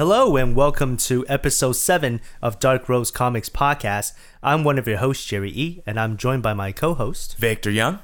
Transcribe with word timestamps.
Hello 0.00 0.38
and 0.38 0.56
welcome 0.56 0.96
to 0.96 1.26
episode 1.28 1.74
7 1.74 2.22
of 2.40 2.58
Dark 2.58 2.88
Rose 2.88 3.10
Comics 3.10 3.50
Podcast. 3.50 4.14
I'm 4.42 4.64
one 4.64 4.78
of 4.78 4.88
your 4.88 4.96
hosts, 4.96 5.26
Jerry 5.26 5.50
E., 5.50 5.82
and 5.84 6.00
I'm 6.00 6.16
joined 6.16 6.42
by 6.42 6.54
my 6.54 6.72
co 6.72 6.94
host. 6.94 7.36
Victor 7.36 7.70
Young. 7.70 7.98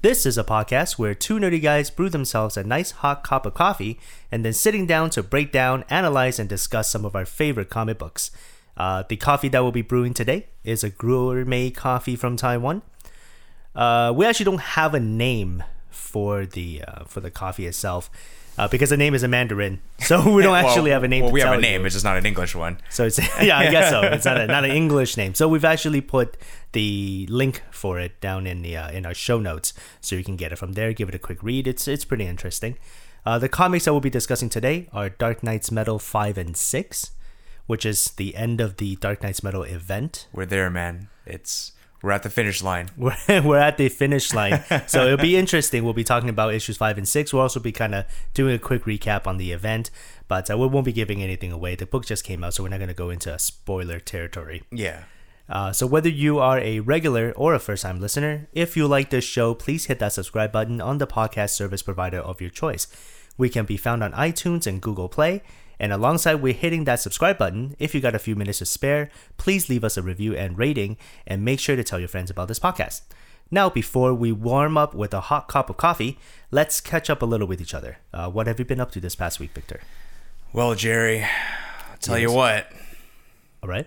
This 0.00 0.24
is 0.24 0.38
a 0.38 0.42
podcast 0.42 0.98
where 0.98 1.14
two 1.14 1.38
nerdy 1.38 1.60
guys 1.60 1.90
brew 1.90 2.08
themselves 2.08 2.56
a 2.56 2.64
nice 2.64 2.92
hot 2.92 3.24
cup 3.24 3.44
of 3.44 3.52
coffee 3.52 4.00
and 4.32 4.42
then 4.42 4.54
sitting 4.54 4.86
down 4.86 5.10
to 5.10 5.22
break 5.22 5.52
down, 5.52 5.84
analyze, 5.90 6.38
and 6.38 6.48
discuss 6.48 6.88
some 6.88 7.04
of 7.04 7.14
our 7.14 7.26
favorite 7.26 7.68
comic 7.68 7.98
books. 7.98 8.30
Uh, 8.74 9.02
the 9.06 9.16
coffee 9.16 9.50
that 9.50 9.60
we'll 9.60 9.70
be 9.70 9.82
brewing 9.82 10.14
today 10.14 10.46
is 10.64 10.82
a 10.82 10.88
gourmet 10.88 11.68
coffee 11.68 12.16
from 12.16 12.38
Taiwan. 12.38 12.80
Uh, 13.74 14.14
we 14.16 14.24
actually 14.24 14.44
don't 14.44 14.62
have 14.78 14.94
a 14.94 15.00
name 15.00 15.62
for 15.90 16.46
the 16.46 16.82
uh, 16.88 17.04
for 17.04 17.20
the 17.20 17.30
coffee 17.30 17.66
itself 17.66 18.08
uh, 18.58 18.68
because 18.68 18.90
the 18.90 18.96
name 18.96 19.14
is 19.14 19.22
a 19.22 19.28
Mandarin, 19.28 19.80
so 19.98 20.32
we 20.34 20.42
don't 20.42 20.56
actually 20.56 20.90
have 20.90 21.04
a 21.04 21.08
name. 21.08 21.24
Well, 21.24 21.32
we 21.32 21.40
have 21.40 21.58
a 21.58 21.60
name. 21.60 21.82
you. 21.82 21.86
It's 21.86 21.94
just 21.94 22.04
not 22.04 22.16
an 22.16 22.26
English 22.26 22.54
one. 22.54 22.78
So 22.90 23.04
it's 23.06 23.18
yeah, 23.42 23.58
I 23.58 23.70
guess 23.70 23.90
so. 23.90 24.02
It's 24.02 24.24
not 24.24 24.38
a, 24.38 24.46
not 24.46 24.64
an 24.64 24.72
English 24.72 25.16
name. 25.16 25.34
So 25.34 25.48
we've 25.48 25.64
actually 25.64 26.00
put 26.00 26.36
the 26.72 27.26
link 27.30 27.62
for 27.70 27.98
it 27.98 28.20
down 28.20 28.46
in 28.46 28.62
the 28.62 28.76
uh, 28.76 28.90
in 28.90 29.06
our 29.06 29.14
show 29.14 29.38
notes, 29.38 29.72
so 30.00 30.16
you 30.16 30.24
can 30.24 30.36
get 30.36 30.52
it 30.52 30.56
from 30.56 30.72
there. 30.72 30.92
Give 30.92 31.08
it 31.08 31.14
a 31.14 31.18
quick 31.18 31.42
read. 31.42 31.66
It's 31.66 31.86
it's 31.86 32.04
pretty 32.04 32.26
interesting. 32.26 32.76
Uh, 33.24 33.38
the 33.38 33.48
comics 33.48 33.84
that 33.84 33.92
we'll 33.92 34.00
be 34.00 34.10
discussing 34.10 34.48
today 34.48 34.88
are 34.92 35.08
Dark 35.08 35.42
Nights 35.42 35.70
Metal 35.70 35.98
five 35.98 36.36
and 36.36 36.56
six, 36.56 37.12
which 37.66 37.86
is 37.86 38.06
the 38.16 38.34
end 38.34 38.60
of 38.60 38.78
the 38.78 38.96
Dark 38.96 39.22
Nights 39.22 39.42
Metal 39.42 39.62
event. 39.62 40.26
We're 40.32 40.46
there, 40.46 40.70
man. 40.70 41.08
It's 41.26 41.72
we're 42.02 42.12
at 42.12 42.22
the 42.22 42.30
finish 42.30 42.62
line. 42.62 42.90
We're, 42.96 43.16
we're 43.28 43.58
at 43.58 43.76
the 43.76 43.88
finish 43.88 44.32
line, 44.32 44.62
so 44.86 45.04
it'll 45.04 45.18
be 45.18 45.36
interesting. 45.36 45.84
We'll 45.84 45.94
be 45.94 46.04
talking 46.04 46.28
about 46.28 46.54
issues 46.54 46.76
five 46.76 46.98
and 46.98 47.08
six. 47.08 47.32
We'll 47.32 47.42
also 47.42 47.60
be 47.60 47.72
kind 47.72 47.94
of 47.94 48.04
doing 48.34 48.54
a 48.54 48.58
quick 48.58 48.84
recap 48.84 49.26
on 49.26 49.36
the 49.36 49.52
event, 49.52 49.90
but 50.28 50.50
uh, 50.50 50.56
we 50.56 50.66
won't 50.66 50.84
be 50.84 50.92
giving 50.92 51.22
anything 51.22 51.52
away. 51.52 51.74
The 51.74 51.86
book 51.86 52.06
just 52.06 52.24
came 52.24 52.44
out, 52.44 52.54
so 52.54 52.62
we're 52.62 52.68
not 52.68 52.78
going 52.78 52.88
to 52.88 52.94
go 52.94 53.10
into 53.10 53.36
spoiler 53.38 53.98
territory. 53.98 54.62
Yeah. 54.70 55.04
Uh, 55.48 55.72
so 55.72 55.86
whether 55.86 56.10
you 56.10 56.38
are 56.38 56.58
a 56.58 56.80
regular 56.80 57.32
or 57.32 57.54
a 57.54 57.58
first-time 57.58 58.00
listener, 58.00 58.48
if 58.52 58.76
you 58.76 58.86
like 58.86 59.10
this 59.10 59.24
show, 59.24 59.54
please 59.54 59.86
hit 59.86 59.98
that 59.98 60.12
subscribe 60.12 60.52
button 60.52 60.80
on 60.80 60.98
the 60.98 61.06
podcast 61.06 61.50
service 61.50 61.82
provider 61.82 62.18
of 62.18 62.40
your 62.40 62.50
choice. 62.50 62.86
We 63.38 63.48
can 63.48 63.64
be 63.64 63.76
found 63.76 64.04
on 64.04 64.12
iTunes 64.12 64.66
and 64.66 64.82
Google 64.82 65.08
Play. 65.08 65.42
And 65.80 65.92
alongside 65.92 66.36
with 66.36 66.56
hitting 66.56 66.84
that 66.84 67.00
subscribe 67.00 67.38
button, 67.38 67.76
if 67.78 67.94
you 67.94 68.00
got 68.00 68.14
a 68.14 68.18
few 68.18 68.34
minutes 68.34 68.58
to 68.58 68.66
spare, 68.66 69.10
please 69.36 69.68
leave 69.68 69.84
us 69.84 69.96
a 69.96 70.02
review 70.02 70.34
and 70.34 70.58
rating, 70.58 70.96
and 71.26 71.44
make 71.44 71.60
sure 71.60 71.76
to 71.76 71.84
tell 71.84 71.98
your 71.98 72.08
friends 72.08 72.30
about 72.30 72.48
this 72.48 72.58
podcast. 72.58 73.02
Now, 73.50 73.70
before 73.70 74.12
we 74.12 74.30
warm 74.32 74.76
up 74.76 74.94
with 74.94 75.14
a 75.14 75.20
hot 75.22 75.48
cup 75.48 75.70
of 75.70 75.76
coffee, 75.76 76.18
let's 76.50 76.80
catch 76.80 77.08
up 77.08 77.22
a 77.22 77.26
little 77.26 77.46
with 77.46 77.60
each 77.60 77.72
other. 77.74 77.98
Uh, 78.12 78.28
what 78.28 78.46
have 78.46 78.58
you 78.58 78.64
been 78.64 78.80
up 78.80 78.90
to 78.92 79.00
this 79.00 79.14
past 79.14 79.40
week, 79.40 79.52
Victor? 79.54 79.80
Well, 80.52 80.74
Jerry, 80.74 81.22
I'll 81.22 81.96
tell 82.00 82.18
you 82.18 82.32
what, 82.32 82.70
All 83.62 83.68
right. 83.68 83.86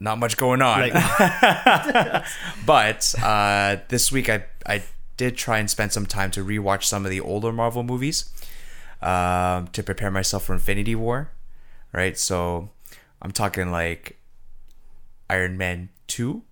not 0.00 0.18
much 0.18 0.36
going 0.36 0.62
on. 0.62 0.80
Like, 0.80 0.92
but 2.66 3.14
uh, 3.22 3.76
this 3.88 4.10
week 4.10 4.28
I 4.28 4.44
I 4.66 4.82
did 5.16 5.36
try 5.36 5.58
and 5.58 5.70
spend 5.70 5.92
some 5.92 6.06
time 6.06 6.30
to 6.32 6.44
rewatch 6.44 6.84
some 6.84 7.04
of 7.04 7.10
the 7.10 7.20
older 7.20 7.52
Marvel 7.52 7.82
movies 7.82 8.30
um, 9.02 9.68
to 9.68 9.82
prepare 9.82 10.10
myself 10.10 10.44
for 10.44 10.54
Infinity 10.54 10.94
War. 10.94 11.30
Right, 11.92 12.18
so 12.18 12.70
I'm 13.20 13.32
talking 13.32 13.70
like 13.70 14.18
Iron 15.28 15.58
Man 15.58 15.90
two, 16.06 16.42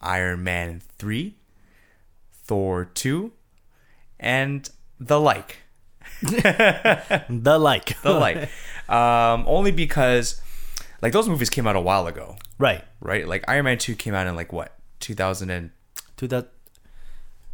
Iron 0.00 0.44
Man 0.44 0.82
three, 0.98 1.36
Thor 2.32 2.84
two, 2.84 3.32
and 4.20 4.68
the 5.00 5.18
like. 5.20 5.58
the 6.22 7.58
like. 7.58 8.00
the 8.02 8.12
like. 8.12 8.48
Um, 8.88 9.44
only 9.46 9.72
because 9.72 10.40
like 11.02 11.12
those 11.12 11.28
movies 11.28 11.50
came 11.50 11.66
out 11.66 11.76
a 11.76 11.80
while 11.80 12.06
ago, 12.06 12.36
right. 12.58 12.84
right? 13.00 13.26
Like 13.26 13.44
Iron 13.48 13.64
Man 13.64 13.78
2 13.78 13.94
came 13.96 14.14
out 14.14 14.26
in 14.26 14.36
like 14.36 14.52
what? 14.52 14.76
2000 15.00 15.50
and 15.50 15.70
To 16.18 16.26
the 16.26 16.48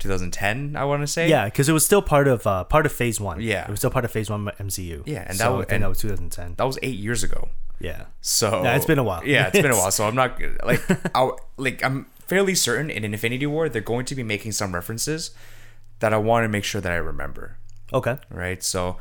2010, 0.02 0.76
I 0.76 0.84
want 0.84 1.02
to 1.02 1.06
say. 1.06 1.28
Yeah, 1.28 1.44
because 1.46 1.68
it 1.68 1.72
was 1.72 1.84
still 1.84 2.02
part 2.02 2.28
of 2.28 2.46
uh, 2.46 2.64
part 2.64 2.84
of 2.86 2.92
Phase 2.92 3.20
One. 3.20 3.40
Yeah. 3.40 3.64
it 3.64 3.70
was 3.70 3.80
still 3.80 3.90
part 3.90 4.04
of 4.04 4.10
Phase 4.10 4.28
One 4.30 4.46
MCU. 4.58 5.02
Yeah, 5.06 5.24
and 5.26 5.36
so 5.38 5.44
that 5.44 5.56
was- 5.56 5.66
and- 5.70 5.82
that 5.82 5.88
was 5.88 5.98
2010. 5.98 6.54
That 6.56 6.64
was 6.64 6.78
8 6.82 6.96
years 6.98 7.22
ago. 7.22 7.48
Yeah, 7.80 8.04
So 8.20 8.62
Yeah, 8.62 8.76
it's 8.76 8.86
been 8.86 8.98
a 9.00 9.02
while. 9.02 9.26
Yeah, 9.26 9.48
it's 9.48 9.60
been 9.60 9.72
a 9.72 9.76
while. 9.80 9.90
So 9.90 10.06
I'm 10.06 10.14
not 10.14 10.40
like 10.64 10.80
I 11.16 11.30
like 11.56 11.82
I'm 11.84 12.06
fairly 12.26 12.54
certain 12.54 12.90
in 12.90 13.04
Infinity 13.04 13.46
War 13.46 13.68
they're 13.68 13.82
going 13.82 14.04
to 14.06 14.14
be 14.14 14.22
making 14.22 14.52
some 14.52 14.72
references 14.74 15.32
that 15.98 16.12
I 16.12 16.16
want 16.18 16.44
to 16.44 16.48
make 16.48 16.62
sure 16.64 16.80
that 16.80 16.92
I 16.92 16.96
remember. 16.96 17.56
okay. 17.92 18.18
right? 18.30 18.62
So 18.62 18.98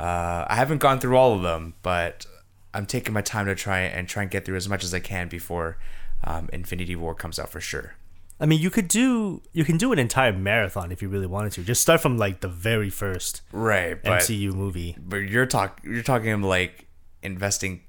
uh, 0.00 0.44
I 0.48 0.56
haven't 0.56 0.78
gone 0.78 0.98
through 0.98 1.16
all 1.16 1.34
of 1.36 1.42
them, 1.42 1.74
but 1.82 2.26
I'm 2.74 2.86
taking 2.86 3.14
my 3.14 3.22
time 3.22 3.46
to 3.46 3.54
try 3.54 3.80
and 3.80 4.08
try 4.08 4.22
and 4.22 4.30
get 4.30 4.44
through 4.44 4.56
as 4.56 4.68
much 4.68 4.82
as 4.82 4.92
I 4.92 4.98
can 5.00 5.28
before 5.28 5.78
um, 6.24 6.48
Infinity 6.52 6.96
War 6.96 7.14
comes 7.14 7.38
out 7.38 7.50
for 7.50 7.60
sure. 7.60 7.94
I 8.40 8.46
mean, 8.46 8.60
you 8.60 8.70
could 8.70 8.88
do 8.88 9.42
you 9.52 9.64
can 9.64 9.76
do 9.78 9.92
an 9.92 9.98
entire 9.98 10.32
marathon 10.32 10.90
if 10.92 11.00
you 11.00 11.08
really 11.08 11.26
wanted 11.26 11.52
to. 11.52 11.62
Just 11.62 11.82
start 11.82 12.00
from 12.00 12.18
like 12.18 12.40
the 12.40 12.48
very 12.48 12.90
first 12.90 13.42
Right, 13.52 14.00
but 14.02 14.22
MCU 14.22 14.52
movie. 14.52 14.96
but 14.98 15.18
you're 15.18 15.46
talk 15.46 15.80
you're 15.84 16.02
talking 16.02 16.42
like 16.42 16.86
investing 17.22 17.82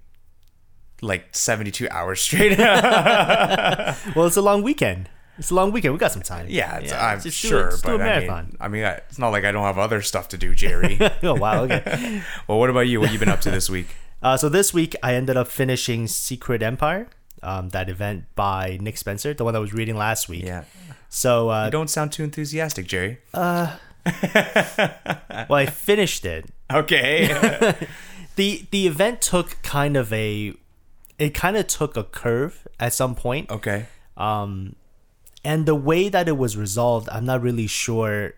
like 1.01 1.35
72 1.35 1.89
hours 1.89 2.21
straight. 2.21 2.57
Well, 4.15 4.27
it's 4.27 4.37
a 4.37 4.41
long 4.41 4.61
weekend. 4.63 5.09
It's 5.37 5.51
a 5.51 5.55
long 5.55 5.71
weekend. 5.71 5.93
We 5.93 5.99
got 5.99 6.11
some 6.13 6.21
time. 6.21 6.45
yeah, 6.49 6.77
it's, 6.77 6.93
I'm 6.93 7.19
do 7.19 7.29
sure, 7.29 7.71
do 7.71 7.77
but 7.83 7.99
a 7.99 8.03
I 8.03 8.19
mean, 8.19 8.57
I 8.61 8.67
mean, 8.69 8.83
it's 8.83 9.19
not 9.19 9.29
like 9.29 9.43
I 9.43 9.51
don't 9.51 9.63
have 9.63 9.77
other 9.77 10.01
stuff 10.01 10.29
to 10.29 10.37
do, 10.37 10.55
Jerry. 10.55 10.97
oh 11.23 11.33
wow. 11.35 11.63
Okay. 11.63 12.21
well, 12.47 12.57
what 12.59 12.69
about 12.69 12.87
you? 12.87 12.99
What 13.01 13.07
have 13.07 13.13
you 13.13 13.19
been 13.19 13.29
up 13.29 13.41
to 13.41 13.51
this 13.51 13.69
week? 13.69 13.87
uh, 14.21 14.37
so 14.37 14.47
this 14.47 14.73
week 14.73 14.95
I 15.03 15.13
ended 15.15 15.35
up 15.35 15.47
finishing 15.49 16.07
Secret 16.07 16.63
Empire. 16.63 17.07
Um, 17.45 17.69
that 17.69 17.89
event 17.89 18.25
by 18.35 18.77
Nick 18.81 18.97
Spencer, 18.97 19.33
the 19.33 19.43
one 19.43 19.55
I 19.55 19.59
was 19.59 19.71
reading 19.71 19.95
last 19.95 20.27
week. 20.27 20.43
Yeah, 20.43 20.63
So 21.09 21.49
uh, 21.51 21.65
you 21.65 21.71
don't 21.71 21.89
sound 21.89 22.11
too 22.11 22.23
enthusiastic, 22.23 22.87
Jerry. 22.87 23.19
Uh, 23.33 23.77
well, 25.47 25.59
I 25.59 25.65
finished 25.67 26.25
it. 26.25 26.45
Okay. 26.73 27.27
the 28.35 28.65
the 28.71 28.87
event 28.87 29.21
took 29.21 29.61
kind 29.61 29.95
of 29.95 30.11
a 30.11 30.53
it 31.17 31.33
kind 31.33 31.55
of 31.55 31.67
took 31.67 31.95
a 31.95 32.03
curve 32.03 32.67
at 32.79 32.93
some 32.93 33.15
point 33.15 33.49
okay. 33.49 33.85
um 34.17 34.75
and 35.43 35.65
the 35.65 35.75
way 35.75 36.09
that 36.09 36.27
it 36.27 36.37
was 36.37 36.57
resolved 36.57 37.07
i'm 37.11 37.25
not 37.25 37.41
really 37.41 37.67
sure 37.67 38.33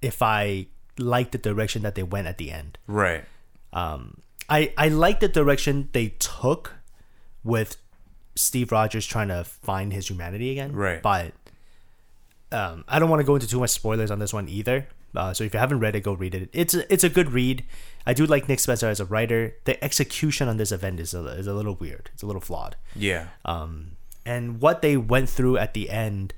if 0.00 0.22
i 0.22 0.66
like 0.98 1.30
the 1.30 1.38
direction 1.38 1.82
that 1.82 1.94
they 1.94 2.02
went 2.02 2.26
at 2.26 2.38
the 2.38 2.50
end 2.50 2.78
Right. 2.86 3.24
um 3.72 4.18
i 4.48 4.72
i 4.78 4.88
like 4.88 5.20
the 5.20 5.28
direction 5.28 5.90
they 5.92 6.14
took 6.18 6.74
with 7.44 7.76
steve 8.34 8.72
rogers 8.72 9.06
trying 9.06 9.28
to 9.28 9.44
find 9.44 9.92
his 9.92 10.08
humanity 10.08 10.50
again 10.50 10.72
Right. 10.72 11.02
but 11.02 11.32
um 12.50 12.84
i 12.88 12.98
don't 12.98 13.10
want 13.10 13.20
to 13.20 13.24
go 13.24 13.34
into 13.34 13.46
too 13.46 13.60
much 13.60 13.70
spoilers 13.70 14.10
on 14.10 14.18
this 14.18 14.32
one 14.32 14.48
either 14.48 14.86
uh, 15.14 15.34
so 15.34 15.44
if 15.44 15.52
you 15.52 15.60
haven't 15.60 15.78
read 15.80 15.94
it 15.94 16.00
go 16.00 16.14
read 16.14 16.34
it 16.34 16.48
it's 16.54 16.72
a, 16.74 16.90
it's 16.92 17.04
a 17.04 17.08
good 17.10 17.32
read 17.32 17.62
i 18.06 18.14
do 18.14 18.24
like 18.24 18.48
nick 18.48 18.58
spencer 18.60 18.88
as 18.88 18.98
a 19.00 19.04
writer 19.04 19.54
the 19.64 19.82
execution 19.84 20.48
on 20.48 20.56
this 20.56 20.72
event 20.72 20.98
is 20.98 21.12
a, 21.12 21.22
is 21.26 21.46
a 21.46 21.52
little 21.52 21.74
weird 21.74 22.08
it's 22.14 22.22
a 22.22 22.26
little 22.26 22.40
flawed 22.40 22.76
Yeah. 22.96 23.26
um, 23.44 23.92
and 24.24 24.60
what 24.62 24.80
they 24.82 24.96
went 24.96 25.28
through 25.28 25.58
at 25.58 25.74
the 25.74 25.90
end 25.90 26.32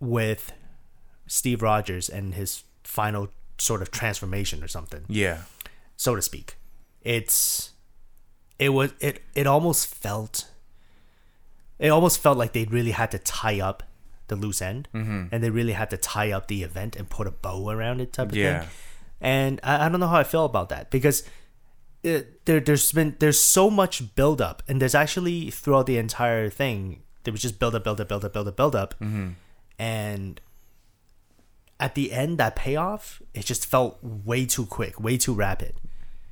with 0.00 0.52
Steve 1.26 1.62
Rogers 1.62 2.08
and 2.08 2.34
his 2.34 2.62
final 2.84 3.28
sort 3.58 3.82
of 3.82 3.90
transformation 3.90 4.62
or 4.62 4.68
something, 4.68 5.04
Yeah. 5.08 5.42
so 5.96 6.14
to 6.14 6.22
speak. 6.22 6.56
It's 7.02 7.70
it 8.58 8.70
was 8.70 8.92
it 9.00 9.22
it 9.34 9.46
almost 9.46 9.86
felt 9.86 10.48
it 11.78 11.88
almost 11.88 12.20
felt 12.20 12.36
like 12.38 12.52
they 12.52 12.64
really 12.64 12.90
had 12.90 13.10
to 13.12 13.18
tie 13.18 13.60
up 13.60 13.82
the 14.28 14.36
loose 14.36 14.60
end 14.60 14.88
Mm-hmm. 14.92 15.26
and 15.32 15.42
they 15.42 15.50
really 15.50 15.72
had 15.72 15.90
to 15.90 15.96
tie 15.96 16.32
up 16.32 16.48
the 16.48 16.62
event 16.62 16.96
and 16.96 17.08
put 17.08 17.26
a 17.26 17.30
bow 17.30 17.70
around 17.70 18.00
it 18.00 18.12
type 18.12 18.28
of 18.30 18.36
Yeah. 18.36 18.60
thing. 18.60 18.68
And 19.20 19.60
I, 19.62 19.86
I 19.86 19.88
don't 19.88 20.00
know 20.00 20.06
how 20.08 20.18
I 20.18 20.24
feel 20.24 20.44
about 20.44 20.68
that 20.68 20.90
because 20.90 21.22
it, 22.02 22.44
there 22.46 22.60
there's 22.60 22.92
been 22.92 23.16
there's 23.20 23.40
so 23.40 23.70
much 23.70 24.14
build 24.14 24.40
up 24.40 24.62
and 24.68 24.80
there's 24.82 24.94
actually 24.94 25.50
throughout 25.50 25.86
the 25.86 25.96
entire 25.98 26.48
thing 26.50 27.02
there 27.24 27.32
was 27.32 27.42
just 27.42 27.58
build 27.58 27.74
up 27.74 27.82
build 27.84 28.00
up 28.00 28.08
build 28.08 28.24
up 28.24 28.32
build 28.32 28.48
up 28.48 28.56
build 28.56 28.76
up 28.76 28.94
Mm-hmm. 29.00 29.30
and 29.78 30.40
at 31.80 31.94
the 31.94 32.12
end 32.12 32.38
that 32.38 32.54
payoff 32.56 33.22
it 33.34 33.44
just 33.46 33.64
felt 33.66 33.98
way 34.02 34.44
too 34.46 34.66
quick 34.66 35.00
way 35.00 35.16
too 35.16 35.32
rapid 35.34 35.74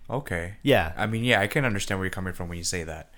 Okay. 0.08 0.54
yeah 0.62 0.92
I 0.96 1.06
mean, 1.06 1.24
yeah, 1.24 1.40
I 1.40 1.46
can 1.46 1.64
understand 1.64 1.98
where 1.98 2.06
you're 2.06 2.10
coming 2.10 2.32
from 2.32 2.48
when 2.48 2.58
you 2.58 2.64
say 2.64 2.84
that. 2.84 3.10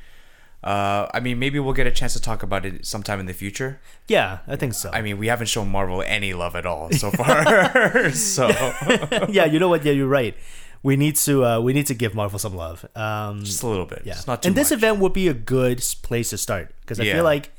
Uh, 0.64 1.06
I 1.14 1.20
mean, 1.20 1.38
maybe 1.38 1.60
we'll 1.60 1.72
get 1.74 1.86
a 1.86 1.90
chance 1.92 2.14
to 2.14 2.20
talk 2.20 2.42
about 2.42 2.66
it 2.66 2.84
sometime 2.84 3.20
in 3.20 3.26
the 3.26 3.32
future. 3.32 3.80
yeah 4.08 4.38
i 4.48 4.56
think 4.56 4.74
so 4.74 4.90
I 4.92 5.02
mean, 5.02 5.16
we 5.18 5.28
haven't 5.28 5.46
shown 5.46 5.68
Marvel 5.70 6.02
any 6.02 6.32
love 6.34 6.56
at 6.56 6.66
all 6.66 6.90
so 6.90 7.10
far. 7.20 8.10
so 8.12 8.48
yeah 9.28 9.44
you 9.44 9.58
know 9.60 9.68
what 9.68 9.84
yeah 9.84 9.92
you're 9.92 10.08
right 10.08 10.34
we 10.82 10.96
need 10.96 11.14
to 11.16 11.44
uh, 11.44 11.60
we 11.60 11.72
need 11.72 11.86
to 11.86 11.94
give 11.94 12.14
marvel 12.14 12.38
some 12.38 12.54
love 12.54 12.84
um 12.96 13.44
just 13.44 13.62
a 13.62 13.66
little 13.68 13.86
bit. 13.86 14.02
yeah 14.04 14.18
not 14.26 14.42
too 14.42 14.48
and 14.48 14.56
this 14.56 14.70
much. 14.70 14.78
event 14.78 14.98
would 14.98 15.12
be 15.12 15.28
a 15.28 15.34
good 15.34 15.78
place 16.02 16.30
to 16.30 16.38
start 16.38 16.74
because 16.80 16.98
i 16.98 17.04
Yeah. 17.04 17.14
feel 17.14 17.24
like 17.24 17.50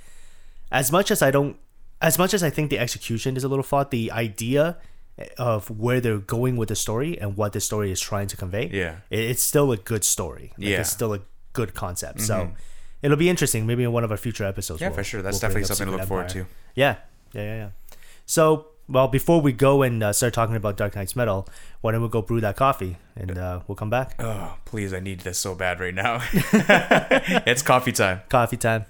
as 0.71 0.91
much 0.91 1.11
as 1.11 1.21
i 1.21 1.29
don't 1.31 1.55
as 2.01 2.17
much 2.17 2.33
as 2.33 2.43
i 2.43 2.49
think 2.49 2.69
the 2.69 2.79
execution 2.79 3.37
is 3.37 3.43
a 3.43 3.47
little 3.47 3.63
flawed 3.63 3.91
the 3.91 4.11
idea 4.11 4.77
of 5.37 5.69
where 5.69 5.99
they're 6.01 6.17
going 6.17 6.55
with 6.57 6.69
the 6.69 6.75
story 6.75 7.19
and 7.19 7.35
what 7.37 7.53
the 7.53 7.59
story 7.59 7.91
is 7.91 7.99
trying 7.99 8.27
to 8.27 8.37
convey. 8.37 8.69
Yeah. 8.71 8.97
it, 9.09 9.19
it's 9.19 9.43
still 9.43 9.71
a 9.71 9.77
good 9.77 10.03
story. 10.03 10.53
Like, 10.57 10.67
Yeah. 10.67 10.71
Mm-hmm. 10.73 10.81
it's 10.81 10.89
still 10.91 11.13
a 11.13 11.19
good 11.53 11.73
concept. 11.73 12.21
So 12.21 12.51
it'll 13.01 13.17
be 13.17 13.29
interesting. 13.29 13.65
Maybe 13.67 13.83
in 13.83 13.91
one 13.91 14.03
of 14.03 14.11
our 14.11 14.17
future 14.17 14.45
episodes. 14.45 14.81
Yeah, 14.81 14.87
we'll- 14.89 14.95
for 14.95 15.03
sure. 15.03 15.21
That's 15.21 15.35
we'll 15.35 15.41
definitely 15.41 15.63
something 15.65 15.87
to 15.87 15.91
look 15.97 16.07
forward 16.07 16.29
to. 16.29 16.45
Yeah, 16.75 16.95
yeah, 17.33 17.41
yeah, 17.43 17.55
yeah. 17.55 17.69
So, 18.25 18.67
well, 18.87 19.07
before 19.07 19.41
we 19.41 19.51
go 19.51 19.81
and 19.81 20.01
uh, 20.03 20.13
start 20.13 20.33
talking 20.33 20.55
about 20.55 20.77
Dark 20.77 20.95
Nights 20.95 21.15
Metal, 21.15 21.47
why 21.81 21.91
don't 21.91 22.01
we 22.01 22.09
go 22.09 22.21
brew 22.21 22.39
that 22.41 22.55
coffee 22.55 22.97
and 23.15 23.37
uh, 23.37 23.59
we'll 23.67 23.75
come 23.75 23.89
back. 23.89 24.15
Oh, 24.19 24.55
please, 24.65 24.93
I 24.93 24.99
need 24.99 25.21
this 25.21 25.37
so 25.39 25.53
bad 25.55 25.79
right 25.79 25.93
now. 25.93 26.21
it's 26.33 27.61
coffee 27.61 27.91
time. 27.91 28.21
Coffee 28.29 28.57
time. 28.57 28.85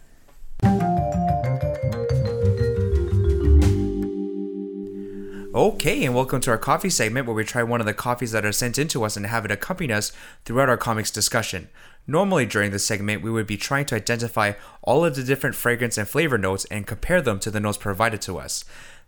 Okay, 5.51 6.05
and 6.05 6.13
welcome 6.13 6.39
to 6.41 6.51
our 6.51 6.59
coffee 6.59 6.91
segment 6.91 7.25
where 7.25 7.35
we 7.35 7.43
try 7.43 7.63
one 7.63 7.79
of 7.79 7.87
the 7.87 7.93
coffees 7.93 8.33
that 8.33 8.45
are 8.45 8.51
sent 8.51 8.77
in 8.77 8.87
to 8.89 9.03
us 9.03 9.17
and 9.17 9.25
have 9.25 9.45
it 9.45 9.51
accompany 9.51 9.91
us 9.91 10.11
throughout 10.45 10.69
our 10.69 10.77
comics 10.77 11.09
discussion. 11.09 11.69
Normally, 12.05 12.45
during 12.45 12.69
this 12.69 12.85
segment, 12.85 13.23
we 13.23 13.31
would 13.31 13.47
be 13.47 13.57
trying 13.57 13.85
to 13.85 13.95
identify 13.95 14.53
all 14.83 15.03
of 15.03 15.15
the 15.15 15.23
different 15.23 15.55
fragrance 15.55 15.97
and 15.97 16.07
flavor 16.07 16.37
notes 16.37 16.65
and 16.65 16.85
compare 16.85 17.19
them 17.19 17.39
to 17.39 17.49
the 17.49 17.59
notes 17.59 17.79
provided 17.79 18.21
to 18.21 18.37
us. 18.37 18.63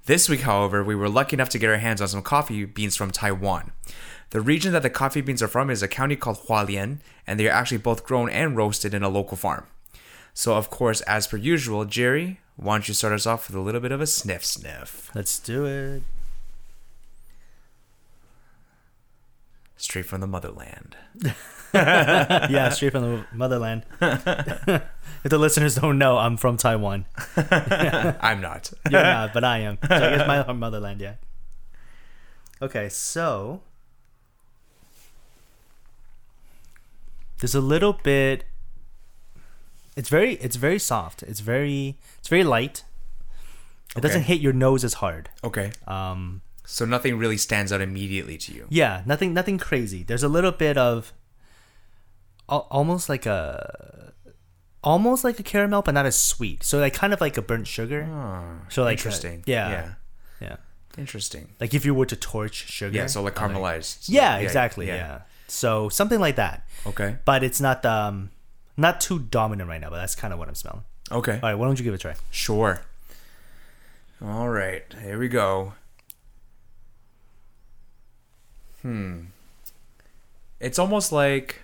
This 0.06 0.28
week, 0.28 0.42
however, 0.42 0.84
we 0.84 0.96
were 0.96 1.10
lucky 1.10 1.36
enough 1.36 1.50
to 1.50 1.60
get 1.60 1.70
our 1.70 1.78
hands 1.78 2.02
on 2.02 2.08
some 2.08 2.24
coffee 2.24 2.66
beans 2.66 2.96
from 2.96 3.12
Taiwan. 3.12 3.72
The 4.32 4.42
region 4.42 4.74
that 4.74 4.82
the 4.82 4.90
coffee 4.90 5.22
beans 5.22 5.44
are 5.44 5.48
from 5.48 5.70
is 5.70 5.84
a 5.84 5.88
county 5.88 6.16
called 6.16 6.48
Hualien, 6.48 7.02
and 7.28 7.40
they 7.40 7.50
are 7.50 7.54
actually 7.54 7.78
both 7.78 8.04
grown 8.04 8.32
and 8.32 8.58
roasted 8.58 8.96
in 8.96 9.04
a 9.04 9.10
local 9.10 9.38
farm. 9.38 9.68
So, 10.34 10.56
of 10.56 10.72
course, 10.72 11.02
as 11.02 11.28
per 11.28 11.38
usual, 11.38 11.86
Jerry, 11.86 12.40
why 12.56 12.74
don't 12.74 12.88
you 12.88 12.96
start 12.96 13.14
us 13.14 13.28
off 13.28 13.48
with 13.48 13.56
a 13.56 13.62
little 13.62 13.82
bit 13.82 13.92
of 13.92 14.02
a 14.02 14.08
sniff 14.08 14.44
sniff? 14.44 15.12
Let's 15.14 15.38
do 15.38 15.66
it. 15.66 16.02
Straight 19.82 20.06
from 20.06 20.22
the 20.22 20.28
motherland. 20.28 20.96
yeah, 21.74 22.70
straight 22.70 22.92
from 22.92 23.02
the 23.02 23.26
motherland. 23.34 23.84
if 24.00 24.84
the 25.24 25.40
listeners 25.40 25.74
don't 25.74 25.98
know, 25.98 26.20
I'm 26.20 26.38
from 26.38 26.56
Taiwan. 26.56 27.08
I'm 27.36 28.42
not. 28.42 28.72
You're 28.92 29.02
not, 29.02 29.34
but 29.34 29.44
I 29.44 29.58
am. 29.62 29.80
So 29.82 29.96
I 29.96 30.00
guess 30.18 30.28
my 30.28 30.54
motherland, 30.54 31.02
yeah. 31.02 31.16
Okay, 32.62 32.90
so 32.90 33.62
there's 37.40 37.56
a 37.56 37.60
little 37.60 37.94
bit. 37.94 38.44
It's 39.96 40.10
very, 40.10 40.36
it's 40.36 40.58
very 40.58 40.78
soft. 40.78 41.24
It's 41.24 41.40
very, 41.40 41.98
it's 42.20 42.28
very 42.28 42.44
light. 42.44 42.84
It 43.98 44.02
doesn't 44.02 44.24
hit 44.24 44.42
your 44.42 44.54
nose 44.54 44.84
as 44.84 44.94
hard. 44.94 45.32
Okay. 45.44 45.72
Um, 45.88 46.44
So 46.72 46.86
nothing 46.86 47.18
really 47.18 47.38
stands 47.38 47.72
out 47.74 47.82
immediately 47.82 48.38
to 48.38 48.54
you. 48.54 48.66
yeah, 48.70 49.04
nothing, 49.06 49.34
nothing 49.34 49.58
crazy. 49.58 50.04
There's 50.04 50.24
a 50.24 50.30
little 50.30 50.52
bit 50.54 50.78
of, 50.78 51.12
al- 52.50 52.68
almost 52.72 53.10
like 53.10 53.26
a, 53.26 54.14
almost 54.84 55.24
like 55.24 55.38
a 55.40 55.44
caramel, 55.44 55.82
but 55.82 55.94
not 55.94 56.06
as 56.06 56.20
sweet. 56.20 56.64
So 56.64 56.80
like 56.80 56.94
kind 56.94 57.12
of 57.14 57.20
like 57.20 57.36
a 57.38 57.42
burnt 57.42 57.68
sugar. 57.68 58.08
Oh, 58.10 58.66
So, 58.70 58.84
like, 58.84 58.90
uh, 58.90 58.92
interesting. 58.92 59.44
yeah. 59.46 59.70
yeah. 59.70 59.94
Yeah. 60.40 60.56
Interesting. 60.98 61.50
Like 61.60 61.74
if 61.74 61.86
you 61.86 61.94
were 61.94 62.06
to 62.06 62.16
torch 62.16 62.56
sugar. 62.70 62.96
Yeah. 62.96 63.08
So 63.08 63.22
like 63.22 63.36
caramelized. 63.36 64.04
So, 64.04 64.14
Yeah, 64.14 64.38
exactly. 64.38 64.88
Yeah. 64.88 65.22
So 65.48 65.90
something 65.90 66.20
like 66.20 66.38
that, 66.38 66.66
Okay. 66.88 67.18
but 67.26 67.44
it's 67.44 67.60
not 67.62 67.86
um 67.86 68.32
not 68.78 69.02
too 69.02 69.20
dominant 69.20 69.70
right 69.70 69.80
now. 69.82 69.90
But 69.90 69.98
that's 69.98 70.16
kind 70.16 70.32
of 70.34 70.40
what 70.40 70.48
I'm 70.48 70.56
smelling. 70.56 70.84
Okay. 71.12 71.34
All 71.34 71.50
right, 71.50 71.56
why 71.56 71.66
don't 71.68 71.78
you 71.78 71.84
give 71.84 71.94
it 71.94 72.00
a 72.00 72.00
try? 72.00 72.16
Sure. 72.32 72.82
All 74.24 74.50
right. 74.50 74.84
Here 75.02 75.20
we 75.20 75.28
go. 75.28 75.74
Hmm. 78.82 79.20
It's 80.60 80.78
almost 80.80 81.12
like. 81.12 81.62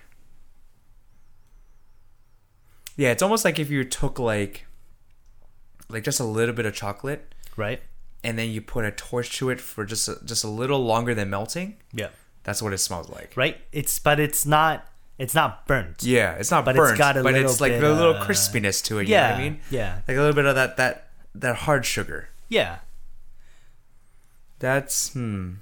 Yeah, 2.96 3.10
it's 3.12 3.22
almost 3.22 3.44
like 3.44 3.58
if 3.58 3.70
you 3.70 3.84
took 3.84 4.18
like. 4.18 4.66
Like 5.90 6.04
just 6.04 6.20
a 6.20 6.24
little 6.24 6.54
bit 6.54 6.66
of 6.66 6.74
chocolate, 6.74 7.34
Right? 7.56 7.80
and 8.22 8.38
then 8.38 8.50
you 8.50 8.60
put 8.60 8.84
a 8.84 8.90
torch 8.90 9.38
to 9.38 9.48
it 9.48 9.58
for 9.58 9.86
just 9.86 10.06
a, 10.08 10.18
just 10.24 10.44
a 10.44 10.48
little 10.48 10.84
longer 10.84 11.14
than 11.14 11.30
melting. 11.30 11.76
Yeah. 11.94 12.08
That's 12.42 12.60
what 12.60 12.74
it 12.74 12.78
smells 12.78 13.08
like. 13.08 13.32
Right. 13.36 13.56
It's 13.72 13.98
but 13.98 14.20
it's 14.20 14.44
not 14.44 14.86
it's 15.16 15.34
not 15.34 15.66
burnt. 15.66 16.02
Yeah, 16.02 16.32
it's 16.34 16.50
not 16.50 16.66
But 16.66 16.76
it's 16.76 16.92
got 16.98 17.16
a 17.16 17.22
but 17.22 17.32
little 17.32 17.50
it's 17.50 17.58
like 17.60 17.72
bit, 17.72 17.84
a 17.84 17.92
little 17.92 18.14
uh, 18.16 18.26
crispiness 18.26 18.84
to 18.84 18.98
it. 18.98 19.08
You 19.08 19.14
Yeah. 19.14 19.28
know 19.28 19.32
what 19.34 19.40
I 19.40 19.42
mean? 19.44 19.60
Yeah. 19.70 20.00
Like 20.06 20.16
a 20.18 20.20
little 20.20 20.34
bit 20.34 20.44
of 20.44 20.54
that 20.56 20.76
that 20.76 21.08
that 21.36 21.56
hard 21.56 21.86
sugar. 21.86 22.28
Yeah. 22.50 22.80
That's 24.58 25.14
hmm. 25.14 25.54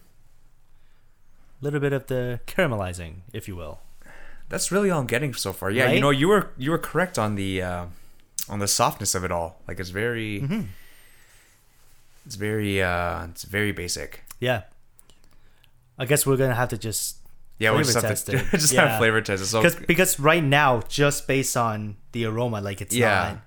Little 1.61 1.81
bit 1.81 1.93
of 1.93 2.07
the 2.07 2.41
caramelizing, 2.47 3.21
if 3.33 3.49
you 3.49 3.57
will. 3.57 3.81
That's 4.49 4.71
really 4.71 4.91
all 4.91 5.01
I'm 5.01 5.07
getting 5.07 5.35
so 5.35 5.53
far. 5.53 5.71
Yeah, 5.71 5.91
you 5.91 6.01
know, 6.01 6.11
you 6.11 6.29
were 6.29 6.51
you 6.57 6.71
were 6.71 6.79
correct 6.79 7.19
on 7.19 7.35
the 7.35 7.63
uh, 7.63 7.87
on 8.49 8.59
the 8.61 8.69
softness 8.69 9.15
of 9.15 9.25
it 9.25 9.33
all. 9.33 9.61
Like 9.67 9.81
it's 9.81 9.91
very, 9.91 10.41
Mm-hmm. 10.41 10.63
it's 12.27 12.35
very, 12.37 12.83
uh, 12.83 13.25
it's 13.27 13.45
very 13.45 13.73
basic. 13.73 14.23
Yeah. 14.41 14.63
I 15.99 16.05
guess 16.05 16.27
we're 16.27 16.37
gonna 16.37 16.55
have 16.55 16.69
to 16.71 16.79
just 16.79 17.17
Yeah, 17.59 17.71
we 17.71 17.83
Flavor 17.83 17.93
just 17.93 17.95
have 17.97 18.11
test 18.11 18.27
to 18.27 18.37
it. 18.37 18.47
just 18.61 18.73
Yeah. 18.73 18.87
have 18.89 18.99
flavor 18.99 19.21
test. 19.23 19.43
it. 19.43 19.47
So 19.47 19.63
because 19.63 19.77
because 19.87 20.21
right 20.21 20.45
now, 20.45 20.83
just 20.89 21.27
based 21.27 21.57
on 21.57 21.97
the 22.13 22.27
aroma, 22.27 22.61
like 22.61 22.81
it's 22.81 22.95
Yeah. 22.95 23.09
not 23.09 23.39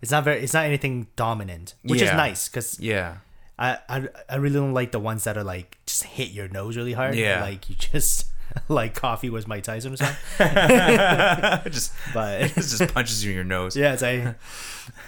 it's 0.00 0.10
not 0.12 0.24
very 0.24 0.42
it's 0.42 0.54
not 0.54 0.64
anything 0.66 1.08
dominant, 1.16 1.74
which 1.82 2.00
is 2.00 2.12
nice 2.12 2.48
because 2.48 2.78
yeah, 2.80 3.16
I, 3.58 3.78
I 3.88 4.08
I 4.28 4.36
really 4.36 4.56
don't 4.56 4.74
like 4.74 4.92
the 4.92 4.98
ones 5.00 5.24
that 5.24 5.36
are 5.38 5.44
like 5.44 5.78
just 5.86 6.02
hit 6.04 6.30
your 6.30 6.48
nose 6.48 6.76
really 6.76 6.92
hard. 6.92 7.14
Yeah. 7.14 7.40
Like 7.40 7.68
you 7.70 7.74
just 7.74 8.26
like 8.68 8.94
coffee 8.94 9.30
was 9.30 9.46
Mike 9.46 9.62
Tyson 9.64 9.92
or 9.94 9.96
something. 9.96 10.16
it 10.40 11.70
just 11.72 11.92
But 12.12 12.40
it 12.42 12.54
just 12.54 12.92
punches 12.92 13.24
you 13.24 13.30
in 13.30 13.34
your 13.36 13.44
nose. 13.44 13.76
yeah, 13.76 13.94
it's 13.94 14.02
like 14.02 14.34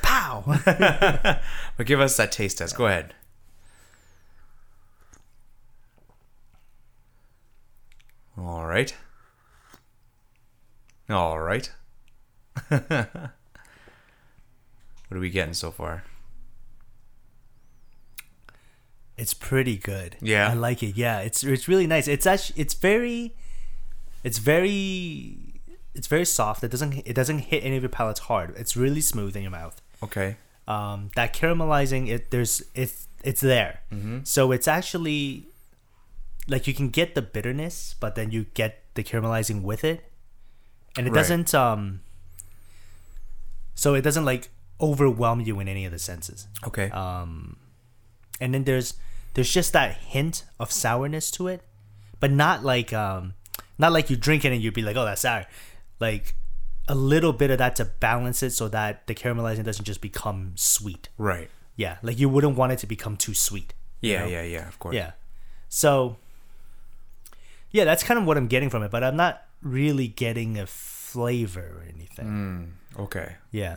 pow. 0.02 0.42
But 1.76 1.86
give 1.86 2.00
us 2.00 2.16
that 2.16 2.32
taste 2.32 2.58
test. 2.58 2.74
Go 2.76 2.86
ahead. 2.86 3.14
All 8.36 8.64
right. 8.66 8.94
All 11.10 11.38
right. 11.40 11.70
what 12.68 12.90
are 15.10 15.18
we 15.18 15.30
getting 15.30 15.54
so 15.54 15.70
far? 15.70 16.04
It's 19.18 19.34
pretty 19.34 19.76
good. 19.76 20.16
Yeah. 20.20 20.48
I 20.50 20.54
like 20.54 20.82
it. 20.82 20.96
Yeah, 20.96 21.20
it's 21.20 21.42
it's 21.44 21.68
really 21.68 21.86
nice. 21.86 22.06
It's 22.08 22.26
actually 22.26 22.60
it's 22.62 22.74
very 22.74 23.34
it's 24.24 24.38
very 24.38 25.36
it's 25.94 26.06
very 26.06 26.24
soft. 26.24 26.62
It 26.64 26.70
doesn't 26.70 27.02
it 27.06 27.14
doesn't 27.14 27.40
hit 27.40 27.64
any 27.64 27.76
of 27.76 27.82
your 27.82 27.90
palates 27.90 28.20
hard. 28.20 28.54
It's 28.56 28.76
really 28.76 29.00
smooth 29.00 29.36
in 29.36 29.42
your 29.42 29.50
mouth. 29.50 29.80
Okay. 30.02 30.36
Um, 30.66 31.10
that 31.16 31.34
caramelizing 31.34 32.08
it 32.08 32.30
there's 32.30 32.62
it's 32.74 33.08
it's 33.24 33.40
there. 33.40 33.80
Mm-hmm. 33.92 34.18
So 34.24 34.52
it's 34.52 34.68
actually 34.68 35.46
like 36.46 36.66
you 36.66 36.74
can 36.74 36.88
get 36.88 37.14
the 37.14 37.22
bitterness, 37.22 37.94
but 38.00 38.14
then 38.14 38.30
you 38.30 38.46
get 38.54 38.82
the 38.94 39.02
caramelizing 39.02 39.62
with 39.62 39.82
it, 39.84 40.10
and 40.96 41.06
it 41.06 41.10
Right. 41.10 41.18
doesn't 41.20 41.54
um. 41.54 42.00
So 43.74 43.94
it 43.94 44.02
doesn't 44.02 44.24
like 44.24 44.48
overwhelm 44.80 45.40
you 45.40 45.58
in 45.60 45.68
any 45.68 45.84
of 45.84 45.92
the 45.92 45.98
senses. 45.98 46.46
Okay. 46.66 46.90
Um, 46.90 47.56
and 48.40 48.54
then 48.54 48.64
there's 48.64 48.94
there's 49.38 49.52
just 49.52 49.72
that 49.72 49.94
hint 49.96 50.44
of 50.58 50.72
sourness 50.72 51.30
to 51.30 51.46
it, 51.46 51.62
but 52.18 52.32
not 52.32 52.64
like 52.64 52.92
um, 52.92 53.34
not 53.78 53.92
like 53.92 54.10
you 54.10 54.16
drink 54.16 54.44
it 54.44 54.52
and 54.52 54.60
you'd 54.60 54.74
be 54.74 54.82
like, 54.82 54.96
oh, 54.96 55.04
that's 55.04 55.20
sour. 55.22 55.46
Like 56.00 56.34
a 56.88 56.94
little 56.96 57.32
bit 57.32 57.50
of 57.52 57.58
that 57.58 57.76
to 57.76 57.84
balance 57.84 58.42
it 58.42 58.50
so 58.50 58.66
that 58.68 59.06
the 59.06 59.14
caramelizing 59.14 59.62
doesn't 59.64 59.84
just 59.84 60.00
become 60.00 60.52
sweet. 60.56 61.08
right. 61.18 61.48
Yeah, 61.76 61.98
like 62.02 62.18
you 62.18 62.28
wouldn't 62.28 62.56
want 62.56 62.72
it 62.72 62.80
to 62.80 62.88
become 62.88 63.16
too 63.16 63.34
sweet. 63.34 63.72
you 64.00 64.10
Yeah, 64.12 64.20
know? 64.22 64.26
yeah, 64.26 64.42
yeah. 64.42 64.66
Of 64.66 64.80
course. 64.80 64.96
Yeah. 64.96 65.12
So 65.68 66.16
yeah, 67.70 67.84
that's 67.84 68.02
kind 68.02 68.18
of 68.18 68.26
what 68.26 68.36
I'm 68.36 68.48
getting 68.48 68.68
from 68.70 68.82
it, 68.82 68.90
but 68.90 69.04
I'm 69.04 69.14
not 69.14 69.42
really 69.62 70.08
getting 70.08 70.58
a 70.58 70.66
flavor 70.66 71.60
or 71.78 71.84
anything. 71.94 72.26
Mm, 72.96 73.00
okay. 73.04 73.36
Yeah. 73.52 73.76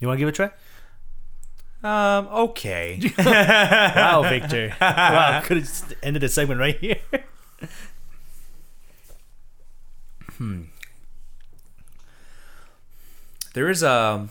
You 0.00 0.08
want 0.08 0.18
to 0.18 0.20
give 0.20 0.28
it 0.28 0.34
a 0.34 0.34
try? 0.34 0.50
Um. 1.86 2.26
Okay. 2.50 2.98
Wow, 3.18 4.22
Victor. 4.28 4.74
wow, 4.80 5.40
could 5.44 5.58
have 5.58 5.66
just 5.66 5.94
ended 6.02 6.22
the 6.22 6.28
segment 6.28 6.58
right 6.60 6.76
here. 6.78 6.98
hmm. 10.36 10.62
there 13.54 13.70
is 13.70 13.82
a 13.82 14.28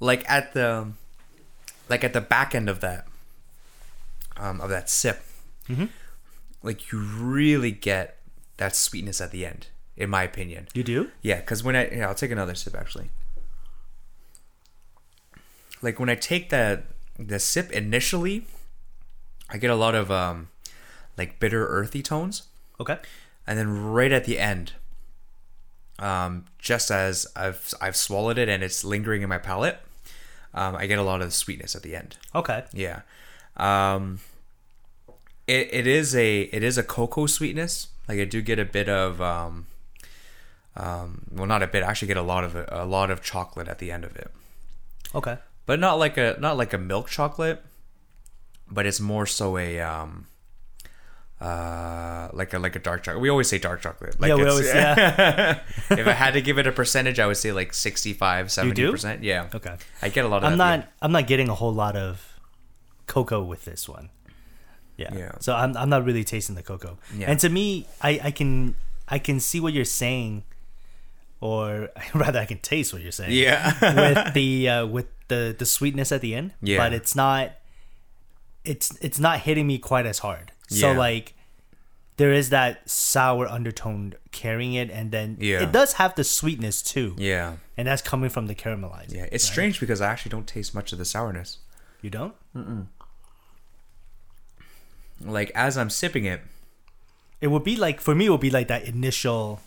like 0.00 0.28
at 0.30 0.52
the 0.54 0.88
like 1.88 2.02
at 2.04 2.12
the 2.12 2.20
back 2.20 2.54
end 2.54 2.68
of 2.70 2.80
that 2.80 3.06
um 4.36 4.60
of 4.60 4.70
that 4.70 4.88
sip 4.88 5.22
Mhm. 5.68 5.90
like 6.62 6.90
you 6.90 6.98
really 6.98 7.70
get 7.70 8.16
that 8.56 8.74
sweetness 8.74 9.20
at 9.20 9.30
the 9.32 9.44
end 9.44 9.66
in 9.96 10.08
my 10.10 10.22
opinion 10.22 10.66
You 10.74 10.82
do? 10.82 11.10
yeah 11.20 11.36
because 11.40 11.62
when 11.62 11.76
i 11.76 11.88
yeah 11.90 12.08
i'll 12.08 12.14
take 12.14 12.30
another 12.30 12.54
sip 12.54 12.74
actually 12.74 13.10
like 15.82 15.98
when 16.00 16.08
i 16.08 16.14
take 16.14 16.48
that 16.50 16.84
the 17.18 17.38
sip 17.38 17.70
initially 17.72 18.46
I 19.50 19.58
get 19.58 19.68
a 19.70 19.74
lot 19.76 19.94
of 19.94 20.10
um, 20.10 20.48
like 21.18 21.38
bitter 21.38 21.66
earthy 21.66 22.02
tones, 22.02 22.44
Okay. 22.80 22.96
and 23.46 23.58
then 23.58 23.84
right 23.84 24.10
at 24.10 24.24
the 24.24 24.38
end, 24.38 24.72
um, 25.98 26.46
just 26.58 26.90
as 26.90 27.26
I've 27.36 27.74
I've 27.78 27.96
swallowed 27.96 28.38
it 28.38 28.48
and 28.48 28.62
it's 28.62 28.82
lingering 28.82 29.20
in 29.20 29.28
my 29.28 29.36
palate, 29.36 29.78
um, 30.54 30.74
I 30.74 30.86
get 30.86 30.98
a 30.98 31.02
lot 31.02 31.20
of 31.20 31.28
the 31.28 31.32
sweetness 31.34 31.76
at 31.76 31.82
the 31.82 31.94
end. 31.94 32.16
Okay. 32.34 32.64
Yeah. 32.72 33.02
Um 33.58 34.20
it, 35.46 35.68
it 35.70 35.86
is 35.86 36.14
a 36.16 36.42
it 36.44 36.62
is 36.62 36.78
a 36.78 36.82
cocoa 36.82 37.26
sweetness. 37.26 37.88
Like 38.08 38.18
I 38.20 38.24
do 38.24 38.40
get 38.40 38.58
a 38.58 38.64
bit 38.64 38.88
of 38.88 39.20
um 39.20 39.66
um 40.76 41.26
well 41.30 41.46
not 41.46 41.62
a 41.62 41.66
bit, 41.66 41.82
I 41.82 41.88
actually 41.90 42.08
get 42.08 42.16
a 42.16 42.22
lot 42.22 42.42
of 42.42 42.56
a 42.56 42.86
lot 42.86 43.10
of 43.10 43.22
chocolate 43.22 43.68
at 43.68 43.78
the 43.80 43.92
end 43.92 44.04
of 44.04 44.16
it. 44.16 44.30
Okay. 45.14 45.36
But 45.66 45.80
not 45.80 45.98
like 45.98 46.16
a 46.16 46.36
not 46.40 46.56
like 46.56 46.72
a 46.72 46.78
milk 46.78 47.08
chocolate, 47.08 47.62
but 48.70 48.86
it's 48.86 49.00
more 49.00 49.26
so 49.26 49.56
a 49.58 49.80
um 49.80 50.26
uh 51.40 52.28
like 52.32 52.54
a 52.54 52.58
like 52.58 52.76
a 52.76 52.78
dark 52.78 53.02
chocolate. 53.02 53.20
We 53.20 53.28
always 53.28 53.48
say 53.48 53.58
dark 53.58 53.82
chocolate. 53.82 54.20
Like 54.20 54.28
yeah, 54.28 54.34
we 54.36 54.46
always 54.46 54.66
yeah. 54.66 55.60
if 55.90 56.06
I 56.06 56.12
had 56.12 56.34
to 56.34 56.40
give 56.40 56.58
it 56.58 56.66
a 56.66 56.72
percentage, 56.72 57.18
I 57.18 57.26
would 57.26 57.36
say 57.36 57.52
like 57.52 57.74
65, 57.74 58.46
70%. 58.46 59.18
Yeah. 59.22 59.48
okay. 59.54 59.76
I 60.00 60.08
get 60.08 60.24
a 60.24 60.28
lot 60.28 60.38
of 60.38 60.52
I'm 60.52 60.58
that 60.58 60.64
at 60.64 60.76
the 60.76 60.76
not. 60.82 60.92
I'm 61.02 61.12
not 61.12 61.26
getting 61.26 61.48
a 61.48 61.54
whole 61.54 61.72
lot 61.72 61.96
of 61.96 62.38
cocoa 63.06 63.42
with 63.42 63.64
this 63.64 63.88
one. 63.88 64.10
Yeah. 64.96 65.14
Yeah. 65.14 65.32
So 65.40 65.54
I'm. 65.54 65.76
I'm 65.76 65.88
not 65.88 66.04
really 66.04 66.22
tasting 66.22 66.54
the 66.54 66.62
cocoa. 66.62 66.98
Yeah. 67.16 67.30
And 67.30 67.40
to 67.40 67.48
me, 67.48 67.86
I. 68.00 68.20
I 68.24 68.30
can. 68.30 68.76
I 69.08 69.18
can 69.18 69.40
see 69.40 69.58
what 69.58 69.72
you're 69.72 69.84
saying, 69.84 70.44
or 71.40 71.88
rather, 72.14 72.38
I 72.38 72.44
can 72.44 72.58
taste 72.58 72.92
what 72.92 73.02
you're 73.02 73.10
saying. 73.10 73.32
Yeah. 73.32 73.72
with 73.80 74.34
the 74.34 74.68
uh, 74.68 74.86
with 74.86 75.06
the 75.32 75.40
the 75.62 75.66
sweetness 75.76 76.10
at 76.16 76.20
the 76.20 76.32
end. 76.34 76.48
Yeah. 76.70 76.78
But 76.82 76.90
it's 76.98 77.14
not. 77.14 77.44
It's 78.64 78.86
it's 79.06 79.18
not 79.26 79.36
hitting 79.46 79.66
me 79.66 79.78
quite 79.78 80.06
as 80.12 80.18
hard. 80.26 80.52
So 80.68 80.90
Yeah. 80.92 80.98
like. 81.08 81.34
There 82.18 82.32
is 82.40 82.50
that 82.50 82.72
sour 82.88 83.48
undertone 83.48 84.12
carrying 84.32 84.74
it, 84.74 84.90
and 84.90 85.10
then 85.16 85.28
Yeah. 85.40 85.62
it 85.64 85.72
does 85.72 85.94
have 85.94 86.14
the 86.14 86.22
sweetness 86.24 86.82
too, 86.82 87.16
yeah. 87.18 87.56
and 87.76 87.88
that's 87.88 88.02
coming 88.02 88.28
from 88.30 88.46
the 88.48 88.54
caramelizing. 88.54 89.14
Yeah, 89.16 89.26
it's 89.32 89.44
strange 89.52 89.80
because 89.80 90.00
I 90.04 90.08
actually 90.12 90.28
don't 90.36 90.46
taste 90.46 90.74
much 90.74 90.92
of 90.92 90.98
the 90.98 91.06
sourness. 91.06 91.58
You 92.02 92.10
don't? 92.10 92.34
Like 95.20 95.50
as 95.54 95.76
I'm 95.76 95.90
sipping 95.90 96.24
it, 96.26 96.40
It 97.40 97.48
would 97.48 97.64
be 97.64 97.76
like 97.76 98.00
for 98.00 98.14
me. 98.14 98.26
It 98.26 98.30
would 98.30 98.40
be 98.40 98.50
like 98.50 98.68
that 98.68 98.84
initial. 98.84 99.60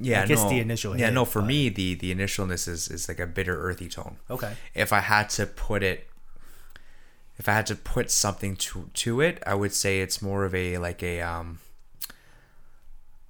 Yeah, 0.00 0.24
no, 0.24 0.48
the 0.48 0.58
initial 0.60 0.96
Yeah, 0.98 1.06
hit, 1.06 1.14
no, 1.14 1.24
for 1.24 1.40
but- 1.40 1.48
me 1.48 1.68
the 1.68 1.94
the 1.94 2.14
initialness 2.14 2.68
is 2.68 2.88
is 2.88 3.08
like 3.08 3.20
a 3.20 3.26
bitter 3.26 3.60
earthy 3.60 3.88
tone. 3.88 4.16
Okay. 4.30 4.54
If 4.74 4.92
I 4.92 5.00
had 5.00 5.28
to 5.30 5.46
put 5.46 5.82
it, 5.82 6.08
if 7.38 7.48
I 7.48 7.52
had 7.52 7.66
to 7.66 7.76
put 7.76 8.10
something 8.10 8.56
to 8.56 8.90
to 8.94 9.20
it, 9.20 9.42
I 9.46 9.54
would 9.54 9.72
say 9.72 10.00
it's 10.00 10.20
more 10.22 10.44
of 10.44 10.54
a 10.54 10.78
like 10.78 11.02
a 11.02 11.20
um. 11.20 11.58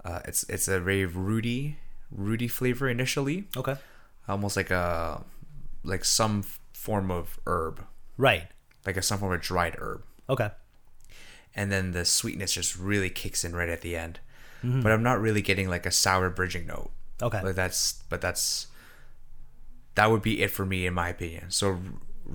Uh, 0.04 0.20
it's 0.24 0.44
it's 0.48 0.68
a 0.68 0.78
very 0.78 1.04
rooty, 1.04 1.78
rooty 2.12 2.46
flavor 2.48 2.88
initially, 2.88 3.48
Okay. 3.56 3.74
almost 4.28 4.56
like 4.56 4.70
a 4.70 5.24
like 5.82 6.04
some 6.04 6.44
form 6.72 7.10
of 7.10 7.40
herb, 7.46 7.84
Right. 8.16 8.48
like 8.86 8.96
a 8.96 9.02
some 9.02 9.18
form 9.18 9.32
of 9.32 9.40
dried 9.40 9.76
herb. 9.78 10.02
Okay. 10.28 10.50
and 11.58 11.72
then 11.72 11.92
the 11.92 12.04
sweetness 12.04 12.52
just 12.52 12.76
really 12.76 13.08
kicks 13.08 13.42
in 13.42 13.56
right 13.56 13.68
at 13.70 13.80
the 13.80 13.96
end. 13.96 14.20
Mm-hmm. 14.64 14.82
But 14.82 14.92
I'm 14.92 15.02
not 15.02 15.20
really 15.20 15.42
getting 15.42 15.68
like 15.68 15.86
a 15.86 15.90
sour 15.90 16.30
bridging 16.30 16.66
note. 16.66 16.90
Okay. 17.22 17.40
But 17.42 17.56
that's 17.56 18.02
but 18.08 18.20
that's 18.20 18.66
that 19.94 20.10
would 20.10 20.22
be 20.22 20.42
it 20.42 20.50
for 20.50 20.66
me 20.66 20.86
in 20.86 20.94
my 20.94 21.08
opinion. 21.08 21.50
So 21.50 21.78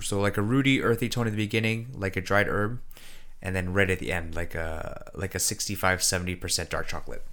so 0.00 0.20
like 0.20 0.36
a 0.36 0.42
rooty 0.42 0.82
earthy 0.82 1.08
tone 1.08 1.26
at 1.26 1.30
the 1.30 1.36
beginning, 1.36 1.88
like 1.94 2.16
a 2.16 2.20
dried 2.20 2.48
herb, 2.48 2.80
and 3.40 3.54
then 3.54 3.72
red 3.72 3.90
at 3.90 3.98
the 3.98 4.12
end 4.12 4.34
like 4.34 4.54
a 4.54 5.10
like 5.14 5.34
a 5.34 5.38
65 5.38 6.00
70% 6.00 6.68
dark 6.68 6.86
chocolate. 6.88 7.24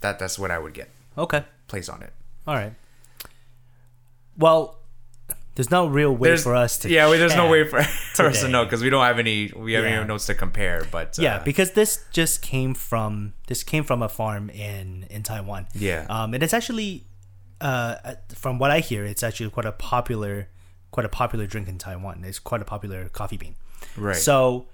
That 0.00 0.18
that's 0.18 0.38
what 0.38 0.50
I 0.50 0.58
would 0.58 0.74
get. 0.74 0.88
Okay. 1.16 1.44
Place 1.66 1.88
on 1.88 2.02
it. 2.02 2.12
All 2.46 2.54
right. 2.54 2.74
Well, 4.36 4.77
there's 5.58 5.72
no 5.72 5.88
real 5.88 6.14
way 6.14 6.36
for 6.36 6.54
us 6.54 6.78
to. 6.78 6.88
Yeah, 6.88 7.08
well, 7.08 7.18
there's 7.18 7.34
no 7.34 7.50
way 7.50 7.66
for, 7.66 7.82
for 8.14 8.26
us 8.26 8.42
to 8.42 8.48
know 8.48 8.62
because 8.64 8.80
we 8.80 8.90
don't 8.90 9.02
have 9.04 9.18
any 9.18 9.52
we 9.56 9.72
have 9.72 9.82
Yeah. 9.84 9.90
any 9.98 10.06
notes 10.06 10.26
to 10.26 10.34
compare, 10.34 10.86
but 10.92 11.18
uh, 11.18 11.22
Yeah, 11.22 11.38
because 11.42 11.72
this 11.72 12.04
just 12.12 12.42
came 12.42 12.74
from 12.74 13.34
this 13.48 13.64
came 13.64 13.82
from 13.82 14.00
a 14.00 14.08
farm 14.08 14.50
in 14.50 15.04
in 15.10 15.24
Taiwan. 15.24 15.66
Yeah. 15.74 16.06
Um, 16.08 16.32
and 16.34 16.44
it's 16.44 16.54
actually, 16.54 17.06
uh, 17.60 17.96
from 18.36 18.60
what 18.60 18.70
I 18.70 18.78
hear, 18.78 19.04
it's 19.04 19.24
actually 19.24 19.50
quite 19.50 19.66
a 19.66 19.72
popular, 19.72 20.48
quite 20.92 21.06
a 21.06 21.08
popular 21.08 21.46
drink 21.48 21.66
in 21.68 21.76
Taiwan. 21.76 22.22
It's 22.24 22.38
quite 22.38 22.62
a 22.62 22.64
popular 22.64 23.08
coffee 23.08 23.36
bean. 23.36 23.56
right. 23.96 24.14
So, 24.16 24.68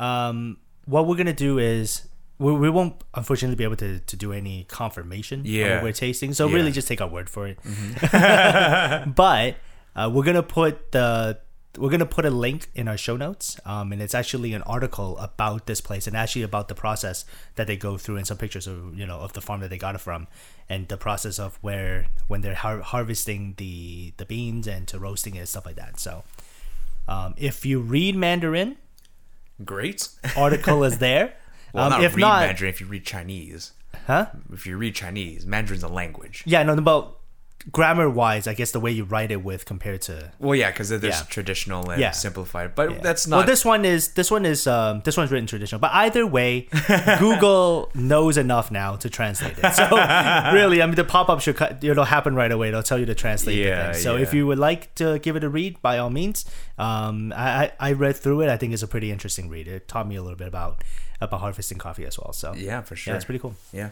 um, 0.00 0.56
what 0.86 1.06
we're 1.06 1.16
gonna 1.16 1.32
do 1.32 1.58
is 1.60 2.08
we, 2.40 2.52
we 2.52 2.70
won't 2.70 2.94
unfortunately 3.14 3.54
be 3.56 3.64
able 3.64 3.76
to, 3.76 4.00
to 4.00 4.16
do 4.16 4.32
any 4.32 4.64
confirmation 4.64 5.40
of 5.40 5.46
Yeah. 5.46 5.74
what 5.76 5.82
we're 5.84 5.92
tasting. 5.92 6.32
So 6.32 6.44
Yeah. 6.44 6.48
Mm-hmm. 6.48 6.56
really, 6.56 6.72
just 6.72 6.88
take 6.88 7.00
our 7.00 7.08
word 7.08 7.30
for 7.30 7.46
it. 7.46 7.58
but 9.14 9.56
uh, 9.98 10.08
we're 10.12 10.24
gonna 10.24 10.42
put 10.42 10.92
the 10.92 11.38
we're 11.76 11.90
gonna 11.90 12.06
put 12.06 12.24
a 12.24 12.30
link 12.30 12.68
in 12.74 12.88
our 12.88 12.96
show 12.96 13.16
notes, 13.16 13.58
um, 13.64 13.92
and 13.92 14.00
it's 14.02 14.14
actually 14.14 14.52
an 14.54 14.62
article 14.62 15.16
about 15.18 15.66
this 15.66 15.80
place 15.80 16.06
and 16.06 16.16
actually 16.16 16.42
about 16.42 16.68
the 16.68 16.74
process 16.74 17.24
that 17.56 17.66
they 17.66 17.76
go 17.76 17.96
through 17.96 18.16
and 18.16 18.26
some 18.26 18.36
pictures 18.36 18.66
of 18.66 18.96
you 18.98 19.06
know 19.06 19.18
of 19.18 19.32
the 19.32 19.40
farm 19.40 19.60
that 19.60 19.70
they 19.70 19.78
got 19.78 19.94
it 19.94 20.00
from, 20.00 20.26
and 20.68 20.88
the 20.88 20.96
process 20.96 21.38
of 21.38 21.58
where 21.60 22.06
when 22.28 22.40
they're 22.42 22.54
har- 22.54 22.80
harvesting 22.80 23.54
the 23.58 24.12
the 24.16 24.24
beans 24.24 24.66
and 24.66 24.86
to 24.88 24.98
roasting 24.98 25.34
it 25.34 25.40
and 25.40 25.48
stuff 25.48 25.66
like 25.66 25.76
that. 25.76 25.98
So, 26.00 26.24
um, 27.06 27.34
if 27.36 27.66
you 27.66 27.80
read 27.80 28.14
Mandarin, 28.16 28.76
Great. 29.64 30.08
article 30.36 30.84
is 30.84 30.98
there. 30.98 31.34
Well, 31.74 31.84
um, 31.84 31.90
not 31.90 32.04
if 32.04 32.16
read 32.16 32.20
not, 32.22 32.46
Mandarin 32.46 32.70
if 32.70 32.80
you 32.80 32.86
read 32.86 33.04
Chinese. 33.04 33.72
huh? 34.06 34.26
If 34.50 34.66
you 34.66 34.78
read 34.78 34.94
Chinese, 34.94 35.44
Mandarin's 35.44 35.82
a 35.82 35.88
language. 35.88 36.42
Yeah, 36.46 36.62
no, 36.62 36.80
but 36.80 37.17
grammar 37.72 38.08
wise, 38.08 38.46
I 38.46 38.54
guess 38.54 38.70
the 38.70 38.80
way 38.80 38.90
you 38.92 39.04
write 39.04 39.30
it 39.30 39.42
with 39.44 39.64
compared 39.66 40.00
to 40.02 40.32
Well, 40.38 40.54
yeah, 40.54 40.70
because 40.70 40.88
there's 40.88 41.02
Yeah. 41.04 41.22
traditional 41.28 41.90
and 41.90 42.00
Yeah. 42.00 42.12
simplified, 42.12 42.74
but 42.74 42.90
Yeah. 42.90 42.98
that's 43.02 43.26
not. 43.26 43.38
Well, 43.38 43.46
this 43.46 43.64
one 43.64 43.84
is 43.84 44.08
this 44.14 44.30
one 44.30 44.46
is 44.46 44.66
um 44.66 45.02
this 45.04 45.16
one's 45.16 45.30
written 45.30 45.46
traditional, 45.46 45.80
but 45.80 45.90
either 45.92 46.26
way, 46.26 46.68
Google 47.18 47.90
knows 47.94 48.36
enough 48.38 48.70
now 48.70 48.96
to 48.96 49.10
translate 49.10 49.58
it. 49.58 49.72
So 49.74 49.88
really, 50.52 50.82
I 50.82 50.86
mean, 50.86 50.94
the 50.94 51.04
pop 51.04 51.28
up 51.28 51.40
should 51.40 51.56
cut, 51.56 51.82
it'll 51.82 52.04
happen 52.04 52.34
right 52.34 52.50
away. 52.52 52.68
It'll 52.68 52.82
tell 52.82 52.98
you 52.98 53.06
to 53.06 53.14
translate. 53.14 53.56
Yeah. 53.58 53.92
So 53.92 54.16
if 54.16 54.32
you 54.32 54.46
would 54.46 54.58
like 54.58 54.94
to 54.96 55.18
give 55.18 55.36
it 55.36 55.44
a 55.44 55.48
read, 55.48 55.80
by 55.82 55.98
all 55.98 56.10
means. 56.10 56.44
Um, 56.78 57.32
I 57.36 57.48
I 57.80 57.88
I 57.88 57.92
read 57.92 58.16
through 58.16 58.42
it. 58.42 58.48
I 58.48 58.56
think 58.56 58.72
it's 58.72 58.82
a 58.82 58.88
pretty 58.88 59.10
interesting 59.10 59.48
read. 59.48 59.66
It 59.68 59.88
taught 59.88 60.06
me 60.06 60.16
a 60.16 60.22
little 60.22 60.38
bit 60.38 60.48
about 60.48 60.84
about 61.20 61.40
harvesting 61.40 61.78
coffee 61.78 62.06
as 62.06 62.18
well. 62.18 62.32
So 62.32 62.54
yeah, 62.54 62.80
for 62.82 62.94
sure. 62.94 63.12
yeah, 63.12 63.16
it's 63.16 63.24
pretty 63.24 63.40
cool. 63.40 63.54
Yeah. 63.72 63.90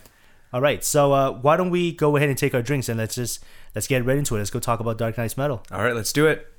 All 0.52 0.60
right, 0.60 0.84
so 0.84 1.12
uh, 1.12 1.32
why 1.32 1.56
don't 1.56 1.70
we 1.70 1.92
go 1.92 2.16
ahead 2.16 2.28
and 2.28 2.38
take 2.38 2.54
our 2.54 2.62
drinks 2.62 2.88
and 2.88 2.98
let's 2.98 3.16
just 3.16 3.44
let's 3.74 3.88
get 3.88 4.04
right 4.04 4.16
into 4.16 4.36
it. 4.36 4.38
Let's 4.38 4.50
go 4.50 4.60
talk 4.60 4.78
about 4.78 4.96
Dark 4.96 5.18
Nights 5.18 5.36
Metal. 5.36 5.62
All 5.72 5.82
right, 5.82 5.94
let's 5.94 6.12
do 6.12 6.26
it. 6.26 6.52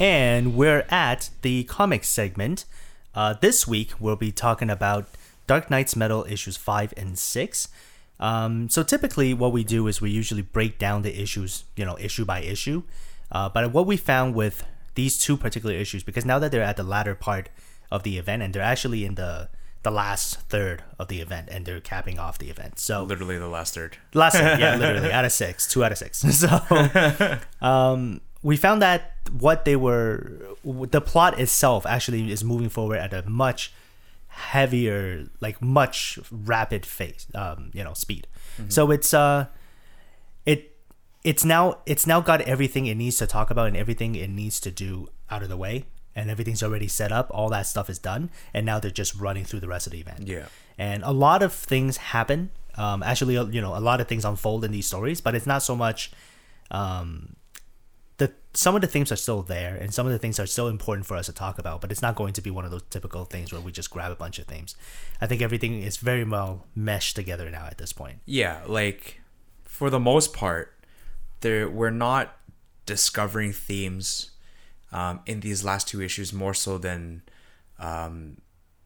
And 0.00 0.54
we're 0.54 0.84
at 0.90 1.30
the 1.42 1.64
comics 1.64 2.08
segment. 2.08 2.64
Uh, 3.14 3.34
this 3.40 3.66
week, 3.66 3.92
we'll 3.98 4.16
be 4.16 4.32
talking 4.32 4.70
about 4.70 5.08
Dark 5.46 5.70
Nights 5.70 5.96
Metal 5.96 6.24
issues 6.28 6.56
5 6.56 6.94
and 6.96 7.18
6. 7.18 7.68
Um, 8.20 8.68
so 8.68 8.82
typically, 8.82 9.34
what 9.34 9.52
we 9.52 9.64
do 9.64 9.86
is 9.86 10.00
we 10.00 10.10
usually 10.10 10.42
break 10.42 10.78
down 10.78 11.02
the 11.02 11.20
issues, 11.20 11.64
you 11.76 11.84
know, 11.84 11.96
issue 11.98 12.24
by 12.24 12.40
issue. 12.40 12.82
Uh, 13.30 13.48
but 13.48 13.72
what 13.72 13.86
we 13.86 13.96
found 13.96 14.34
with 14.34 14.64
these 14.94 15.18
two 15.18 15.36
particular 15.36 15.74
issues, 15.74 16.02
because 16.02 16.24
now 16.24 16.38
that 16.38 16.50
they're 16.50 16.62
at 16.62 16.76
the 16.76 16.82
latter 16.82 17.14
part 17.14 17.48
of 17.90 18.02
the 18.02 18.18
event 18.18 18.42
and 18.42 18.54
they're 18.54 18.62
actually 18.62 19.04
in 19.04 19.14
the 19.14 19.48
the 19.84 19.90
last 19.90 20.40
third 20.48 20.82
of 20.98 21.06
the 21.08 21.20
event 21.20 21.48
and 21.50 21.64
they're 21.64 21.80
capping 21.80 22.18
off 22.18 22.36
the 22.38 22.50
event. 22.50 22.78
So 22.78 23.04
Literally 23.04 23.38
the 23.38 23.48
last 23.48 23.74
third. 23.74 23.96
Last 24.12 24.36
thing, 24.36 24.58
yeah, 24.58 24.76
literally 24.78 25.12
out 25.12 25.24
of 25.24 25.32
six, 25.32 25.70
two 25.70 25.84
out 25.84 25.92
of 25.92 25.98
six. 25.98 26.22
So, 26.38 27.38
um, 27.62 28.20
we 28.42 28.56
found 28.56 28.82
that 28.82 29.14
what 29.32 29.64
they 29.64 29.76
were, 29.76 30.40
the 30.64 31.00
plot 31.00 31.38
itself 31.38 31.86
actually 31.86 32.30
is 32.30 32.42
moving 32.42 32.68
forward 32.68 32.98
at 32.98 33.12
a 33.12 33.28
much 33.28 33.72
heavier, 34.26 35.26
like 35.40 35.62
much 35.62 36.18
rapid 36.30 36.86
pace, 36.86 37.26
um, 37.34 37.70
you 37.72 37.84
know, 37.84 37.94
speed. 37.94 38.26
So 38.68 38.90
it's 38.90 39.14
uh, 39.14 39.46
it 40.44 40.76
it's 41.22 41.44
now 41.44 41.78
it's 41.86 42.06
now 42.06 42.20
got 42.20 42.40
everything 42.42 42.86
it 42.86 42.96
needs 42.96 43.16
to 43.18 43.26
talk 43.26 43.50
about 43.50 43.68
and 43.68 43.76
everything 43.76 44.16
it 44.16 44.30
needs 44.30 44.58
to 44.60 44.70
do 44.70 45.08
out 45.30 45.42
of 45.42 45.48
the 45.48 45.56
way. 45.56 45.84
And 46.18 46.30
everything's 46.30 46.62
already 46.62 46.88
set 46.88 47.10
up. 47.18 47.26
All 47.36 47.48
that 47.56 47.66
stuff 47.66 47.88
is 47.94 47.98
done, 48.10 48.22
and 48.54 48.62
now 48.70 48.78
they're 48.80 48.90
just 49.02 49.14
running 49.26 49.44
through 49.48 49.60
the 49.60 49.68
rest 49.74 49.86
of 49.88 49.92
the 49.92 50.00
event 50.00 50.22
Yeah. 50.34 50.46
and 50.76 51.02
a 51.04 51.12
lot 51.26 51.40
of 51.46 51.52
things 51.52 51.96
happen 52.14 52.40
um, 52.84 53.02
actually 53.02 53.34
you 53.56 53.60
know 53.64 53.74
a 53.76 53.84
lot 53.90 54.00
of 54.02 54.06
things 54.10 54.24
unfold 54.24 54.60
in 54.66 54.70
these 54.76 54.86
stories 54.92 55.20
but 55.26 55.32
it's 55.34 55.46
not 55.54 55.62
so 55.70 55.74
much 55.74 56.00
um, 56.70 57.34
the 58.18 58.32
some 58.54 58.74
of 58.76 58.80
the 58.82 58.86
themes 58.94 59.10
are 59.12 59.16
still 59.16 59.42
there 59.42 59.74
and 59.82 59.92
some 59.94 60.06
of 60.06 60.12
the 60.12 60.18
things 60.18 60.38
are 60.40 60.46
still 60.46 60.68
important 60.68 61.04
for 61.06 61.16
us 61.16 61.26
to 61.26 61.32
talk 61.32 61.58
about 61.58 61.80
but 61.80 61.90
it's 61.92 62.02
not 62.02 62.14
going 62.14 62.32
to 62.32 62.42
be 62.42 62.50
one 62.58 62.64
of 62.64 62.70
those 62.70 62.82
typical 62.90 63.24
things 63.24 63.52
where 63.52 63.60
we 63.60 63.70
just 63.72 63.90
grab 63.90 64.10
a 64.12 64.16
bunch 64.24 64.38
of 64.38 64.46
themes 64.46 64.76
i 65.20 65.26
think 65.26 65.40
everything 65.42 65.82
is 65.82 65.96
very 66.10 66.24
well 66.24 66.66
meshed 66.74 67.14
together 67.16 67.50
now 67.50 67.66
at 67.66 67.78
this 67.78 67.92
point 67.92 68.18
Yeah, 68.26 68.60
like 68.66 69.20
for 69.64 69.90
the 69.90 70.00
most 70.00 70.32
part, 70.32 70.74
there 71.40 71.68
we're 71.68 71.90
not 72.08 72.36
discovering 72.86 73.52
themes 73.52 74.30
um, 74.92 75.20
in 75.26 75.40
these 75.40 75.64
last 75.64 75.88
two 75.88 76.00
issues 76.02 76.32
more 76.32 76.54
so 76.54 76.78
than 76.78 77.22
um, 77.78 78.38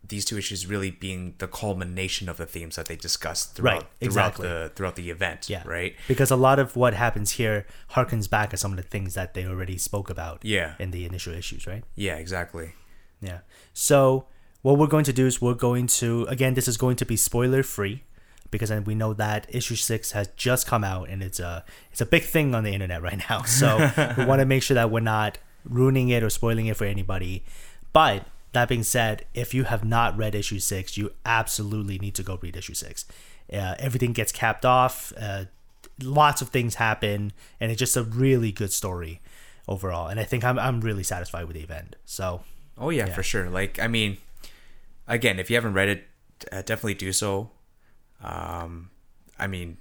these 0.07 0.25
two 0.25 0.37
issues 0.37 0.67
really 0.67 0.91
being 0.91 1.35
the 1.39 1.47
culmination 1.47 2.29
of 2.29 2.37
the 2.37 2.45
themes 2.47 2.77
that 2.77 2.87
they 2.87 2.97
discussed 2.97 3.55
throughout 3.55 3.75
Right, 3.83 3.87
exactly. 4.01 4.47
throughout 4.47 4.65
the 4.69 4.73
throughout 4.75 4.97
the 4.97 5.11
event. 5.11 5.49
Yeah. 5.49 5.63
Right. 5.65 5.95
Because 6.09 6.31
a 6.31 6.37
lot 6.37 6.59
of 6.59 6.75
what 6.77 6.95
happens 6.95 7.33
here 7.33 7.67
harkens 7.93 8.29
back 8.29 8.51
to 8.51 8.57
some 8.57 8.73
of 8.73 8.77
the 8.77 8.83
things 8.83 9.15
that 9.15 9.35
they 9.35 9.47
already 9.47 9.79
spoke 9.79 10.11
about 10.11 10.41
Yeah. 10.45 10.75
in 10.79 10.91
the 10.91 11.05
initial 11.07 11.33
issues, 11.33 11.67
right? 11.67 11.85
Yeah. 11.95 12.17
Exactly. 12.17 12.73
Yeah. 13.21 13.39
So 13.73 14.27
what 14.63 14.77
we're 14.77 14.87
going 14.89 15.05
to 15.05 15.13
do 15.13 15.27
is 15.27 15.41
we're 15.41 15.55
going 15.55 15.87
to 15.87 16.25
again 16.29 16.55
this 16.55 16.67
is 16.69 16.77
going 16.77 16.97
to 16.97 17.07
be 17.07 17.17
spoiler 17.17 17.63
free 17.63 18.03
because 18.51 18.69
then 18.69 18.85
we 18.85 18.95
know 18.95 19.15
that 19.15 19.47
issue 19.49 19.77
six 19.77 20.13
has 20.13 20.29
just 20.37 20.67
come 20.67 20.85
out 20.85 21.09
and 21.09 21.23
it's 21.23 21.41
a 21.41 21.65
it's 21.93 22.01
a 22.01 22.07
big 22.07 22.25
thing 22.25 22.55
on 22.57 22.65
the 22.65 22.73
internet 22.73 23.01
right 23.03 23.23
now. 23.31 23.43
So 23.43 23.77
we 24.19 24.25
want 24.25 24.41
to 24.41 24.47
make 24.47 24.63
sure 24.65 24.75
that 24.75 24.91
we're 24.91 25.01
not 25.01 25.39
ruining 25.65 26.09
it 26.09 26.23
or 26.23 26.31
spoiling 26.31 26.67
it 26.67 26.77
for 26.77 26.85
anybody. 26.85 27.43
But 27.93 28.27
that 28.53 28.69
being 28.69 28.83
said, 28.83 29.25
if 29.35 29.55
you 29.55 29.65
have 29.65 29.85
not 29.85 30.17
read 30.17 30.35
issue 30.35 30.59
six, 30.59 30.97
you 30.97 31.13
absolutely 31.25 31.99
need 31.99 32.15
to 32.17 32.23
go 32.23 32.39
read 32.41 32.57
issue 32.57 32.75
six. 32.75 33.05
Uh, 33.53 33.75
everything 33.79 34.13
gets 34.13 34.33
capped 34.33 34.65
off. 34.65 35.13
Uh, 35.19 35.45
lots 36.03 36.41
of 36.43 36.49
things 36.49 36.77
happen, 36.77 37.33
and 37.61 37.71
it's 37.71 37.79
just 37.79 37.97
a 37.97 38.03
really 38.03 38.53
good 38.53 38.73
story 38.73 39.21
overall. 39.69 40.09
And 40.09 40.19
I 40.21 40.25
think 40.25 40.45
I'm 40.45 40.59
I'm 40.59 40.81
really 40.81 41.03
satisfied 41.03 41.45
with 41.47 41.55
the 41.57 41.63
event. 41.63 41.97
So 42.05 42.43
Oh 42.79 42.91
yeah, 42.91 43.07
Yeah. 43.07 43.15
for 43.15 43.23
sure. 43.23 43.49
Like 43.51 43.79
I 43.79 43.89
mean, 43.89 44.17
again, 45.07 45.39
if 45.39 45.51
you 45.51 45.57
haven't 45.57 45.75
read 45.75 45.89
it, 45.89 46.05
uh, 46.51 46.63
definitely 46.63 46.95
do 46.95 47.13
so. 47.13 47.51
Um, 48.23 48.91
I 49.39 49.47
mean, 49.47 49.79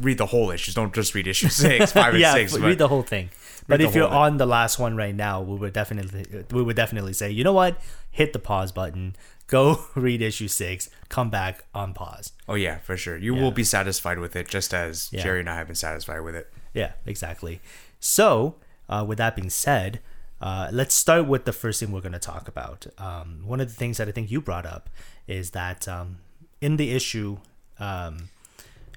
read 0.00 0.18
the 0.18 0.26
whole 0.26 0.50
issues. 0.50 0.74
Don't 0.74 0.94
just 0.94 1.14
read 1.14 1.26
issue 1.26 1.48
six, 1.50 1.92
five, 1.92 2.14
and 2.14 2.20
yeah, 2.20 2.32
six. 2.34 2.54
f- 2.54 2.60
read 2.62 2.78
the 2.78 2.88
whole 2.88 3.02
thing. 3.02 3.30
But 3.66 3.80
if 3.82 3.94
you're 3.94 4.08
thing. 4.08 4.16
on 4.16 4.36
the 4.38 4.46
last 4.46 4.78
one 4.78 4.96
right 4.96 5.14
now, 5.14 5.42
we 5.42 5.56
would 5.56 5.72
definitely 5.74 6.44
we 6.50 6.62
would 6.62 6.76
definitely 6.76 7.12
say, 7.12 7.30
you 7.30 7.44
know 7.44 7.52
what, 7.52 7.78
hit 8.10 8.32
the 8.32 8.38
pause 8.38 8.72
button, 8.72 9.14
go 9.46 9.84
read 9.94 10.22
issue 10.22 10.48
six, 10.48 10.88
come 11.10 11.28
back 11.30 11.64
on 11.74 11.92
pause. 11.92 12.32
oh 12.48 12.54
yeah, 12.54 12.78
for 12.78 12.96
sure. 12.96 13.16
You 13.16 13.34
Yeah. 13.36 13.42
will 13.42 13.50
be 13.50 13.64
satisfied 13.64 14.18
with 14.20 14.34
it, 14.36 14.48
just 14.48 14.72
as 14.72 15.10
Yeah. 15.12 15.22
Jerry 15.22 15.40
and 15.40 15.50
I 15.50 15.56
have 15.56 15.66
been 15.66 15.76
satisfied 15.76 16.20
with 16.20 16.34
it. 16.34 16.50
Yeah, 16.72 16.92
exactly. 17.04 17.60
So, 18.00 18.56
uh, 18.88 19.04
with 19.06 19.18
that 19.18 19.36
being 19.36 19.50
said, 19.50 20.00
uh, 20.40 20.68
let's 20.72 20.94
start 20.94 21.26
with 21.26 21.44
the 21.44 21.52
first 21.52 21.80
thing 21.80 21.92
we're 21.92 22.00
going 22.00 22.12
to 22.12 22.18
talk 22.18 22.48
about. 22.48 22.86
Um, 22.96 23.42
one 23.44 23.60
of 23.60 23.68
the 23.68 23.74
things 23.74 23.98
that 23.98 24.08
I 24.08 24.12
think 24.12 24.30
you 24.30 24.40
brought 24.40 24.64
up 24.64 24.88
is 25.26 25.50
that 25.50 25.86
um, 25.88 26.18
in 26.60 26.76
the 26.76 26.92
issue, 26.94 27.38
um, 27.80 28.30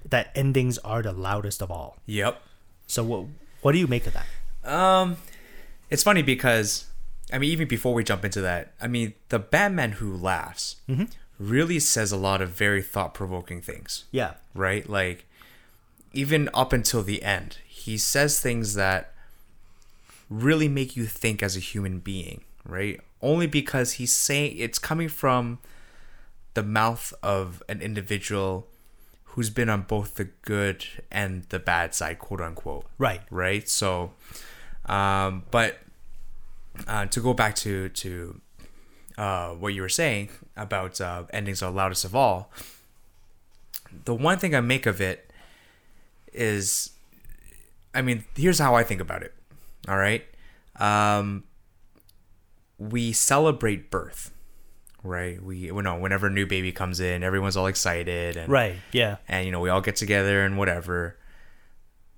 that 0.10 0.32
endings 0.36 0.78
are 0.80 1.02
the 1.02 1.12
loudest 1.14 1.62
of 1.62 1.72
all. 1.72 1.98
Yep. 2.06 2.42
So, 2.88 3.04
what 3.04 3.26
what 3.62 3.72
do 3.74 3.78
you 3.78 3.88
make 3.88 4.08
of 4.08 4.14
that? 4.14 4.26
Um, 4.70 5.18
it's 5.90 6.04
funny 6.04 6.22
because 6.22 6.86
I 7.34 7.38
mean, 7.38 7.52
even 7.52 7.68
before 7.68 7.94
we 7.94 8.04
jump 8.04 8.26
into 8.26 8.42
that, 8.42 8.74
I 8.82 8.88
mean, 8.88 9.14
the 9.30 9.40
Batman 9.40 9.94
who 9.94 10.16
laughs 10.16 10.78
Mm-hmm. 10.90 11.06
really 11.40 11.80
says 11.80 12.12
a 12.12 12.18
lot 12.18 12.42
of 12.42 12.50
very 12.50 12.82
thought-provoking 12.82 13.62
things. 13.62 14.06
Yeah, 14.12 14.34
right? 14.54 14.88
Like 14.90 15.26
even 16.14 16.50
up 16.54 16.74
until 16.74 17.04
the 17.04 17.24
end, 17.24 17.58
he 17.68 17.98
says 17.98 18.40
things 18.40 18.74
that 18.76 19.14
really 20.30 20.68
make 20.68 20.96
you 20.96 21.06
think 21.06 21.42
as 21.44 21.56
a 21.56 21.60
human 21.60 22.00
being, 22.00 22.42
right? 22.66 23.00
Only 23.22 23.48
because 23.48 23.94
he's 23.94 24.16
saying 24.16 24.56
it's 24.58 24.80
coming 24.80 25.08
from 25.10 25.60
the 26.54 26.64
mouth 26.64 27.14
of 27.24 27.64
an 27.70 27.82
individual 27.82 28.68
who's 29.32 29.50
been 29.50 29.70
on 29.70 29.84
both 29.84 30.16
the 30.16 30.26
good 30.42 30.86
and 31.10 31.44
the 31.50 31.60
bad 31.60 31.96
side, 31.96 32.20
quote 32.20 32.42
unquote 32.42 32.86
right. 32.98 33.22
right? 33.30 33.68
So, 33.68 34.12
um, 34.86 35.44
but 35.52 35.80
uh, 36.88 37.06
to 37.08 37.20
go 37.22 37.34
back 37.34 37.56
to 37.56 37.90
to 37.90 38.42
uh, 39.18 39.50
what 39.50 39.74
you 39.74 39.82
were 39.82 39.90
saying 39.90 40.30
about 40.58 41.00
uh, 41.00 41.24
endings 41.32 41.62
are 41.62 41.72
loudest 41.72 42.04
of 42.04 42.16
all, 42.16 42.52
the 44.06 44.14
one 44.14 44.38
thing 44.38 44.54
I 44.54 44.62
make 44.62 44.86
of 44.86 45.00
it 45.00 45.32
is, 46.34 46.92
I 47.94 48.02
mean, 48.02 48.26
here's 48.36 48.60
how 48.60 48.76
I 48.76 48.84
think 48.84 49.02
about 49.02 49.24
it. 49.24 49.34
All 49.88 49.98
right, 49.98 50.26
um, 50.80 51.46
we 52.78 53.14
celebrate 53.14 53.90
birth, 53.90 54.32
right? 55.04 55.42
We 55.42 55.58
you 55.58 55.82
know 55.82 55.96
whenever 55.98 56.28
a 56.28 56.30
new 56.30 56.46
baby 56.46 56.72
comes 56.72 57.00
in, 57.00 57.24
everyone's 57.24 57.58
all 57.58 57.68
excited 57.68 58.38
and 58.38 58.50
Right. 58.52 58.76
Yeah. 58.92 59.18
and 59.28 59.46
you 59.46 59.52
know 59.52 59.60
we 59.60 59.70
all 59.70 59.82
get 59.82 59.96
together 59.96 60.46
and 60.46 60.58
whatever 60.58 61.18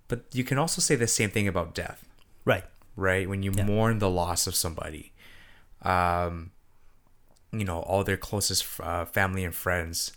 but 0.10 0.26
you 0.34 0.44
can 0.44 0.58
also 0.58 0.82
say 0.82 0.96
the 0.96 1.08
same 1.08 1.30
thing 1.32 1.48
about 1.48 1.74
death 1.74 2.06
Right. 2.46 2.66
right 2.96 3.28
when 3.28 3.42
you 3.42 3.52
mourn 3.52 4.00
the 4.00 4.10
loss 4.10 4.46
of 4.48 4.56
somebody 4.56 5.14
um 5.82 6.52
you 7.52 7.64
know 7.64 7.80
all 7.82 8.04
their 8.04 8.18
closest 8.18 8.66
uh, 8.82 9.06
family 9.06 9.44
and 9.44 9.56
friends 9.56 10.12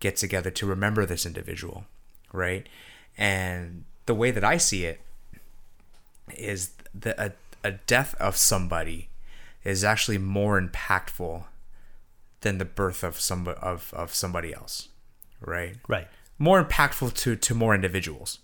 get 0.00 0.16
together 0.16 0.50
to 0.50 0.66
remember 0.66 1.06
this 1.06 1.24
individual 1.24 1.84
right 2.32 2.66
and 3.16 3.84
the 4.06 4.14
way 4.14 4.30
that 4.30 4.44
i 4.44 4.56
see 4.56 4.84
it 4.84 5.00
is 6.36 6.70
the 6.94 7.14
a, 7.22 7.32
a 7.64 7.72
death 7.72 8.14
of 8.16 8.36
somebody 8.36 9.08
is 9.64 9.84
actually 9.84 10.18
more 10.18 10.60
impactful 10.60 11.44
than 12.42 12.58
the 12.58 12.64
birth 12.64 13.02
of 13.04 13.20
some 13.20 13.46
of, 13.48 13.92
of 13.94 14.14
somebody 14.14 14.52
else 14.54 14.88
right 15.40 15.76
Right. 15.88 16.08
more 16.38 16.62
impactful 16.64 17.14
to 17.14 17.36
to 17.36 17.54
more 17.54 17.74
individuals 17.74 18.38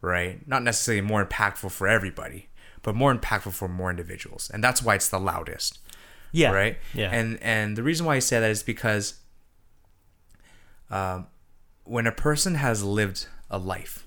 right 0.00 0.46
not 0.46 0.62
necessarily 0.62 1.00
more 1.00 1.24
impactful 1.24 1.70
for 1.70 1.88
everybody 1.88 2.48
but 2.82 2.94
more 2.94 3.14
impactful 3.14 3.52
for 3.52 3.68
more 3.68 3.90
individuals 3.90 4.50
and 4.52 4.62
that's 4.62 4.82
why 4.82 4.94
it's 4.94 5.08
the 5.08 5.18
loudest 5.20 5.78
Yeah. 6.32 6.50
right 6.52 6.78
Yeah. 6.94 7.10
and 7.10 7.38
and 7.42 7.76
the 7.76 7.82
reason 7.82 8.06
why 8.06 8.16
i 8.16 8.18
say 8.20 8.38
that 8.40 8.50
is 8.50 8.62
because 8.62 9.14
um 10.90 11.26
when 11.84 12.06
a 12.06 12.12
person 12.12 12.56
has 12.56 12.82
lived 12.82 13.26
a 13.50 13.58
life 13.58 14.06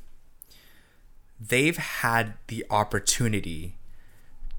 they've 1.40 1.78
had 1.78 2.34
the 2.48 2.66
opportunity 2.70 3.76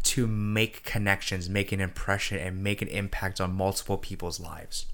to 0.03 0.27
make 0.27 0.83
connections 0.85 1.49
make 1.49 1.73
an 1.73 1.81
impression 1.81 2.39
and 2.39 2.63
make 2.63 2.81
an 2.83 2.89
impact 2.89 3.41
on 3.41 3.53
multiple 3.53 3.99
people's 3.99 4.41
lives 4.41 4.87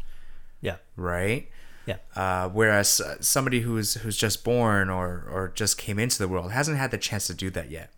yeah. 0.61 0.77
right 0.97 1.49
Yeah. 1.87 1.99
uh, 2.17 2.49
whereas 2.49 3.01
uh, 3.01 3.17
somebody 3.21 3.61
who's 3.61 3.95
who's 3.95 4.17
just 4.17 4.43
born 4.43 4.91
or 4.91 5.25
or 5.31 5.53
just 5.55 5.79
came 5.79 5.99
into 6.01 6.19
the 6.19 6.27
world 6.27 6.51
hasn't 6.51 6.79
had 6.79 6.91
the 6.91 6.99
chance 6.99 7.29
to 7.29 7.35
do 7.35 7.49
that 7.51 7.71
yet, 7.71 7.93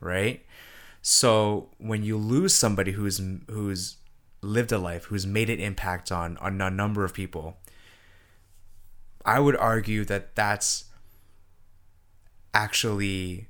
right? 0.00 0.44
So 1.00 1.70
when 1.78 2.02
you 2.02 2.18
lose 2.18 2.54
somebody 2.54 2.92
who's 2.92 3.18
who's 3.48 3.96
lived 4.42 4.72
a 4.72 4.78
life, 4.78 5.04
who's 5.04 5.26
made 5.26 5.48
an 5.48 5.58
impact 5.58 6.12
on 6.12 6.36
on 6.38 6.60
a 6.60 6.70
number 6.70 7.02
of 7.04 7.14
people, 7.14 7.56
I 9.24 9.40
would 9.40 9.56
argue 9.56 10.04
that 10.04 10.34
that's 10.34 10.84
actually 12.52 13.48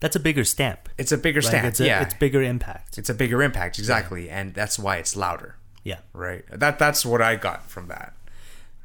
That's 0.00 0.14
a 0.16 0.20
bigger 0.20 0.44
stamp. 0.44 0.88
it's 0.98 1.10
a 1.12 1.16
bigger 1.18 1.40
Like, 1.40 1.48
stamp. 1.48 1.66
It's 1.66 1.80
a, 1.80 1.86
yeah, 1.86 2.02
It's 2.02 2.14
bigger 2.14 2.42
impact. 2.42 2.98
it's 2.98 3.08
a 3.08 3.14
bigger 3.14 3.42
impact 3.42 3.78
exactly, 3.78 4.28
and 4.28 4.54
that's 4.54 4.78
why 4.78 4.96
it's 4.96 5.16
louder, 5.16 5.56
Yeah. 5.84 5.98
right? 6.12 6.44
That 6.50 6.78
that's 6.78 7.04
what 7.06 7.22
I 7.22 7.36
got 7.36 7.70
from 7.70 7.88
that. 7.88 8.14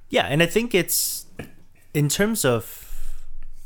Yeah, 0.09 0.25
and 0.25 0.41
I 0.41 0.45
think 0.45 0.73
it's 0.73 1.25
in 1.93 2.07
terms 2.09 2.45
of 2.45 2.87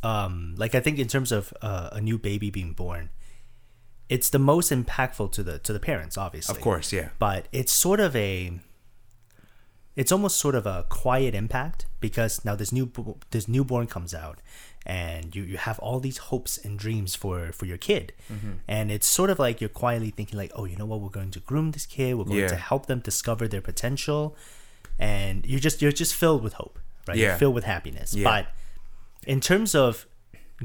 um 0.03 0.55
like 0.57 0.73
I 0.75 0.79
think 0.79 0.99
in 0.99 1.07
terms 1.07 1.31
of 1.31 1.53
uh, 1.61 1.89
a 1.91 2.01
new 2.01 2.17
baby 2.17 2.49
being 2.49 2.73
born, 2.73 3.09
it's 4.09 4.29
the 4.29 4.39
most 4.39 4.71
impactful 4.71 5.31
to 5.33 5.43
the 5.43 5.59
to 5.59 5.71
the 5.73 5.79
parents, 5.79 6.17
obviously. 6.17 6.55
Of 6.55 6.61
course, 6.61 6.91
yeah. 6.93 7.09
But 7.19 7.47
it's 7.51 7.71
sort 7.71 7.99
of 7.99 8.15
a 8.15 8.59
it's 9.95 10.11
almost 10.11 10.37
sort 10.37 10.55
of 10.55 10.65
a 10.65 10.85
quiet 10.89 11.33
impact 11.33 11.85
because 11.99 12.43
now 12.43 12.55
this 12.55 12.71
new 12.71 12.91
this 13.31 13.47
newborn 13.47 13.87
comes 13.87 14.13
out 14.13 14.39
and 14.85 15.35
you, 15.35 15.43
you 15.43 15.57
have 15.57 15.79
all 15.79 15.99
these 15.99 16.17
hopes 16.17 16.57
and 16.57 16.77
dreams 16.77 17.15
for 17.15 17.51
for 17.51 17.65
your 17.65 17.77
kid. 17.77 18.13
Mm-hmm. 18.31 18.51
And 18.67 18.91
it's 18.91 19.07
sort 19.07 19.29
of 19.29 19.39
like 19.39 19.59
you're 19.61 19.69
quietly 19.69 20.11
thinking 20.11 20.37
like 20.37 20.51
oh 20.55 20.65
you 20.65 20.75
know 20.77 20.85
what? 20.85 21.01
We're 21.01 21.09
going 21.09 21.31
to 21.31 21.39
groom 21.39 21.71
this 21.71 21.85
kid. 21.85 22.15
We're 22.15 22.25
going 22.25 22.39
Yeah. 22.39 22.47
to 22.49 22.55
help 22.55 22.85
them 22.85 22.99
discover 22.99 23.47
their 23.47 23.61
potential. 23.61 24.35
And 24.99 25.45
you're 25.45 25.59
just 25.59 25.81
you're 25.81 25.91
just 25.91 26.13
filled 26.15 26.43
with 26.43 26.53
hope 26.53 26.79
right? 27.07 27.17
Yeah. 27.17 27.27
you're 27.29 27.37
filled 27.37 27.55
with 27.55 27.63
happiness. 27.65 28.13
Yeah. 28.13 28.23
but 28.23 28.47
in 29.27 29.41
terms 29.41 29.73
of 29.75 30.05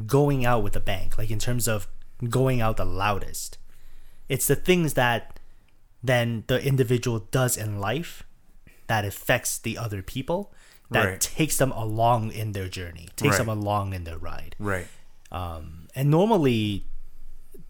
going 0.06 0.44
out 0.44 0.62
with 0.62 0.76
a 0.76 0.80
bank 0.80 1.16
like 1.18 1.30
in 1.30 1.38
terms 1.38 1.66
of 1.66 1.88
going 2.28 2.60
out 2.60 2.76
the 2.76 2.84
loudest 2.84 3.58
it's 4.28 4.46
the 4.46 4.54
things 4.54 4.94
that 4.94 5.40
then 6.02 6.44
the 6.46 6.62
individual 6.64 7.20
does 7.32 7.56
in 7.56 7.80
life 7.80 8.22
that 8.86 9.04
affects 9.04 9.58
the 9.58 9.76
other 9.76 10.02
people 10.02 10.52
that 10.90 11.04
Right. 11.04 11.20
takes 11.20 11.56
them 11.56 11.72
along 11.72 12.32
in 12.32 12.52
their 12.52 12.68
journey 12.68 13.08
takes 13.16 13.30
Right. 13.32 13.38
them 13.38 13.48
along 13.48 13.92
in 13.94 14.04
their 14.04 14.18
ride 14.18 14.56
Right. 14.58 14.88
um, 15.30 15.88
and 15.94 16.10
normally 16.10 16.84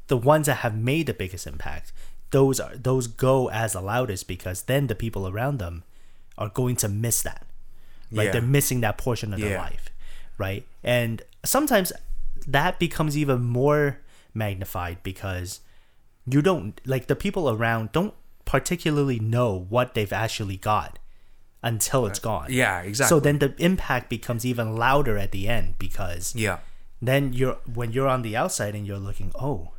the 0.09 0.17
ones 0.17 0.47
that 0.47 0.57
have 0.59 0.77
made 0.77 1.07
the 1.07 1.15
biggest 1.15 1.47
impact 1.47 1.93
those 2.31 2.61
are 2.61 2.77
those 2.77 3.07
go 3.07 3.49
as 3.51 3.73
the 3.73 3.81
loudest 3.81 4.27
because 4.29 4.63
then 4.63 4.87
the 4.87 4.95
people 4.95 5.27
around 5.29 5.59
them 5.59 5.83
are 6.39 6.49
going 6.49 6.77
to 6.77 6.89
miss 6.89 7.23
that 7.23 7.47
right 8.13 8.25
Yeah. 8.27 8.33
they're 8.33 8.43
missing 8.43 8.81
that 8.81 8.97
portion 8.99 9.33
of 9.35 9.41
their 9.41 9.59
life 9.59 9.91
right 10.39 10.65
and 10.83 11.23
sometimes 11.45 11.93
that 12.47 12.79
becomes 12.79 13.17
even 13.19 13.43
more 13.45 13.99
magnified 14.33 15.03
because 15.03 15.61
you 16.27 16.41
don't 16.41 16.81
like 16.87 17.07
the 17.09 17.17
people 17.17 17.51
around 17.51 17.91
don't 17.93 18.15
particularly 18.45 19.19
know 19.21 19.67
what 19.69 19.95
they've 19.95 20.13
actually 20.13 20.57
got 20.57 20.99
until 21.62 22.07
it's 22.07 22.18
gone. 22.18 22.46
Yeah, 22.51 22.81
exactly. 22.81 23.09
So 23.09 23.20
then 23.20 23.38
the 23.38 23.55
impact 23.59 24.09
becomes 24.09 24.44
even 24.46 24.77
louder 24.77 25.18
at 25.18 25.33
the 25.33 25.49
end 25.49 25.75
because 25.79 26.35
yeah, 26.35 26.59
then 27.03 27.33
you're 27.33 27.59
when 27.73 27.92
you're 27.92 28.09
on 28.09 28.23
the 28.23 28.37
outside 28.37 28.75
and 28.75 28.87
you're 28.87 28.99
looking, 28.99 29.33
oh, 29.38 29.70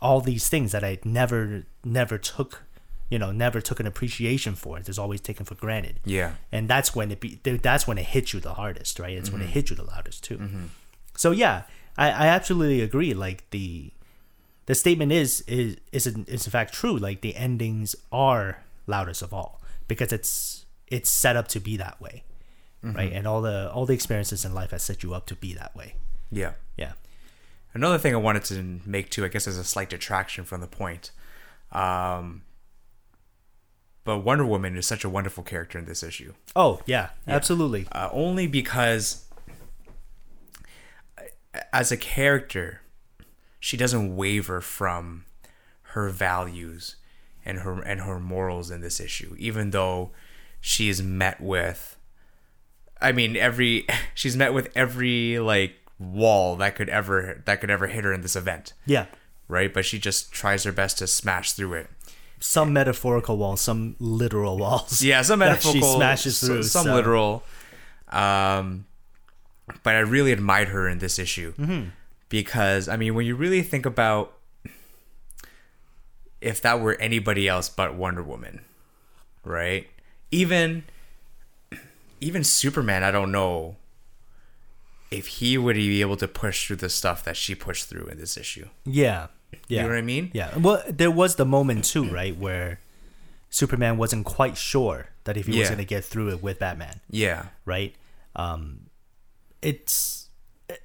all 0.00 0.20
these 0.20 0.48
things 0.48 0.72
that 0.72 0.82
I 0.84 0.98
never 1.04 1.64
never 1.84 2.16
took, 2.18 2.62
you 3.10 3.18
know, 3.18 3.32
never 3.32 3.60
took 3.60 3.80
an 3.80 3.86
appreciation 3.86 4.54
for. 4.54 4.78
It's 4.78 4.98
always 4.98 5.20
taken 5.20 5.44
for 5.44 5.54
granted. 5.56 6.00
yeah, 6.04 6.34
And 6.50 6.68
that's 6.68 6.94
when 6.94 7.10
it 7.10 7.20
be 7.20 7.38
that's 7.44 7.86
when 7.86 7.98
it 7.98 8.06
hits 8.06 8.32
you 8.32 8.40
the 8.40 8.54
hardest, 8.54 8.98
right? 8.98 9.16
It's 9.16 9.30
when 9.30 9.40
it 9.42 9.44
Mm-hmm. 9.44 9.52
hits 9.52 9.70
you 9.70 9.76
the 9.76 9.84
loudest 9.84 10.24
too. 10.24 10.40
So 11.16 11.32
yeah, 11.32 11.64
I, 11.98 12.06
I 12.10 12.26
absolutely 12.28 12.80
agree. 12.80 13.12
Like 13.12 13.48
the 13.50 13.90
the 14.66 14.74
statement 14.74 15.12
is 15.12 15.42
is 15.46 15.76
is 15.92 16.06
in, 16.06 16.24
is 16.26 16.46
in 16.46 16.50
fact 16.50 16.72
true. 16.72 16.96
Like 16.96 17.20
the 17.20 17.36
endings 17.36 17.94
are 18.10 18.62
loudest 18.86 19.20
of 19.22 19.34
all 19.34 19.60
because 19.86 20.12
it's 20.12 20.59
it's 20.90 21.08
set 21.08 21.36
up 21.36 21.48
to 21.48 21.60
be 21.60 21.76
that 21.78 22.00
way, 22.00 22.24
Mm-hmm. 22.84 22.96
right? 22.96 23.12
And 23.12 23.26
all 23.26 23.40
the 23.42 23.70
all 23.72 23.86
the 23.86 23.92
experiences 23.94 24.44
in 24.44 24.52
life 24.54 24.70
has 24.72 24.82
set 24.82 25.02
you 25.02 25.14
up 25.14 25.26
to 25.26 25.34
be 25.36 25.54
that 25.54 25.74
way. 25.76 25.94
yeah. 26.30 26.52
Yeah. 26.76 26.92
Another 27.74 27.98
thing 27.98 28.12
I 28.14 28.16
wanted 28.18 28.42
to 28.46 28.80
make 28.84 29.10
too, 29.10 29.24
I 29.24 29.28
guess, 29.28 29.46
is 29.46 29.56
a 29.58 29.62
slight 29.64 29.90
detraction 29.90 30.44
from 30.44 30.60
the 30.60 30.66
point. 30.66 31.12
Um, 31.72 32.42
but 34.02 34.18
Wonder 34.20 34.44
Woman 34.44 34.76
is 34.76 34.86
such 34.86 35.04
a 35.04 35.08
wonderful 35.08 35.44
character 35.44 35.78
in 35.78 35.84
this 35.84 36.02
issue. 36.02 36.32
Oh 36.56 36.80
yeah, 36.86 37.10
absolutely. 37.28 37.86
uh, 37.92 38.08
only 38.12 38.46
because 38.48 39.26
uh, 41.18 41.22
as 41.72 41.92
a 41.92 41.96
character 41.96 42.80
she 43.58 43.76
doesn't 43.76 44.16
waver 44.16 44.60
from 44.60 45.26
her 45.94 46.08
values 46.08 46.96
and 47.44 47.58
her 47.58 47.80
and 47.82 48.00
her 48.00 48.18
morals 48.18 48.70
in 48.70 48.80
this 48.80 49.00
issue 49.00 49.34
even 49.38 49.70
though 49.70 50.10
she 50.60 50.88
is 50.88 51.02
met 51.02 51.40
with 51.40 51.96
i 53.00 53.12
mean 53.12 53.36
every 53.36 53.86
she's 54.14 54.36
met 54.36 54.52
with 54.54 54.68
every 54.74 55.38
like 55.38 55.74
wall 55.98 56.56
that 56.56 56.74
could 56.76 56.88
ever 56.88 57.42
that 57.44 57.60
could 57.60 57.70
ever 57.70 57.86
hit 57.88 58.04
her 58.04 58.12
in 58.12 58.20
this 58.22 58.36
event 58.36 58.72
Yeah. 58.86 59.06
right 59.48 59.72
but 59.72 59.84
she 59.84 59.98
just 59.98 60.32
tries 60.32 60.64
her 60.64 60.72
best 60.72 60.98
to 60.98 61.06
smash 61.06 61.52
through 61.52 61.74
it 61.74 61.88
Some 62.40 62.72
metaphorical 62.72 63.36
walls, 63.36 63.60
some 63.60 63.96
literal 64.00 64.56
walls. 64.56 65.02
Yeah, 65.02 65.20
some 65.20 65.38
that 65.44 65.60
she 65.62 65.68
metaphorical, 65.68 65.96
smashes 65.96 66.40
through. 66.40 66.62
some 66.62 66.84
so- 66.86 66.94
literal. 66.94 67.42
Um, 68.08 68.86
but 69.84 69.94
I 69.94 70.00
really 70.00 70.32
admired 70.32 70.68
her 70.68 70.88
in 70.88 71.00
this 71.00 71.18
issue 71.18 71.52
Mm-hmm. 71.60 71.90
because 72.30 72.88
I 72.88 72.96
mean, 72.96 73.14
when 73.14 73.26
you 73.26 73.36
really 73.36 73.60
think 73.62 73.84
about 73.84 74.32
if 76.40 76.60
that 76.62 76.80
were 76.80 76.94
anybody 77.00 77.46
else 77.48 77.68
but 77.68 77.94
Wonder 77.94 78.22
Woman, 78.22 78.62
right? 79.44 79.86
Even 80.30 80.84
even 82.20 82.44
Superman, 82.44 83.02
I 83.02 83.10
don't 83.10 83.32
know 83.32 83.76
if 85.10 85.26
he 85.26 85.58
would 85.58 85.74
be 85.76 86.00
able 86.02 86.16
to 86.18 86.28
push 86.28 86.66
through 86.66 86.76
the 86.76 86.88
stuff 86.90 87.24
that 87.24 87.36
she 87.36 87.54
pushed 87.54 87.88
through 87.88 88.06
in 88.06 88.18
this 88.18 88.36
issue. 88.36 88.68
Yeah. 88.84 89.28
Yeah. 89.68 89.78
You 89.78 89.82
know 89.82 89.88
what 89.94 89.98
I 89.98 90.02
mean? 90.02 90.30
Yeah. 90.32 90.56
Well, 90.56 90.82
there 90.88 91.10
was 91.10 91.34
the 91.36 91.44
moment 91.44 91.84
too, 91.84 92.08
right, 92.08 92.36
where 92.36 92.78
Superman 93.48 93.96
wasn't 93.96 94.24
quite 94.26 94.56
sure 94.56 95.08
that 95.24 95.36
if 95.36 95.46
he 95.46 95.58
was 95.58 95.68
going 95.68 95.78
to 95.78 95.84
get 95.84 96.04
through 96.04 96.28
it 96.30 96.42
with 96.42 96.60
Batman, 96.60 97.00
Yeah. 97.10 97.46
right? 97.64 97.94
Um, 98.36 98.82
it's, 99.60 100.28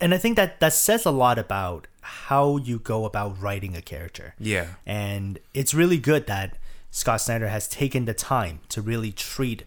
and 0.02 0.14
I 0.16 0.18
think 0.18 0.36
that 0.38 0.60
that 0.60 0.74
says 0.74 1.06
a 1.06 1.12
lot 1.12 1.38
about 1.38 1.86
how 2.02 2.58
you 2.58 2.80
go 2.80 3.06
about 3.06 3.40
writing 3.40 3.76
a 3.76 3.82
character. 3.82 4.34
Yeah. 4.40 4.70
And 4.88 5.38
it's 5.54 5.76
really 5.76 6.00
good 6.00 6.26
that 6.26 6.58
Scott 6.96 7.20
Snyder 7.20 7.50
has 7.50 7.68
taken 7.68 8.06
the 8.06 8.14
time 8.14 8.62
to 8.70 8.82
really 8.82 9.12
treat 9.12 9.64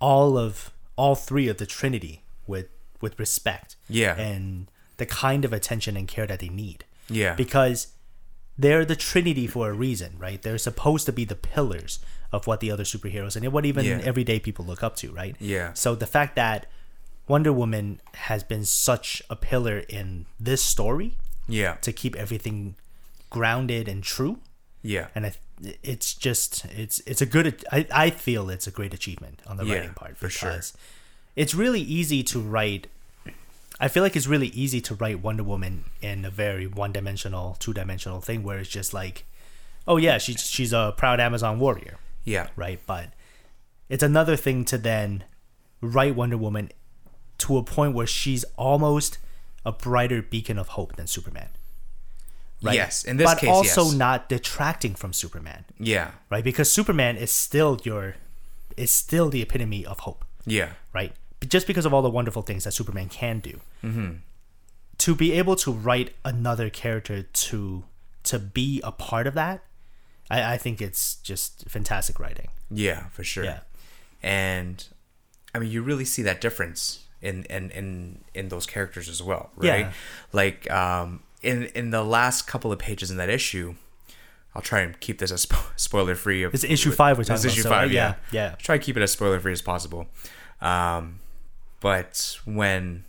all 0.00 0.36
of 0.36 0.72
all 0.96 1.14
three 1.14 1.46
of 1.46 1.58
the 1.58 1.66
Trinity 1.66 2.24
with 2.44 2.66
with 3.00 3.16
respect. 3.20 3.76
Yeah. 3.88 4.16
And 4.16 4.68
the 4.96 5.06
kind 5.06 5.44
of 5.44 5.52
attention 5.52 5.96
and 5.96 6.08
care 6.08 6.26
that 6.26 6.40
they 6.40 6.48
need. 6.48 6.84
Yeah. 7.08 7.34
Because 7.36 7.88
they're 8.58 8.84
the 8.84 8.96
Trinity 8.96 9.46
for 9.46 9.70
a 9.70 9.74
reason, 9.74 10.14
right? 10.18 10.42
They're 10.42 10.58
supposed 10.58 11.06
to 11.06 11.12
be 11.12 11.24
the 11.24 11.36
pillars 11.36 12.00
of 12.32 12.48
what 12.48 12.58
the 12.58 12.72
other 12.72 12.82
superheroes 12.82 13.36
and 13.36 13.46
what 13.52 13.64
even 13.64 13.84
Yeah. 13.84 14.00
everyday 14.02 14.40
people 14.40 14.64
look 14.64 14.82
up 14.82 14.96
to, 14.96 15.12
right? 15.12 15.36
Yeah. 15.38 15.72
So 15.74 15.94
the 15.94 16.06
fact 16.06 16.34
that 16.34 16.66
Wonder 17.28 17.52
Woman 17.52 18.00
has 18.14 18.42
been 18.42 18.64
such 18.64 19.22
a 19.30 19.36
pillar 19.36 19.78
in 19.88 20.26
this 20.40 20.64
story 20.64 21.16
Yeah. 21.46 21.74
to 21.82 21.92
keep 21.92 22.16
everything 22.16 22.74
grounded 23.30 23.86
and 23.86 24.02
true, 24.02 24.40
Yeah. 24.86 25.08
and 25.14 25.26
I, 25.26 25.32
it's 25.82 26.14
just 26.14 26.64
it's 26.66 27.00
it's 27.06 27.20
a 27.22 27.26
good 27.26 27.64
I, 27.72 27.86
I 27.92 28.10
feel 28.10 28.50
it's 28.50 28.66
a 28.66 28.70
great 28.70 28.94
achievement 28.94 29.40
on 29.46 29.56
the 29.56 29.64
Yeah, 29.64 29.74
writing 29.74 29.94
part 29.94 30.16
for 30.16 30.28
sure. 30.28 30.60
it's 31.34 31.54
really 31.54 31.80
easy 31.80 32.22
to 32.24 32.40
write 32.40 32.86
I 33.78 33.88
feel 33.88 34.02
like 34.02 34.16
it's 34.16 34.26
really 34.26 34.48
easy 34.48 34.80
to 34.82 34.94
write 34.94 35.20
Wonder 35.22 35.42
Woman 35.44 35.84
in 36.00 36.24
a 36.24 36.30
very 36.30 36.66
one-dimensional, 36.66 37.56
two-dimensional 37.58 38.22
thing 38.22 38.42
where 38.42 38.58
it's 38.58 38.70
just 38.70 38.94
like, 38.94 39.24
oh 39.86 39.98
yeah, 39.98 40.16
she's 40.16 40.40
she's 40.48 40.72
a 40.72 40.94
proud 40.96 41.20
Amazon 41.20 41.58
warrior, 41.58 41.98
Yeah. 42.24 42.46
right? 42.56 42.80
But 42.86 43.10
it's 43.90 44.02
another 44.02 44.34
thing 44.34 44.64
to 44.66 44.78
then 44.78 45.24
write 45.82 46.14
Wonder 46.16 46.38
Woman 46.38 46.70
to 47.38 47.58
a 47.58 47.62
point 47.62 47.92
where 47.94 48.06
she's 48.06 48.44
almost 48.56 49.18
a 49.66 49.72
brighter 49.72 50.22
beacon 50.22 50.58
of 50.58 50.68
hope 50.68 50.96
than 50.96 51.06
Superman. 51.06 51.50
Right? 52.66 52.74
Yes. 52.74 53.04
In 53.04 53.16
this 53.16 53.26
but 53.30 53.38
case, 53.38 53.50
also 53.50 53.84
yes. 53.84 53.94
not 53.94 54.28
detracting 54.28 54.94
from 54.94 55.12
Superman, 55.12 55.64
Yeah. 55.78 56.10
right? 56.30 56.44
Because 56.44 56.70
Superman 56.70 57.16
is 57.16 57.30
still 57.32 57.80
your, 57.84 58.16
is 58.76 58.90
still 58.92 59.28
the 59.30 59.42
epitome 59.42 59.84
of 59.86 60.00
hope 60.00 60.24
Yeah. 60.44 60.70
right? 60.92 61.12
But 61.40 61.48
Just 61.48 61.66
because 61.66 61.84
of 61.86 61.92
all 61.94 62.02
the 62.02 62.10
wonderful 62.10 62.42
things 62.42 62.64
that 62.64 62.72
Superman 62.72 63.08
can 63.08 63.40
do, 63.40 63.60
to 64.98 65.14
be 65.14 65.32
able 65.32 65.56
to 65.56 65.70
write 65.72 66.14
another 66.24 66.70
character 66.70 67.22
to 67.22 67.84
to 68.24 68.38
be 68.40 68.80
a 68.82 68.90
part 68.90 69.26
of 69.26 69.34
that, 69.34 69.62
I, 70.30 70.54
I 70.54 70.56
think 70.58 70.82
it's 70.82 71.16
just 71.16 71.64
fantastic 71.68 72.18
writing. 72.18 72.48
Yeah, 72.70 73.06
for 73.10 73.22
sure. 73.22 73.44
Yeah. 73.44 73.60
And 74.22 74.82
I 75.54 75.58
mean, 75.60 75.70
you 75.70 75.82
really 75.82 76.04
see 76.04 76.22
that 76.22 76.40
difference 76.40 77.04
in 77.22 77.44
in 77.44 77.70
in 77.70 78.24
in 78.34 78.48
those 78.48 78.66
characters 78.66 79.08
as 79.08 79.22
well, 79.22 79.50
right? 79.56 79.80
Yeah. 79.86 79.92
Like 80.32 80.68
um 80.70 81.22
in 81.46 81.64
in 81.74 81.90
the 81.90 82.02
last 82.02 82.46
couple 82.46 82.72
of 82.72 82.78
pages 82.78 83.10
in 83.10 83.16
that 83.18 83.30
issue, 83.30 83.74
I'll 84.54 84.62
try 84.62 84.80
and 84.80 84.98
keep 85.00 85.18
this 85.18 85.30
as 85.32 85.46
spo- 85.46 85.70
spoiler 85.76 86.14
free. 86.14 86.44
It's 86.44 86.64
issue 86.64 86.90
five 86.90 87.16
we're 87.18 87.24
talking 87.24 87.34
It's 87.36 87.44
about. 87.44 87.52
issue 87.52 87.62
so, 87.62 87.68
five, 87.70 87.88
uh, 87.90 87.92
yeah. 87.92 88.14
yeah, 88.32 88.54
Try 88.58 88.74
and 88.76 88.84
keep 88.84 88.96
it 88.96 89.02
as 89.02 89.12
spoiler 89.12 89.40
free 89.40 89.52
as 89.52 89.62
possible. 89.62 90.06
Um, 90.60 91.20
but 91.80 92.38
when 92.44 93.04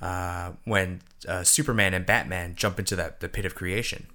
uh, 0.00 0.52
when 0.64 1.00
uh, 1.28 1.42
Superman 1.44 1.94
and 1.94 2.04
Batman 2.04 2.54
jump 2.56 2.78
into 2.78 2.96
that 2.96 3.20
the 3.20 3.28
pit 3.28 3.44
of 3.44 3.54
creation, 3.54 4.06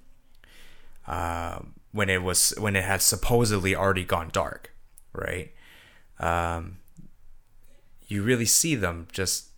um, 1.06 1.74
when 1.92 2.08
it 2.08 2.22
was 2.22 2.54
when 2.58 2.76
it 2.76 2.84
had 2.84 3.02
supposedly 3.02 3.74
already 3.74 4.04
gone 4.04 4.28
dark, 4.32 4.72
right? 5.12 5.52
Um, 6.20 6.78
you 8.06 8.22
really 8.22 8.44
see 8.44 8.74
them 8.74 9.06
just 9.12 9.48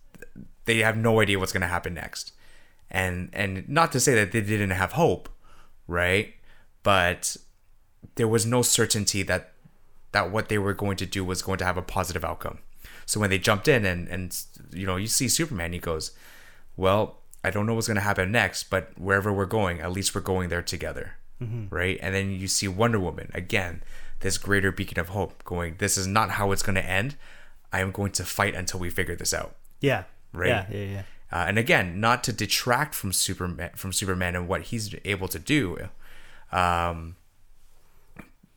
they 0.65 0.79
have 0.79 0.95
no 0.97 1.19
idea 1.19 1.37
what's 1.39 1.51
going 1.51 1.61
to 1.61 1.67
happen 1.67 1.93
next, 1.93 2.31
and 2.93 3.29
and 3.33 3.67
not 3.67 3.91
to 3.91 3.99
say 3.99 4.13
that 4.13 4.31
they 4.31 4.41
didn't 4.41 4.69
have 4.69 4.93
hope, 4.93 5.27
right? 5.87 6.33
But 6.83 7.35
there 8.15 8.27
was 8.27 8.45
no 8.45 8.61
certainty 8.61 9.23
that 9.23 9.53
that 10.11 10.31
what 10.31 10.47
they 10.47 10.59
were 10.59 10.73
going 10.73 10.95
to 10.97 11.05
do 11.05 11.25
was 11.25 11.41
going 11.41 11.57
to 11.57 11.65
have 11.65 11.77
a 11.77 11.81
positive 11.81 12.23
outcome. 12.23 12.59
So 13.05 13.19
when 13.19 13.31
they 13.31 13.39
jumped 13.39 13.67
in 13.67 13.83
and 13.83 14.07
and 14.07 14.37
you 14.71 14.85
know 14.85 14.95
you 14.95 15.07
see 15.07 15.27
Superman, 15.27 15.73
he 15.73 15.79
goes, 15.79 16.11
"Well, 16.77 17.17
I 17.43 17.49
don't 17.49 17.65
know 17.65 17.73
what's 17.73 17.87
going 17.87 17.95
to 17.95 18.01
happen 18.01 18.31
next, 18.31 18.69
but 18.69 18.91
wherever 18.97 19.33
we're 19.33 19.45
going, 19.45 19.81
at 19.81 19.91
least 19.91 20.13
we're 20.13 20.21
going 20.21 20.49
there 20.49 20.61
together." 20.61 21.13
Mm-hmm. 21.41 21.75
Right? 21.75 21.97
And 22.01 22.13
then 22.13 22.31
you 22.31 22.47
see 22.47 22.67
Wonder 22.67 22.99
Woman 22.99 23.31
again, 23.33 23.83
this 24.19 24.37
greater 24.37 24.71
beacon 24.71 24.99
of 24.99 25.09
hope, 25.09 25.43
going, 25.43 25.75
"This 25.79 25.97
is 25.97 26.05
not 26.05 26.31
how 26.31 26.51
it's 26.51 26.63
going 26.63 26.75
to 26.75 26.85
end. 26.85 27.15
I 27.73 27.81
am 27.81 27.91
going 27.91 28.11
to 28.13 28.23
fight 28.23 28.53
until 28.53 28.79
we 28.79 28.91
figure 28.91 29.15
this 29.15 29.33
out." 29.33 29.55
yeah, 29.81 30.03
Right. 30.31 30.49
Yeah, 30.49 30.65
yeah, 30.71 30.85
yeah. 30.85 31.01
Uh, 31.33 31.45
and 31.47 31.57
again, 31.57 31.99
not 31.99 32.23
to 32.23 32.31
detract 32.31 32.93
from 32.93 33.11
Superman 33.11 33.71
from 33.75 33.91
Superman 33.91 34.35
and 34.35 34.47
what 34.47 34.61
he's 34.61 34.93
able 35.03 35.27
to 35.27 35.39
do, 35.39 35.89
um, 36.51 37.15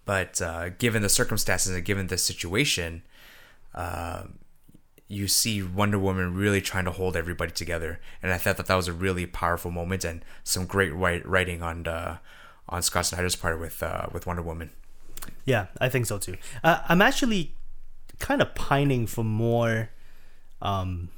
but 0.05 0.43
uh, 0.43 0.69
given 0.69 1.01
the 1.01 1.09
circumstances 1.09 1.75
and 1.75 1.83
given 1.87 2.09
the 2.09 2.19
situation, 2.19 3.03
uh, 3.75 4.25
you 5.09 5.27
see 5.27 5.62
Wonder 5.62 5.99
Woman 5.99 6.35
really 6.35 6.61
trying 6.61 6.85
to 6.85 6.91
hold 6.91 7.17
everybody 7.17 7.51
together, 7.51 7.99
and 8.23 8.31
I 8.31 8.37
thought 8.37 8.59
that 8.59 8.67
that 8.67 8.75
was 8.75 8.89
a 8.89 8.93
really 8.93 9.25
powerful 9.25 9.71
moment 9.71 10.05
and 10.05 10.23
some 10.45 10.67
great 10.67 10.93
writing 10.95 11.62
on 11.62 11.85
the, 11.85 12.19
on 12.69 12.83
Scott 12.83 13.07
Snyder's 13.07 13.37
part 13.37 13.59
with 13.59 13.83
uh, 13.83 14.09
with 14.12 14.27
Wonder 14.27 14.43
Woman. 14.43 14.69
Yeah, 15.47 15.69
I 15.81 15.89
think 15.89 16.05
so 16.05 16.19
too. 16.19 16.37
Uh, 16.62 16.83
I'm 16.91 17.01
actually 17.01 17.55
kind 18.19 18.43
of 18.43 18.55
pining 18.55 19.07
for 19.07 19.25
more, 19.25 19.89
um, 20.61 21.09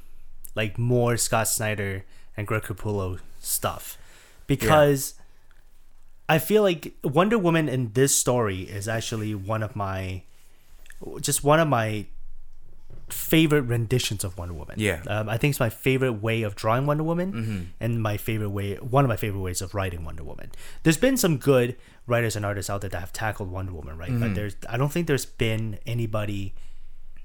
like 0.55 0.77
more 0.77 1.17
Scott 1.17 1.47
Snyder 1.47 2.05
and 2.35 2.47
Greg 2.47 2.63
Capullo 2.63 3.19
stuff, 3.39 3.97
because 4.47 5.13
I 6.27 6.37
feel 6.39 6.63
like 6.63 6.93
Wonder 7.03 7.37
Woman 7.37 7.67
in 7.69 7.91
this 7.93 8.15
story 8.15 8.61
is 8.61 8.87
actually 8.87 9.33
one 9.35 9.63
of 9.63 9.75
my, 9.75 10.23
just 11.21 11.43
one 11.43 11.59
of 11.59 11.67
my 11.67 12.05
favorite 13.09 13.63
renditions 13.63 14.23
of 14.23 14.37
Wonder 14.37 14.53
Woman. 14.53 14.75
Yeah. 14.77 15.01
um, 15.07 15.27
I 15.29 15.37
think 15.37 15.53
it's 15.53 15.59
my 15.59 15.69
favorite 15.71 16.13
way 16.13 16.43
of 16.43 16.55
drawing 16.55 16.85
Wonder 16.85 17.03
Woman, 17.03 17.71
and 17.79 18.01
my 18.01 18.17
favorite 18.17 18.49
way, 18.51 18.75
one 18.75 19.03
of 19.03 19.09
my 19.09 19.15
favorite 19.17 19.41
ways 19.41 19.61
of 19.61 19.73
writing 19.73 20.05
Wonder 20.05 20.23
Woman. 20.23 20.51
There's 20.83 20.97
been 20.97 21.17
some 21.17 21.37
good 21.37 21.75
writers 22.05 22.35
and 22.35 22.45
artists 22.45 22.69
out 22.69 22.81
there 22.81 22.89
that 22.91 22.99
have 22.99 23.13
tackled 23.13 23.49
Wonder 23.49 23.73
Woman, 23.73 23.97
right? 23.97 24.11
But 24.19 24.35
there's, 24.35 24.55
I 24.69 24.77
don't 24.77 24.91
think 24.91 25.07
there's 25.07 25.25
been 25.25 25.79
anybody 25.87 26.53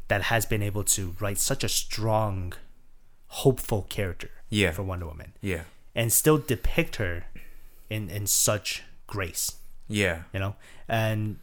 that 0.09 0.23
has 0.23 0.47
been 0.47 0.63
able 0.63 0.85
to 0.85 1.15
write 1.21 1.39
such 1.39 1.63
a 1.65 1.69
strong, 1.69 2.55
hopeful 3.43 3.83
character 3.89 4.31
Yeah. 4.51 4.71
for 4.73 4.83
Wonder 4.83 5.07
Woman 5.07 5.33
Yeah. 5.41 5.63
and 5.95 6.13
still 6.13 6.39
depict 6.39 6.97
her 6.97 7.25
in 7.91 8.09
in 8.11 8.27
such 8.27 8.83
grace 9.07 9.57
Yeah. 9.89 10.23
you 10.33 10.41
know 10.41 10.55
and 10.89 11.37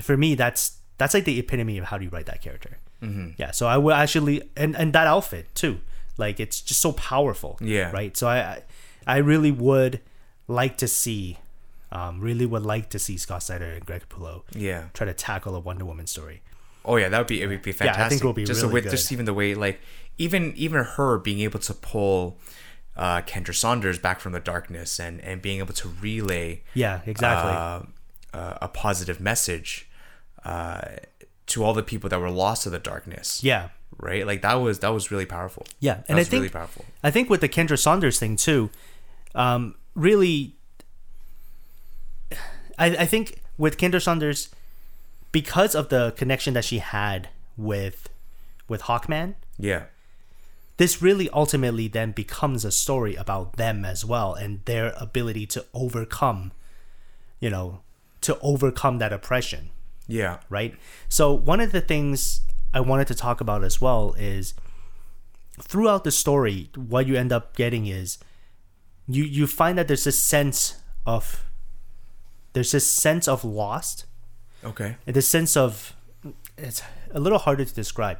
for 0.00 0.16
me 0.16 0.34
that's 0.34 0.78
that's 0.98 1.14
like 1.14 1.24
the 1.24 1.38
epitome 1.38 1.76
of 1.78 1.84
how 1.86 1.98
do 1.98 2.04
you 2.04 2.10
write 2.10 2.26
that 2.26 2.40
character 2.42 2.78
mm-hmm. 3.02 3.30
yeah 3.36 3.50
so 3.52 3.66
i 3.66 3.76
will 3.76 3.92
actually 4.04 4.42
and 4.56 4.74
and 4.76 4.92
that 4.92 5.06
outfit 5.06 5.46
too 5.54 5.80
like 6.16 6.40
it's 6.40 6.60
just 6.60 6.80
so 6.80 6.92
powerful 6.92 7.58
Yeah. 7.60 7.90
right 7.92 8.16
so 8.16 8.28
i 8.28 8.62
i 9.06 9.18
really 9.18 9.50
would 9.52 10.00
like 10.46 10.76
to 10.78 10.88
see 10.88 11.38
um 11.92 12.20
really 12.20 12.46
would 12.46 12.64
like 12.74 12.88
to 12.90 12.98
see 12.98 13.16
scott 13.18 13.42
snyder 13.42 13.66
and 13.76 13.84
greg 13.86 14.02
Capullo 14.08 14.42
Yeah. 14.54 14.84
try 14.94 15.04
to 15.06 15.14
tackle 15.14 15.54
a 15.56 15.60
wonder 15.60 15.84
woman 15.84 16.06
story 16.06 16.40
Oh 16.84 16.96
yeah, 16.96 17.10
that 17.10 17.18
would 17.18 17.26
be 17.26 17.42
it 17.42 17.48
would 17.48 17.60
be 17.60 17.72
fantastic. 17.72 17.98
Yeah, 18.00 18.06
I 18.06 18.08
think 18.08 18.22
it 18.22 18.26
would 18.26 18.36
be 18.36 18.44
just 18.46 18.62
really 18.62 18.74
way, 18.74 18.80
good. 18.80 18.90
just 18.96 19.12
even 19.12 19.26
the 19.26 19.34
way 19.34 19.52
like 19.54 19.78
even 20.18 20.52
even 20.56 20.84
her 20.84 21.18
being 21.18 21.40
able 21.40 21.60
to 21.60 21.74
pull 21.74 22.38
uh, 22.96 23.22
Kendra 23.22 23.54
Saunders 23.54 23.98
back 23.98 24.20
from 24.20 24.32
the 24.32 24.40
darkness 24.40 24.98
and 24.98 25.20
and 25.20 25.40
being 25.40 25.58
able 25.60 25.74
to 25.74 25.88
relay 26.00 26.62
yeah 26.74 27.00
exactly 27.06 27.52
uh, 27.52 27.82
uh, 28.36 28.58
a 28.60 28.68
positive 28.68 29.20
message 29.20 29.88
uh, 30.44 30.82
to 31.46 31.64
all 31.64 31.72
the 31.72 31.82
people 31.82 32.10
that 32.10 32.20
were 32.20 32.30
lost 32.30 32.64
to 32.64 32.70
the 32.70 32.78
darkness. 32.78 33.42
yeah 33.42 33.68
Right, 34.00 34.24
like 34.24 34.42
that 34.42 34.54
was 34.54 34.78
that 34.80 34.90
was 34.90 35.10
really 35.10 35.26
powerful. 35.26 35.66
Yeah, 35.80 35.94
that 35.94 36.04
and 36.08 36.18
I 36.18 36.24
think 36.24 36.42
really 36.42 36.52
powerful. 36.52 36.84
I 37.02 37.10
think 37.10 37.28
with 37.28 37.40
the 37.40 37.48
Kendra 37.48 37.76
Saunders 37.76 38.18
thing 38.20 38.36
too, 38.36 38.70
um, 39.34 39.74
really, 39.96 40.54
I, 42.78 42.96
I 42.96 43.06
think 43.06 43.40
with 43.56 43.76
Kendra 43.76 44.00
Saunders, 44.00 44.50
because 45.32 45.74
of 45.74 45.88
the 45.88 46.12
connection 46.16 46.54
that 46.54 46.64
she 46.64 46.78
had 46.78 47.28
with 47.56 48.08
with 48.68 48.82
Hawkman, 48.82 49.34
Yeah, 49.58 49.84
this 50.78 51.02
really 51.02 51.28
ultimately 51.30 51.86
then 51.88 52.12
becomes 52.12 52.64
a 52.64 52.72
story 52.72 53.14
about 53.14 53.56
them 53.56 53.84
as 53.84 54.04
well 54.04 54.34
and 54.34 54.64
their 54.64 54.94
ability 54.96 55.46
to 55.46 55.64
overcome, 55.74 56.52
you 57.38 57.50
know, 57.50 57.80
to 58.22 58.38
overcome 58.40 58.98
that 58.98 59.12
oppression 59.12 59.70
yeah, 60.08 60.38
right? 60.48 60.74
So 61.08 61.32
one 61.32 61.60
of 61.60 61.70
the 61.70 61.82
things 61.82 62.40
I 62.72 62.80
wanted 62.80 63.06
to 63.08 63.14
talk 63.14 63.40
about 63.40 63.62
as 63.62 63.80
well 63.80 64.14
is 64.18 64.54
throughout 65.60 66.02
the 66.02 66.10
story, 66.10 66.70
what 66.74 67.06
you 67.06 67.14
end 67.14 67.30
up 67.30 67.54
getting 67.54 67.86
is 67.86 68.18
you 69.06 69.22
you 69.22 69.46
find 69.46 69.78
that 69.78 69.86
there's 69.86 70.04
this 70.04 70.18
sense 70.18 70.80
of 71.06 71.44
there's 72.54 72.72
this 72.72 72.90
sense 72.90 73.28
of 73.28 73.44
lost 73.44 74.06
okay, 74.64 74.96
and 75.06 75.14
this 75.14 75.28
sense 75.28 75.56
of 75.56 75.94
it's 76.56 76.82
a 77.10 77.20
little 77.20 77.38
harder 77.38 77.64
to 77.64 77.74
describe. 77.74 78.18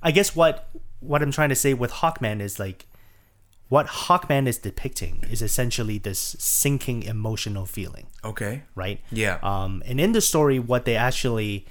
I 0.00 0.12
guess 0.12 0.36
what 0.36 0.68
what 1.06 1.22
I'm 1.22 1.32
trying 1.32 1.50
to 1.50 1.54
say 1.54 1.74
with 1.74 1.92
Hawkman 1.92 2.40
is 2.40 2.58
like 2.58 2.86
what 3.68 3.86
Hawkman 3.86 4.46
is 4.46 4.58
depicting 4.58 5.24
is 5.30 5.42
essentially 5.42 5.98
this 5.98 6.36
sinking 6.38 7.02
emotional 7.02 7.66
feeling. 7.66 8.06
Okay, 8.22 8.62
right? 8.74 9.00
Yeah. 9.10 9.38
Um, 9.42 9.82
and 9.86 10.00
in 10.00 10.12
the 10.12 10.20
story, 10.20 10.58
what 10.58 10.84
they 10.84 10.96
actually, 10.96 11.66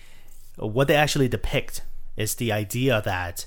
what 0.58 0.88
they 0.88 0.96
actually 0.96 1.28
depict 1.28 1.82
is 2.17 2.36
the 2.36 2.52
idea 2.52 3.02
that 3.06 3.46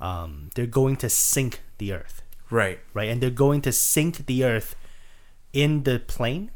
um, 0.00 0.50
they're 0.54 0.66
going 0.66 0.96
to 0.96 1.08
sink 1.08 1.60
the 1.78 1.92
earth, 1.92 2.22
right, 2.50 2.78
right? 2.94 3.08
And 3.08 3.20
they're 3.20 3.30
going 3.30 3.60
to 3.62 3.72
sink 3.72 4.26
the 4.26 4.44
earth 4.44 4.74
in 5.52 5.82
the 5.82 5.98
plane 5.98 6.50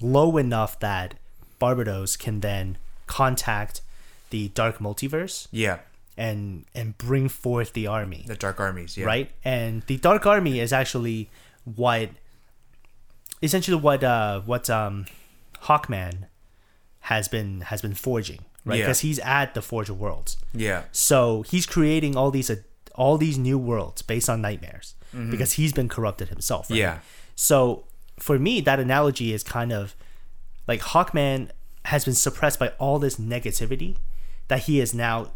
low 0.00 0.36
enough 0.36 0.78
that 0.80 1.14
Barbatos 1.60 2.18
can 2.18 2.40
then 2.40 2.78
contact 3.06 3.80
the 4.30 4.48
dark 4.48 4.78
multiverse. 4.78 5.48
Yeah, 5.50 5.78
and 6.26 6.64
and 6.74 6.88
bring 6.98 7.28
forth 7.30 7.72
the 7.72 7.86
army 7.98 8.22
the 8.26 8.36
Dark 8.36 8.60
Armies, 8.60 8.96
yeah, 8.96 9.06
right? 9.12 9.28
And 9.44 9.82
the 9.90 9.96
Dark 9.96 10.26
Army 10.26 10.60
is 10.64 10.70
actually 10.72 11.18
what, 11.64 12.10
essentially 13.42 13.80
what 13.80 14.04
uh 14.04 14.40
what 14.42 14.68
um, 14.70 15.06
Hawkman 15.64 16.26
has 17.10 17.28
been 17.28 17.62
has 17.62 17.80
been 17.82 17.94
forging, 17.94 18.40
right? 18.64 18.78
Yeah. 18.78 18.84
Because 18.84 19.00
he's 19.00 19.18
at 19.20 19.54
the 19.54 19.62
Forge 19.62 19.88
of 19.90 19.98
Worlds, 19.98 20.36
yeah, 20.54 20.82
so 20.92 21.42
he's 21.42 21.66
creating 21.66 22.16
all 22.16 22.30
these 22.30 22.50
uh, 22.50 22.56
all 22.94 23.16
these 23.18 23.38
new 23.38 23.58
worlds 23.58 24.02
based 24.02 24.28
on 24.28 24.40
nightmares 24.42 24.94
Mm-hmm. 25.12 25.32
because 25.32 25.54
he's 25.54 25.72
been 25.72 25.88
corrupted 25.88 26.28
himself. 26.28 26.70
Right? 26.70 26.78
yeah, 26.78 26.98
So 27.34 27.82
for 28.20 28.38
me, 28.38 28.60
that 28.60 28.78
analogy 28.78 29.32
is 29.32 29.42
kind 29.42 29.72
of 29.72 29.96
like 30.68 30.80
Hawkman 30.82 31.48
has 31.86 32.04
been 32.04 32.14
suppressed 32.14 32.60
by 32.60 32.68
all 32.78 33.00
this 33.00 33.16
negativity 33.16 33.96
that 34.46 34.60
he 34.66 34.78
is 34.78 34.94
now 34.94 35.32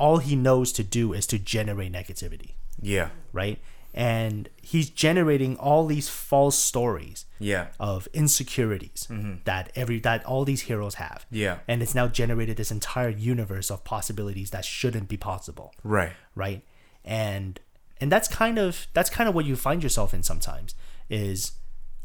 all 0.00 0.18
he 0.18 0.34
knows 0.34 0.72
to 0.72 0.82
do 0.82 1.12
is 1.12 1.26
to 1.26 1.38
generate 1.38 1.92
negativity, 1.92 2.54
yeah, 2.80 3.10
right? 3.32 3.58
And 3.92 4.48
he's 4.62 4.88
generating 4.88 5.56
all 5.56 5.86
these 5.86 6.08
false 6.08 6.56
stories 6.56 7.26
yeah, 7.38 7.68
of 7.78 8.08
insecurities 8.12 9.06
mm-hmm. 9.10 9.34
that 9.44 9.70
every 9.76 10.00
that 10.00 10.24
all 10.24 10.44
these 10.44 10.62
heroes 10.62 10.94
have. 10.94 11.26
Yeah. 11.30 11.58
And 11.68 11.82
it's 11.82 11.94
now 11.94 12.06
generated 12.06 12.56
this 12.56 12.70
entire 12.70 13.08
universe 13.08 13.70
of 13.70 13.84
possibilities 13.84 14.50
that 14.50 14.64
shouldn't 14.64 15.08
be 15.08 15.16
possible. 15.16 15.74
Right, 15.82 16.12
right? 16.34 16.62
And 17.04 17.60
and 18.00 18.10
that's 18.10 18.28
kind 18.28 18.58
of 18.58 18.86
that's 18.94 19.10
kind 19.10 19.28
of 19.28 19.34
what 19.34 19.44
you 19.44 19.56
find 19.56 19.82
yourself 19.82 20.14
in 20.14 20.22
sometimes 20.22 20.74
is 21.10 21.52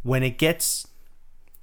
when 0.04 0.24
it 0.24 0.38
gets 0.38 0.88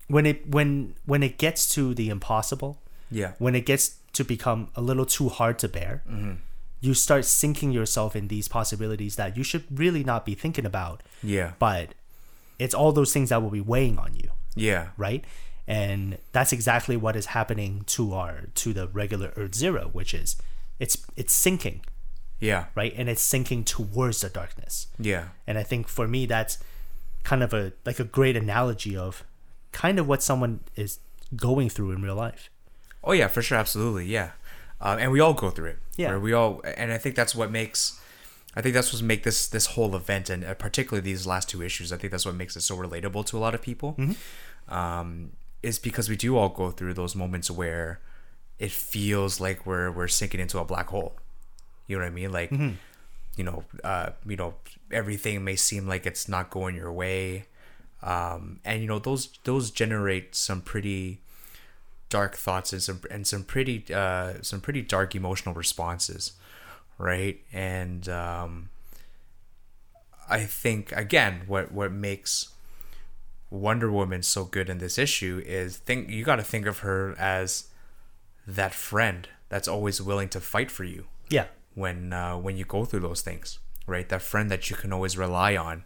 when 0.08 0.24
it 0.24 0.48
when 0.48 0.94
when 1.04 1.22
it 1.22 1.36
gets 1.36 1.68
to 1.74 1.94
the 1.94 2.08
impossible 2.08 2.80
yeah, 3.10 3.32
when 3.38 3.54
it 3.54 3.66
gets 3.66 3.98
to 4.12 4.24
become 4.24 4.68
a 4.76 4.80
little 4.80 5.06
too 5.06 5.28
hard 5.28 5.58
to 5.58 5.68
bear 5.68 6.02
mm-hmm. 6.08 6.32
you 6.80 6.94
start 6.94 7.24
sinking 7.24 7.72
yourself 7.72 8.14
in 8.14 8.28
these 8.28 8.48
possibilities 8.48 9.16
that 9.16 9.36
you 9.36 9.42
should 9.42 9.64
really 9.70 10.04
not 10.04 10.26
be 10.26 10.34
thinking 10.34 10.66
about. 10.66 11.02
Yeah, 11.22 11.52
but 11.58 11.94
it's 12.58 12.74
all 12.74 12.92
those 12.92 13.12
things 13.12 13.30
that 13.30 13.42
will 13.42 13.50
be 13.50 13.60
weighing 13.60 13.98
on 13.98 14.14
you. 14.14 14.30
Yeah, 14.54 14.88
right? 14.96 15.24
And 15.66 16.18
that's 16.32 16.52
exactly 16.52 16.96
what 16.96 17.14
is 17.16 17.26
happening 17.26 17.84
to 17.86 18.14
our 18.14 18.48
to 18.54 18.72
the 18.72 18.88
regular 18.88 19.32
earth 19.36 19.54
zero 19.54 19.90
which 19.92 20.12
is 20.12 20.36
it's 20.78 20.96
it's 21.16 21.32
sinking. 21.32 21.82
Yeah, 22.40 22.66
right? 22.74 22.92
And 22.96 23.08
it's 23.08 23.22
sinking 23.22 23.64
towards 23.64 24.20
the 24.20 24.28
darkness. 24.28 24.88
Yeah, 24.98 25.28
and 25.46 25.56
i 25.58 25.62
think 25.62 25.88
for 25.88 26.08
me 26.08 26.26
that's 26.26 26.58
kind 27.22 27.42
of 27.42 27.54
a 27.54 27.72
like 27.86 28.00
a 28.00 28.04
great 28.04 28.36
analogy 28.36 28.96
of 28.96 29.24
kind 29.70 29.98
of 29.98 30.06
what 30.08 30.22
someone 30.22 30.60
is 30.76 30.98
going 31.34 31.68
through 31.68 31.92
in 31.92 32.02
real 32.02 32.14
life 32.14 32.50
Oh 33.04 33.12
yeah, 33.12 33.28
for 33.28 33.42
sure, 33.42 33.58
absolutely, 33.58 34.06
yeah. 34.06 34.30
Um, 34.80 34.98
and 34.98 35.12
we 35.12 35.20
all 35.20 35.32
go 35.34 35.50
through 35.50 35.70
it. 35.70 35.78
Yeah. 35.96 36.16
we 36.16 36.32
all, 36.32 36.60
and 36.64 36.92
I 36.92 36.98
think 36.98 37.14
that's 37.14 37.34
what 37.34 37.50
makes, 37.50 38.00
I 38.56 38.62
think 38.62 38.74
that's 38.74 38.92
what 38.92 39.02
make 39.02 39.22
this 39.22 39.46
this 39.46 39.66
whole 39.66 39.94
event, 39.94 40.28
and 40.28 40.44
uh, 40.44 40.54
particularly 40.54 41.04
these 41.04 41.26
last 41.26 41.48
two 41.48 41.62
issues. 41.62 41.92
I 41.92 41.96
think 41.96 42.10
that's 42.10 42.26
what 42.26 42.34
makes 42.34 42.56
it 42.56 42.62
so 42.62 42.76
relatable 42.76 43.24
to 43.26 43.38
a 43.38 43.40
lot 43.40 43.54
of 43.54 43.62
people. 43.62 43.96
Um, 44.68 45.32
is 45.62 45.78
because 45.78 46.08
we 46.08 46.16
do 46.16 46.36
all 46.36 46.48
go 46.48 46.70
through 46.70 46.94
those 46.94 47.14
moments 47.14 47.50
where 47.50 48.00
it 48.58 48.70
feels 48.72 49.40
like 49.40 49.64
we're 49.64 49.90
we're 49.90 50.08
sinking 50.08 50.40
into 50.40 50.58
a 50.58 50.64
black 50.64 50.88
hole. 50.88 51.14
You 51.86 51.96
know 51.98 52.04
what 52.04 52.08
I 52.10 52.14
mean? 52.14 52.32
Like, 52.32 52.50
you 53.36 53.44
know, 53.44 53.64
uh, 53.84 54.10
you 54.26 54.36
know, 54.36 54.54
everything 54.90 55.44
may 55.44 55.56
seem 55.56 55.86
like 55.86 56.06
it's 56.06 56.28
not 56.28 56.50
going 56.50 56.74
your 56.74 56.92
way, 56.92 57.46
um, 58.02 58.60
and 58.64 58.82
you 58.82 58.88
know 58.88 58.98
those 58.98 59.28
those 59.44 59.70
generate 59.70 60.34
some 60.34 60.60
pretty 60.60 61.20
dark 62.12 62.36
thoughts 62.36 62.72
and 62.72 62.82
some 62.82 63.00
and 63.10 63.26
some 63.26 63.42
pretty 63.42 63.84
uh, 63.92 64.34
some 64.42 64.60
pretty 64.60 64.82
dark 64.82 65.14
emotional 65.14 65.54
responses, 65.54 66.32
right? 66.98 67.40
And 67.52 68.06
um, 68.08 68.68
I 70.28 70.40
think 70.44 70.92
again, 70.92 71.42
what 71.46 71.72
what 71.72 71.90
makes 71.90 72.50
Wonder 73.50 73.90
Woman 73.90 74.22
so 74.22 74.44
good 74.44 74.68
in 74.68 74.78
this 74.78 74.98
issue 74.98 75.42
is 75.46 75.78
think 75.78 76.10
you 76.10 76.22
got 76.24 76.36
to 76.36 76.42
think 76.42 76.66
of 76.66 76.80
her 76.80 77.16
as 77.18 77.68
that 78.46 78.74
friend 78.74 79.28
that's 79.48 79.68
always 79.68 80.02
willing 80.02 80.28
to 80.28 80.40
fight 80.40 80.70
for 80.70 80.84
you 80.84 81.06
yeah 81.28 81.46
when 81.74 82.12
uh, 82.12 82.36
when 82.36 82.56
you 82.56 82.64
go 82.64 82.84
through 82.84 83.00
those 83.00 83.22
things, 83.22 83.58
right? 83.86 84.08
That 84.08 84.22
friend 84.22 84.50
that 84.50 84.68
you 84.70 84.76
can 84.76 84.92
always 84.92 85.16
rely 85.16 85.56
on. 85.56 85.84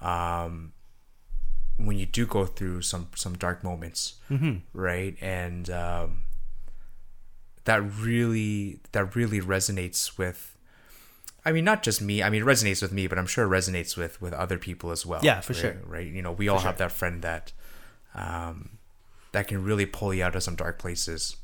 Um, 0.00 0.72
when 1.76 1.98
you 1.98 2.06
do 2.06 2.26
go 2.26 2.46
through 2.46 2.82
some 2.82 3.08
some 3.14 3.34
dark 3.34 3.62
moments, 3.64 4.14
right? 4.72 5.16
And 5.20 5.68
um, 5.70 6.22
that 7.64 7.82
really 7.82 8.80
that 8.92 9.14
really 9.14 9.40
resonates 9.40 10.16
with. 10.18 10.52
I 11.44 11.52
mean, 11.52 11.64
not 11.64 11.84
just 11.84 12.02
me. 12.02 12.22
I 12.24 12.30
mean, 12.30 12.42
it 12.42 12.44
resonates 12.44 12.82
with 12.82 12.90
me, 12.92 13.06
but 13.06 13.18
I'm 13.18 13.26
sure 13.26 13.44
it 13.44 13.48
resonates 13.60 13.96
with 13.96 14.20
with 14.20 14.32
other 14.32 14.58
people 14.58 14.90
as 14.90 15.06
well. 15.06 15.20
Yeah, 15.22 15.40
for 15.40 15.52
right? 15.52 15.60
sure. 15.60 15.76
Right? 15.86 16.06
You 16.06 16.22
know, 16.22 16.32
we 16.32 16.48
all 16.48 16.58
have 16.60 16.78
that 16.78 16.90
friend 16.92 17.22
that 17.22 17.52
um, 18.14 18.78
that 19.32 19.46
can 19.46 19.62
really 19.62 19.86
pull 19.86 20.12
you 20.14 20.24
out 20.24 20.34
of 20.34 20.42
some 20.42 20.56
dark 20.56 20.78
places, 20.78 21.36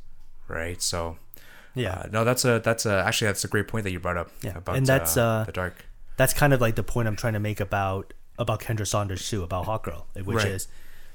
right? 0.48 0.80
So 0.82 1.18
Yeah. 1.74 1.92
uh, 2.00 2.08
no, 2.10 2.24
that's 2.24 2.44
a 2.44 2.60
that's 2.64 2.84
a 2.86 3.04
actually 3.06 3.28
that's 3.28 3.44
a 3.44 3.48
great 3.48 3.68
point 3.68 3.84
that 3.84 3.92
you 3.92 4.00
brought 4.00 4.16
up. 4.16 4.30
Yeah, 4.42 4.56
about 4.58 4.76
and 4.76 4.86
that's, 4.86 5.16
uh, 5.16 5.44
the 5.44 5.52
dark. 5.52 5.84
That's 6.16 6.32
kind 6.34 6.52
of 6.52 6.60
like 6.60 6.74
the 6.74 6.82
point 6.82 7.06
I'm 7.08 7.16
trying 7.16 7.34
to 7.34 7.40
make 7.40 7.60
about 7.60 8.12
about 8.42 8.60
Kendra 8.60 8.86
Saunders 8.86 9.28
too, 9.30 9.42
about 9.42 9.64
Hawkgirl, 9.66 10.04
which 10.24 10.36
Right. 10.38 10.48
is 10.48 10.68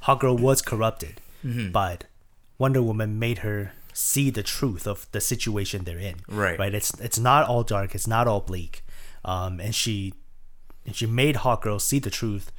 Hawkgirl 0.03 0.39
was 0.39 0.61
corrupted, 0.61 1.21
Mm-hmm. 1.45 1.71
but 1.71 2.05
Wonder 2.57 2.81
Woman 2.81 3.19
made 3.19 3.39
her 3.39 3.73
see 3.93 4.29
the 4.31 4.43
truth 4.43 4.87
of 4.87 5.07
the 5.11 5.21
situation 5.21 5.83
they're 5.83 5.99
in. 5.99 6.15
Right. 6.27 6.57
Right. 6.57 6.73
It's 6.73 6.91
it's 6.99 7.19
not 7.19 7.47
all 7.47 7.63
dark. 7.63 7.93
It's 7.93 8.07
not 8.07 8.27
all 8.27 8.41
bleak. 8.41 8.83
Um, 9.25 9.59
and 9.59 9.73
she 9.75 10.13
and 10.85 10.95
she 10.95 11.05
made 11.05 11.35
Hawkgirl 11.37 11.79
see 11.81 11.99
the 11.99 12.09
truth, 12.09 12.51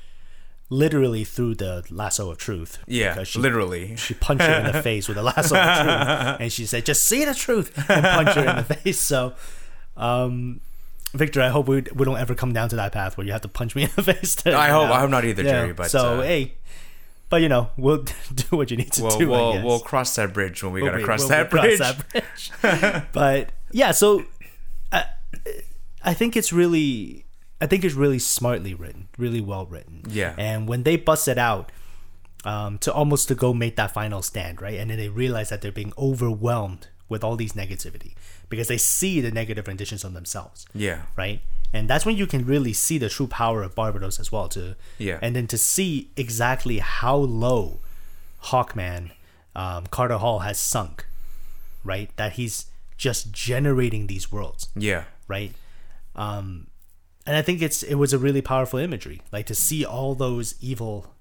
literally 0.70 1.24
through 1.24 1.54
the 1.56 1.84
lasso 1.90 2.30
of 2.30 2.38
truth. 2.38 2.78
Yeah, 2.86 3.14
because 3.14 3.28
she 3.28 3.38
literally. 3.38 3.96
she 3.96 4.14
punched 4.14 4.44
her 4.44 4.58
in 4.60 4.72
the 4.72 4.82
face 4.88 5.08
with 5.08 5.16
a 5.18 5.22
lasso 5.22 5.56
of 5.56 5.76
truth, 5.76 6.40
and 6.40 6.52
she 6.52 6.66
said, 6.66 6.84
"Just 6.86 7.04
see 7.04 7.24
the 7.24 7.34
truth," 7.34 7.72
and 7.88 8.04
punch 8.04 8.34
her 8.36 8.44
in 8.50 8.56
the 8.56 8.64
face. 8.74 9.00
So, 9.00 9.34
um, 9.96 10.60
Victor, 11.14 11.40
I 11.40 11.48
hope 11.48 11.68
we, 11.68 11.82
we 11.94 12.04
don't 12.04 12.18
ever 12.18 12.34
come 12.34 12.52
down 12.52 12.68
to 12.68 12.76
that 12.76 12.92
path 12.92 13.16
where 13.16 13.26
you 13.26 13.32
have 13.32 13.40
to 13.42 13.48
punch 13.48 13.74
me 13.74 13.84
in 13.84 13.90
the 13.96 14.02
face. 14.14 14.34
To, 14.36 14.56
I 14.56 14.68
hope 14.68 14.88
know. 14.88 14.94
I 14.94 15.00
hope 15.00 15.10
not 15.10 15.24
either, 15.24 15.42
Yeah, 15.42 15.50
Jerry. 15.50 15.72
But 15.72 15.90
so 15.90 16.20
uh, 16.20 16.22
hey, 16.22 16.54
but 17.30 17.40
you 17.42 17.48
know, 17.48 17.70
we'll 17.76 18.02
do 18.34 18.44
what 18.56 18.70
you 18.70 18.76
need 18.76 18.92
to 18.92 19.02
we'll 19.02 19.18
do. 19.18 19.28
We'll, 19.28 19.52
guess. 19.54 19.64
we'll 19.64 19.80
cross 19.80 20.14
that 20.16 20.32
bridge 20.34 20.62
when 20.62 20.72
we 20.72 20.82
We'll 20.82 20.90
gotta 20.90 20.98
be- 20.98 21.04
cross, 21.04 21.20
we'll- 21.20 21.28
that, 21.30 21.50
cross 21.50 21.78
that 21.78 22.08
bridge. 22.10 23.04
but 23.12 23.52
yeah, 23.72 23.92
so 23.92 24.24
I, 24.92 25.04
I 26.04 26.14
think 26.14 26.36
it's 26.36 26.52
really, 26.52 27.24
I 27.60 27.66
think 27.66 27.84
it's 27.84 27.94
really 27.94 28.18
smartly 28.18 28.74
written, 28.74 29.08
really 29.16 29.40
well 29.40 29.66
written. 29.66 30.02
Yeah. 30.08 30.34
And 30.38 30.68
when 30.68 30.82
they 30.82 30.96
bust 30.96 31.26
it 31.28 31.38
out, 31.38 31.72
um, 32.44 32.78
to 32.78 32.92
almost 32.92 33.28
to 33.28 33.34
go 33.34 33.52
make 33.52 33.74
that 33.76 33.92
final 33.92 34.22
stand, 34.22 34.62
right? 34.62 34.78
And 34.78 34.90
then 34.90 34.96
they 34.98 35.08
realize 35.08 35.48
that 35.48 35.60
they're 35.60 35.72
being 35.72 35.92
overwhelmed 35.98 36.86
with 37.08 37.24
all 37.24 37.34
these 37.34 37.54
negativity 37.54 38.14
because 38.48 38.68
they 38.68 38.78
see 38.78 39.20
the 39.20 39.30
negative 39.30 39.66
renditions 39.68 40.04
on 40.04 40.14
themselves 40.14 40.66
Yeah, 40.74 41.02
right? 41.16 41.40
And 41.72 41.88
that's 41.88 42.06
when 42.06 42.16
you 42.16 42.26
can 42.26 42.46
really 42.46 42.72
see 42.72 42.96
the 42.96 43.10
true 43.10 43.26
power 43.26 43.62
of 43.62 43.74
Barbatos 43.74 44.18
as 44.18 44.32
well, 44.32 44.48
too. 44.48 44.74
Yeah. 44.96 45.18
And 45.20 45.36
then 45.36 45.46
to 45.48 45.58
see 45.58 46.10
exactly 46.16 46.78
how 46.78 47.16
low 47.16 47.80
Hawkman, 48.44 49.10
um, 49.54 49.86
Carter 49.88 50.16
Hall 50.18 50.38
has 50.40 50.58
sunk, 50.60 51.06
right? 51.84 52.10
That 52.16 52.32
he's 52.32 52.66
just 52.96 53.32
generating 53.32 54.06
these 54.06 54.32
worlds, 54.32 54.68
yeah, 54.74 55.04
right? 55.28 55.52
Um, 56.16 56.68
and 57.26 57.36
I 57.36 57.42
think 57.42 57.60
it's 57.62 57.82
it 57.82 57.94
was 57.96 58.12
a 58.12 58.18
really 58.18 58.40
powerful 58.42 58.78
imagery, 58.78 59.20
like 59.30 59.46
to 59.46 59.54
see 59.54 59.84
all 59.84 60.14
those 60.14 60.54
evil, 60.60 61.14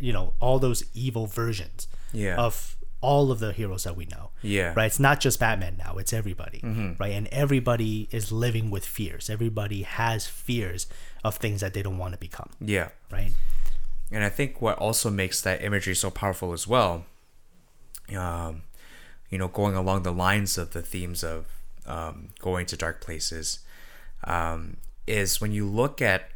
you 0.00 0.12
know, 0.12 0.34
all 0.40 0.58
those 0.58 0.84
evil 0.94 1.26
versions 1.26 1.88
Yeah. 2.12 2.36
of 2.36 2.73
all 3.04 3.30
of 3.30 3.38
the 3.38 3.52
heroes 3.52 3.84
that 3.84 3.96
we 3.96 4.06
know. 4.06 4.30
Yeah. 4.42 4.72
Right. 4.76 4.86
It's 4.86 5.00
not 5.08 5.20
just 5.20 5.38
Batman 5.38 5.76
now. 5.76 5.96
It's 6.00 6.12
everybody. 6.12 6.60
Mm-hmm. 6.60 6.92
Right. 7.02 7.12
And 7.12 7.26
everybody 7.28 8.08
is 8.10 8.32
living 8.32 8.70
with 8.70 8.84
fears. 8.86 9.30
Everybody 9.30 9.82
has 9.82 10.26
fears 10.26 10.86
of 11.22 11.36
things 11.36 11.60
that 11.60 11.72
they 11.74 11.82
don't 11.82 11.98
want 11.98 12.12
to 12.14 12.18
become. 12.18 12.50
yeah. 12.60 12.88
Right. 13.12 13.32
And 14.12 14.22
I 14.22 14.28
think 14.28 14.60
what 14.60 14.76
also 14.78 15.10
makes 15.10 15.40
that 15.42 15.62
imagery 15.64 15.94
so 15.94 16.10
powerful 16.10 16.52
as 16.52 16.66
well, 16.68 17.04
um, 18.14 18.62
you 19.30 19.38
know, 19.38 19.48
going 19.48 19.74
along 19.74 20.02
the 20.02 20.12
lines 20.12 20.58
of 20.58 20.72
the 20.72 20.82
themes 20.82 21.24
of 21.24 21.46
um, 21.86 22.28
going 22.38 22.66
to 22.66 22.76
dark 22.76 23.00
places, 23.00 23.60
um, 24.24 24.76
is 25.06 25.40
when 25.40 25.52
you 25.52 25.66
look 25.66 26.00
at 26.02 26.30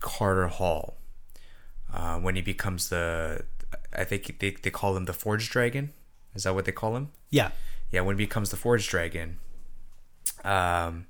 Carter 0.00 0.48
Hall, 0.48 0.96
uh, 1.94 2.18
when 2.18 2.34
he 2.34 2.42
becomes 2.42 2.88
the, 2.90 3.44
I 3.96 4.04
think 4.04 4.38
they, 4.40 4.50
they 4.50 4.70
call 4.70 4.96
him 4.96 5.04
the 5.06 5.14
Forge 5.14 5.48
Dragon. 5.48 5.92
Is 6.34 6.42
that 6.44 6.54
what 6.54 6.64
they 6.64 6.72
call 6.72 6.96
him? 6.96 7.10
Yeah. 7.30 7.50
yeah, 7.90 8.00
when 8.00 8.18
he 8.18 8.24
becomes 8.24 8.50
the 8.50 8.56
Forge 8.56 8.88
Dragon, 8.88 9.38
um, 10.44 11.06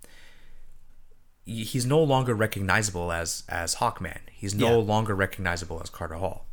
he's 1.45 1.85
no 1.87 2.03
longer 2.03 2.35
recognizable 2.35 3.13
as 3.13 3.43
as 3.49 3.77
Hawkman. 3.77 4.21
He's 4.33 4.55
no 4.55 4.79
Yeah. 4.79 4.85
longer 4.85 5.15
recognizable 5.15 5.81
as 5.83 5.91
Carter 5.91 6.17
Hall, 6.17 6.47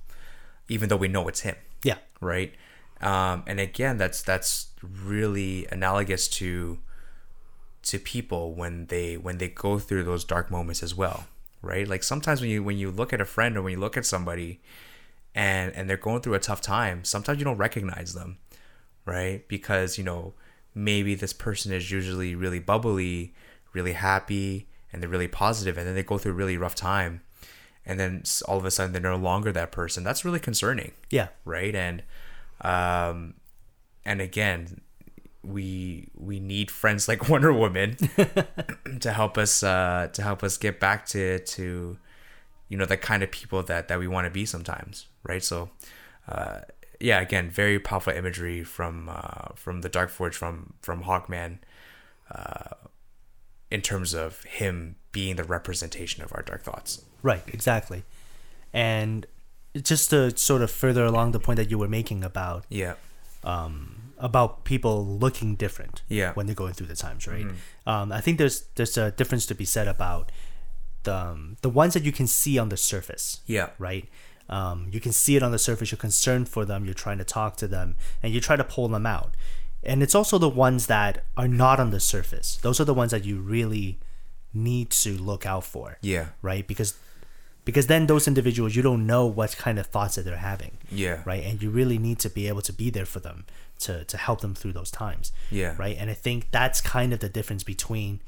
even 0.70 0.90
though 0.90 0.98
we 0.98 1.08
know 1.08 1.28
it's 1.28 1.42
him, 1.42 1.56
Yeah. 1.84 1.98
right? 2.20 2.54
Um, 3.02 3.44
and 3.48 3.60
again, 3.60 3.98
that's 3.98 4.22
that's 4.22 4.68
really 4.82 5.68
analogous 5.72 6.28
to 6.40 6.80
to 7.84 7.98
people 8.00 8.54
when 8.54 8.86
they 8.88 9.18
when 9.18 9.38
they 9.38 9.48
go 9.48 9.80
through 9.80 10.04
those 10.04 10.24
dark 10.24 10.52
moments 10.52 10.84
as 10.84 10.94
well, 10.96 11.26
right? 11.62 11.88
Like 11.88 12.04
sometimes 12.04 12.42
when 12.42 12.50
you 12.50 12.64
when 12.64 12.78
you 12.78 12.92
look 12.92 13.12
at 13.14 13.20
a 13.22 13.26
friend 13.26 13.58
or 13.58 13.62
when 13.64 13.74
you 13.74 13.80
look 13.80 13.98
at 13.98 14.06
somebody, 14.06 14.62
and 15.34 15.74
and 15.76 15.90
they're 15.90 15.98
going 15.98 16.22
through 16.22 16.36
a 16.36 16.40
tough 16.40 16.62
time, 16.62 17.04
sometimes 17.04 17.40
you 17.40 17.46
don't 17.46 17.58
recognize 17.58 18.14
them 18.14 18.38
right? 19.06 19.48
Because, 19.48 19.98
you 19.98 20.04
know, 20.04 20.34
maybe 20.74 21.16
this 21.16 21.34
person 21.34 21.72
is 21.74 21.92
usually 21.92 22.36
really 22.36 22.60
bubbly, 22.60 23.34
really 23.74 23.94
happy, 23.94 24.68
and 24.92 25.02
they're 25.02 25.10
really 25.10 25.28
positive, 25.28 25.78
and 25.78 25.88
then 25.88 25.96
they 25.96 26.04
go 26.04 26.18
through 26.18 26.32
a 26.34 26.36
really 26.36 26.58
rough 26.58 26.76
time, 26.76 27.22
and 27.86 28.00
then 28.00 28.24
all 28.48 28.58
of 28.58 28.66
a 28.66 28.72
sudden 28.72 28.92
they're 28.94 29.02
no 29.02 29.16
longer 29.16 29.52
that 29.52 29.72
person. 29.72 30.04
That's 30.04 30.24
really 30.26 30.40
concerning, 30.40 30.92
Yeah. 31.10 31.30
right? 31.46 31.74
And, 31.76 32.04
um, 32.62 33.36
and 34.06 34.22
again, 34.22 34.82
we 35.44 36.08
we 36.16 36.40
need 36.40 36.70
friends 36.70 37.08
like 37.08 37.28
Wonder 37.30 37.52
Woman 37.52 37.96
to 39.00 39.12
help 39.12 39.38
us 39.38 39.64
uh, 39.64 40.10
to 40.14 40.22
help 40.22 40.44
us 40.44 40.58
get 40.58 40.80
back 40.80 41.06
to 41.08 41.40
to 41.40 41.98
you 42.70 42.78
know 42.78 42.86
the 42.86 42.98
kind 42.98 43.24
of 43.24 43.32
people 43.32 43.64
that 43.64 43.88
that 43.88 43.98
we 44.00 44.08
want 44.08 44.26
to 44.26 44.32
be 44.32 44.46
sometimes, 44.46 45.08
right? 45.24 45.44
So. 45.44 45.70
Uh, 46.28 46.60
yeah, 47.02 47.20
again, 47.20 47.50
very 47.50 47.80
powerful 47.80 48.14
imagery 48.14 48.64
from 48.64 49.10
uh, 49.10 49.50
from 49.56 49.82
the 49.82 49.90
Dark 49.90 50.10
Forge 50.10 50.36
from 50.36 50.74
from 50.82 51.04
Hawkman, 51.04 51.60
uh, 52.34 52.76
in 53.70 53.82
terms 53.82 54.14
of 54.14 54.44
him 54.44 54.96
being 55.12 55.36
the 55.36 55.44
representation 55.44 56.24
of 56.24 56.32
our 56.34 56.42
dark 56.42 56.64
thoughts. 56.64 57.04
Right. 57.22 57.44
Exactly. 57.48 58.04
And 58.74 59.26
just 59.76 60.10
to 60.10 60.36
sort 60.38 60.62
of 60.62 60.72
further 60.72 61.06
along 61.06 61.32
the 61.32 61.40
point 61.40 61.58
that 61.58 61.70
you 61.70 61.78
were 61.78 61.88
making 61.88 62.24
about 62.24 62.66
Yeah, 62.70 62.96
um, 63.44 64.14
about 64.18 64.64
people 64.64 65.06
looking 65.06 65.56
different 65.56 66.04
Yeah. 66.08 66.30
Mm-hmm. 66.30 66.34
when 66.36 66.46
they're 66.46 66.56
going 66.56 66.74
through 66.74 66.88
the 66.88 66.96
times, 66.96 67.28
right? 67.28 67.48
Um, 67.86 68.12
I 68.12 68.22
think 68.22 68.38
there's 68.38 68.66
there's 68.76 68.98
a 68.98 69.12
difference 69.12 69.46
to 69.48 69.56
be 69.56 69.66
said 69.66 69.88
about 69.88 70.32
the 71.04 71.16
um, 71.16 71.58
the 71.62 71.70
ones 71.70 71.94
that 71.94 72.04
you 72.04 72.12
can 72.12 72.28
see 72.28 72.60
on 72.60 72.70
the 72.70 72.78
surface, 72.78 73.42
yeah, 73.48 73.70
right? 73.80 74.08
Um, 74.52 74.90
you 74.92 75.00
can 75.00 75.12
see 75.14 75.36
it 75.36 75.44
on 75.44 75.52
the 75.52 75.60
surface. 75.60 75.92
You're 75.92 75.98
concerned 75.98 76.50
for 76.50 76.66
them. 76.66 76.86
You're 76.86 76.94
trying 76.94 77.18
to 77.20 77.24
talk 77.24 77.56
to 77.58 77.68
them, 77.68 77.96
and 78.22 78.34
you 78.34 78.42
try 78.42 78.56
to 78.56 78.64
pull 78.64 78.88
them 78.90 79.06
out. 79.06 79.36
And 79.84 80.04
it's 80.04 80.14
also 80.14 80.38
the 80.38 80.50
ones 80.50 80.88
that 80.88 81.24
are 81.36 81.48
not 81.48 81.80
on 81.80 81.90
the 81.90 82.00
surface. 82.00 82.58
Those 82.62 82.80
are 82.80 82.86
the 82.86 82.94
ones 82.94 83.12
that 83.12 83.26
you 83.26 83.40
really 83.40 83.98
need 84.54 84.90
to 84.92 85.14
look 85.14 85.46
out 85.46 85.64
for, 85.64 85.98
yeah, 86.02 86.28
right? 86.42 86.68
Because 86.68 86.96
because 87.64 87.88
then 87.88 88.08
those 88.08 88.28
individuals 88.28 88.76
you 88.76 88.82
don't 88.82 89.06
know 89.06 89.26
what 89.26 89.56
kind 89.58 89.78
of 89.80 89.86
thoughts 89.88 90.16
that 90.16 90.26
they're 90.26 90.38
having 90.38 90.78
yeah, 90.92 91.22
right 91.26 91.44
and 91.44 91.62
you 91.62 91.70
really 91.70 91.98
need 91.98 92.20
to 92.20 92.30
be 92.30 92.48
able 92.48 92.62
to 92.62 92.74
be 92.74 92.90
there 92.90 93.06
for 93.06 93.20
them 93.20 93.46
to 93.80 94.04
to 94.06 94.18
help 94.18 94.42
them 94.42 94.56
through 94.56 94.74
those 94.74 94.92
times 94.92 95.32
Yeah. 95.50 95.76
right 95.78 95.96
and 96.00 96.10
i 96.10 96.14
think 96.14 96.48
that's 96.52 96.82
kind 96.82 97.14
of 97.14 97.20
the 97.20 97.30
difference 97.30 97.64
between 97.64 98.20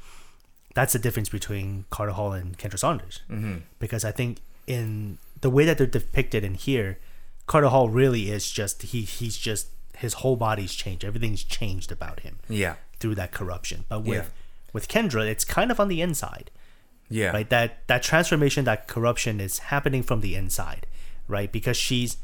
that's 0.74 0.92
the 0.92 0.98
difference 0.98 1.28
between 1.28 1.84
carter 1.90 2.12
hall 2.12 2.32
and 2.32 2.56
kendra 2.58 2.78
saunders 2.78 3.22
mm-hmm. 3.30 3.56
because 3.78 4.04
i 4.04 4.12
think 4.12 4.38
in 4.66 5.18
the 5.44 5.50
way 5.50 5.66
that 5.66 5.76
they're 5.76 5.86
depicted 6.00 6.42
in 6.42 6.54
here 6.54 6.98
carter 7.46 7.68
hall 7.68 7.90
really 7.90 8.30
is 8.30 8.50
just 8.50 8.80
he 8.80 9.02
he's 9.02 9.36
just 9.36 9.68
his 9.98 10.14
whole 10.14 10.36
body's 10.36 10.74
changed. 10.74 11.04
Everything's 11.04 11.44
changed 11.44 11.92
about 11.92 12.20
him 12.20 12.38
yeah, 12.48 12.76
through 12.98 13.14
that 13.16 13.30
corruption. 13.30 13.84
But 13.90 14.00
with 14.00 14.24
Yeah. 14.24 14.72
with 14.72 14.88
kendra 14.88 15.26
it's 15.28 15.44
kind 15.44 15.70
of 15.70 15.78
on 15.78 15.88
the 15.88 16.00
inside 16.00 16.50
yeah, 17.10 17.30
right? 17.36 17.48
That 17.50 17.86
that 17.88 18.02
transformation 18.02 18.64
that 18.64 18.88
corruption 18.88 19.38
is 19.38 19.58
happening 19.72 20.02
from 20.02 20.20
the 20.22 20.34
inside 20.34 20.86
right? 21.28 21.52
Because 21.52 21.76
she's 21.76 22.16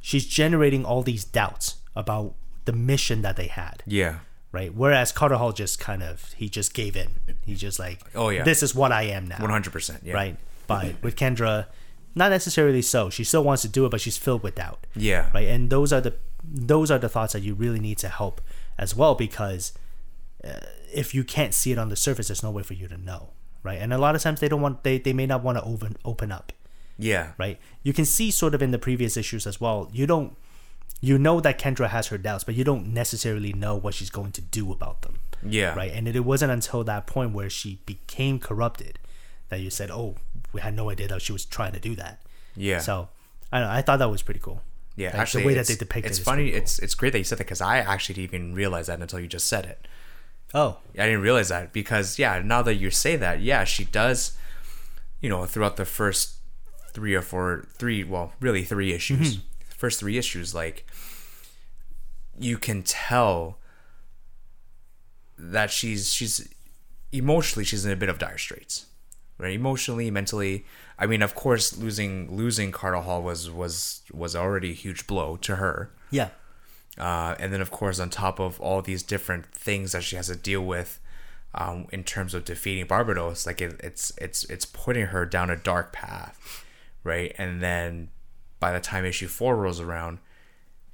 she's 0.00 0.26
generating 0.26 0.84
all 0.84 1.02
these 1.02 1.24
doubts 1.24 1.66
about 1.96 2.34
the 2.66 2.72
mission 2.72 3.22
that 3.22 3.36
they 3.36 3.48
had. 3.48 3.82
Yeah, 3.86 4.20
right? 4.52 4.72
Whereas 4.72 5.10
carter 5.10 5.36
hall 5.36 5.52
just 5.52 5.80
kind 5.80 6.02
of 6.04 6.32
he 6.36 6.48
just 6.48 6.72
gave 6.74 6.94
in. 6.96 7.10
He 7.44 7.54
just 7.56 7.80
like 7.80 7.98
Oh, 8.14 8.28
yeah. 8.28 8.44
this 8.44 8.62
is 8.62 8.74
what 8.74 8.92
i 8.92 9.02
am 9.02 9.26
now. 9.26 9.38
One 9.40 9.50
hundred 9.50 9.72
percent. 9.72 10.00
Yeah, 10.04 10.14
right? 10.14 10.36
But 10.68 11.02
with 11.02 11.16
kendra 11.16 11.66
not 12.14 12.30
necessarily 12.30 12.82
so. 12.82 13.10
She 13.10 13.24
still 13.24 13.44
wants 13.44 13.62
to 13.62 13.68
do 13.68 13.86
it 13.86 13.90
but 13.90 14.00
she's 14.00 14.16
filled 14.16 14.42
with 14.42 14.56
doubt. 14.56 14.86
Yeah, 14.94 15.30
right? 15.34 15.48
And 15.48 15.70
those 15.70 15.92
are 15.92 16.00
the 16.00 16.14
those 16.42 16.90
are 16.90 16.98
the 16.98 17.08
thoughts 17.08 17.32
that 17.32 17.40
you 17.40 17.54
really 17.54 17.80
need 17.80 17.98
to 17.98 18.08
help 18.08 18.40
as 18.78 18.94
well 18.94 19.14
because 19.14 19.72
uh, 20.44 20.60
if 20.92 21.14
you 21.14 21.24
can't 21.24 21.54
see 21.54 21.72
it 21.72 21.78
on 21.78 21.88
the 21.88 21.96
surface 21.96 22.28
there's 22.28 22.42
no 22.42 22.50
way 22.50 22.62
for 22.62 22.74
you 22.74 22.88
to 22.88 22.96
know. 22.96 23.30
Right? 23.62 23.80
And 23.80 23.94
a 23.94 23.98
lot 23.98 24.14
of 24.14 24.20
times 24.20 24.40
they 24.40 24.48
don't 24.48 24.60
want 24.60 24.84
they, 24.84 24.98
they 24.98 25.14
may 25.14 25.26
not 25.26 25.42
want 25.42 25.58
to 25.58 25.64
open 25.64 25.96
open 26.04 26.30
up. 26.30 26.52
Yeah, 26.98 27.32
right? 27.38 27.58
You 27.82 27.92
can 27.92 28.04
see 28.04 28.30
sort 28.30 28.54
of 28.54 28.62
in 28.62 28.70
the 28.70 28.78
previous 28.78 29.16
issues 29.16 29.46
as 29.46 29.60
well 29.60 29.88
you 29.92 30.06
don't 30.06 30.36
you 31.00 31.18
know 31.18 31.40
that 31.40 31.58
kendra 31.58 31.88
has 31.88 32.06
her 32.08 32.18
doubts 32.18 32.44
but 32.44 32.54
you 32.54 32.62
don't 32.62 32.86
necessarily 32.86 33.52
know 33.52 33.74
what 33.74 33.94
she's 33.94 34.10
going 34.10 34.32
to 34.32 34.40
do 34.40 34.70
about 34.70 35.02
them. 35.02 35.18
Yeah, 35.42 35.74
right? 35.74 35.92
And 35.92 36.06
it, 36.06 36.14
it 36.14 36.24
wasn't 36.24 36.52
until 36.52 36.84
that 36.84 37.06
point 37.06 37.32
where 37.32 37.50
she 37.50 37.80
became 37.86 38.38
corrupted 38.38 38.98
that 39.48 39.60
you 39.60 39.70
said 39.70 39.90
oh 39.90 40.16
we 40.54 40.60
had 40.60 40.74
no 40.74 40.88
idea 40.90 41.08
that 41.08 41.20
she 41.20 41.32
was 41.32 41.44
trying 41.44 41.72
to 41.72 41.80
do 41.80 41.94
that 41.96 42.22
yeah. 42.56 42.78
so 42.78 43.08
i 43.52 43.58
don't 43.58 43.68
know 43.68 43.74
i 43.74 43.82
thought 43.82 43.98
that 43.98 44.08
was 44.10 44.22
pretty 44.22 44.40
cool 44.40 44.62
Yeah, 44.96 45.08
Like, 45.08 45.18
actually, 45.22 45.42
the 45.42 45.46
way 45.48 45.54
that 45.54 45.66
they 45.66 45.74
depict 45.74 46.06
it's 46.06 46.20
it. 46.20 46.22
funny. 46.22 46.50
cool. 46.50 46.58
It's 46.60 46.78
it's 46.78 46.94
great 46.94 47.12
that 47.12 47.18
you 47.18 47.24
said 47.24 47.38
that 47.38 47.46
because 47.48 47.60
I 47.60 47.78
actually 47.78 48.14
didn't 48.14 48.34
even 48.34 48.54
realize 48.54 48.86
that 48.86 49.00
until 49.00 49.18
you 49.18 49.26
just 49.26 49.48
said 49.48 49.64
it. 49.66 49.88
oh 50.54 50.78
I 50.96 51.06
didn't 51.06 51.22
realize 51.22 51.48
that 51.48 51.72
because 51.72 52.16
yeah, 52.16 52.40
now 52.44 52.62
that 52.62 52.76
you 52.76 52.90
say 52.90 53.16
that, 53.16 53.40
yeah, 53.42 53.64
she 53.64 53.84
does. 53.84 54.38
You 55.20 55.28
know, 55.30 55.46
throughout 55.46 55.76
the 55.76 55.84
first 55.84 56.38
three 56.94 57.14
or 57.18 57.22
four, 57.22 57.66
three, 57.74 58.04
well, 58.04 58.32
really 58.40 58.62
three 58.62 58.92
issues, 58.94 59.26
mm-hmm. 59.38 59.76
first 59.76 59.98
three 59.98 60.16
issues, 60.16 60.54
like 60.54 60.86
you 62.38 62.56
can 62.56 62.82
tell 62.84 63.58
that 65.36 65.70
she's 65.70 66.12
she's 66.12 66.46
emotionally 67.10 67.64
she's 67.64 67.84
in 67.84 67.90
a 67.92 67.96
bit 67.96 68.08
of 68.08 68.18
dire 68.18 68.38
straits, 68.38 68.86
right? 69.38 69.54
Emotionally, 69.54 70.10
mentally. 70.10 70.64
I 70.98 71.06
mean, 71.06 71.22
of 71.22 71.34
course, 71.34 71.76
losing 71.76 72.34
losing 72.34 72.72
Carter 72.72 73.00
Hall 73.00 73.22
was 73.22 73.50
was 73.50 74.02
was 74.12 74.36
already 74.36 74.70
a 74.70 74.74
huge 74.74 75.06
blow 75.06 75.36
to 75.38 75.56
her. 75.56 75.90
yeah 76.10 76.28
Uh, 76.96 77.34
and 77.40 77.52
then, 77.52 77.60
of 77.60 77.70
course, 77.70 77.98
on 77.98 78.08
top 78.10 78.38
of 78.38 78.60
all 78.60 78.80
these 78.82 79.02
different 79.02 79.46
things 79.52 79.92
that 79.92 80.04
she 80.04 80.14
has 80.16 80.28
to 80.28 80.36
deal 80.36 80.64
with 80.64 81.00
um, 81.54 81.86
in 81.92 82.04
terms 82.04 82.34
of 82.34 82.44
defeating 82.44 82.86
Barbatos, 82.86 83.46
like 83.46 83.60
it, 83.60 83.80
it's 83.82 84.12
it's 84.18 84.44
it's 84.44 84.64
putting 84.66 85.06
her 85.06 85.26
down 85.26 85.50
a 85.50 85.56
dark 85.56 85.92
path, 85.92 86.64
right? 87.02 87.34
And 87.38 87.60
then 87.60 88.10
by 88.60 88.72
the 88.72 88.80
time 88.80 89.04
issue 89.04 89.26
four 89.28 89.56
rolls 89.56 89.80
around, 89.80 90.18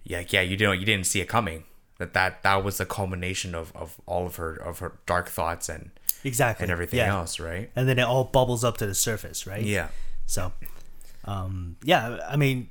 yeah, 0.05 0.23
yeah, 0.29 0.41
you 0.41 0.57
didn't 0.57 0.81
you 0.81 0.87
didn't 0.87 1.07
see 1.07 1.21
it 1.21 1.29
coming. 1.29 1.65
That 1.99 2.15
that 2.15 2.43
that 2.43 2.65
was 2.65 2.79
the 2.79 2.87
culmination 2.87 3.55
of, 3.55 3.73
of 3.77 4.01
all 4.07 4.27
of 4.27 4.37
her 4.37 4.55
of 4.55 4.79
her 4.79 4.99
dark 5.05 5.29
thoughts 5.29 5.69
and 5.69 5.91
exactly 6.25 6.65
and 6.65 6.71
everything 6.73 6.99
yeah. 6.99 7.15
else, 7.15 7.41
right? 7.41 7.71
and 7.77 7.89
then 7.89 7.99
it 7.99 8.03
all 8.03 8.25
bubbles 8.25 8.65
up 8.65 8.77
to 8.79 8.87
the 8.87 8.95
surface 8.95 9.47
right 9.47 9.63
Yeah, 9.63 9.89
So, 10.27 10.53
um, 11.25 11.77
yeah, 11.83 12.19
I 12.29 12.37
mean, 12.37 12.71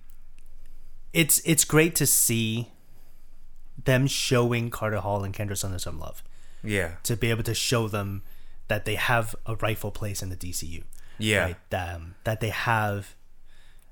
it's 1.13 1.39
it's 1.45 1.65
great 1.65 1.95
to 1.95 2.05
see 2.05 2.69
them 3.85 4.07
showing 4.07 4.69
Carter 4.69 4.99
Hall 4.99 5.23
and 5.23 5.33
Kendra 5.33 5.57
Saunders 5.57 5.83
some 5.83 5.99
love 5.99 6.23
yeah, 6.63 6.95
to 7.03 7.15
be 7.15 7.29
able 7.29 7.43
to 7.43 7.53
show 7.53 7.87
them 7.87 8.23
that 8.67 8.85
they 8.85 8.95
have 8.95 9.35
a 9.45 9.55
rightful 9.55 9.91
place 9.91 10.21
in 10.21 10.29
the 10.29 10.35
DCU. 10.35 10.83
yeah, 11.17 11.53
Right? 11.71 11.73
Um, 11.73 12.15
that 12.23 12.39
they 12.41 12.49
have 12.49 13.15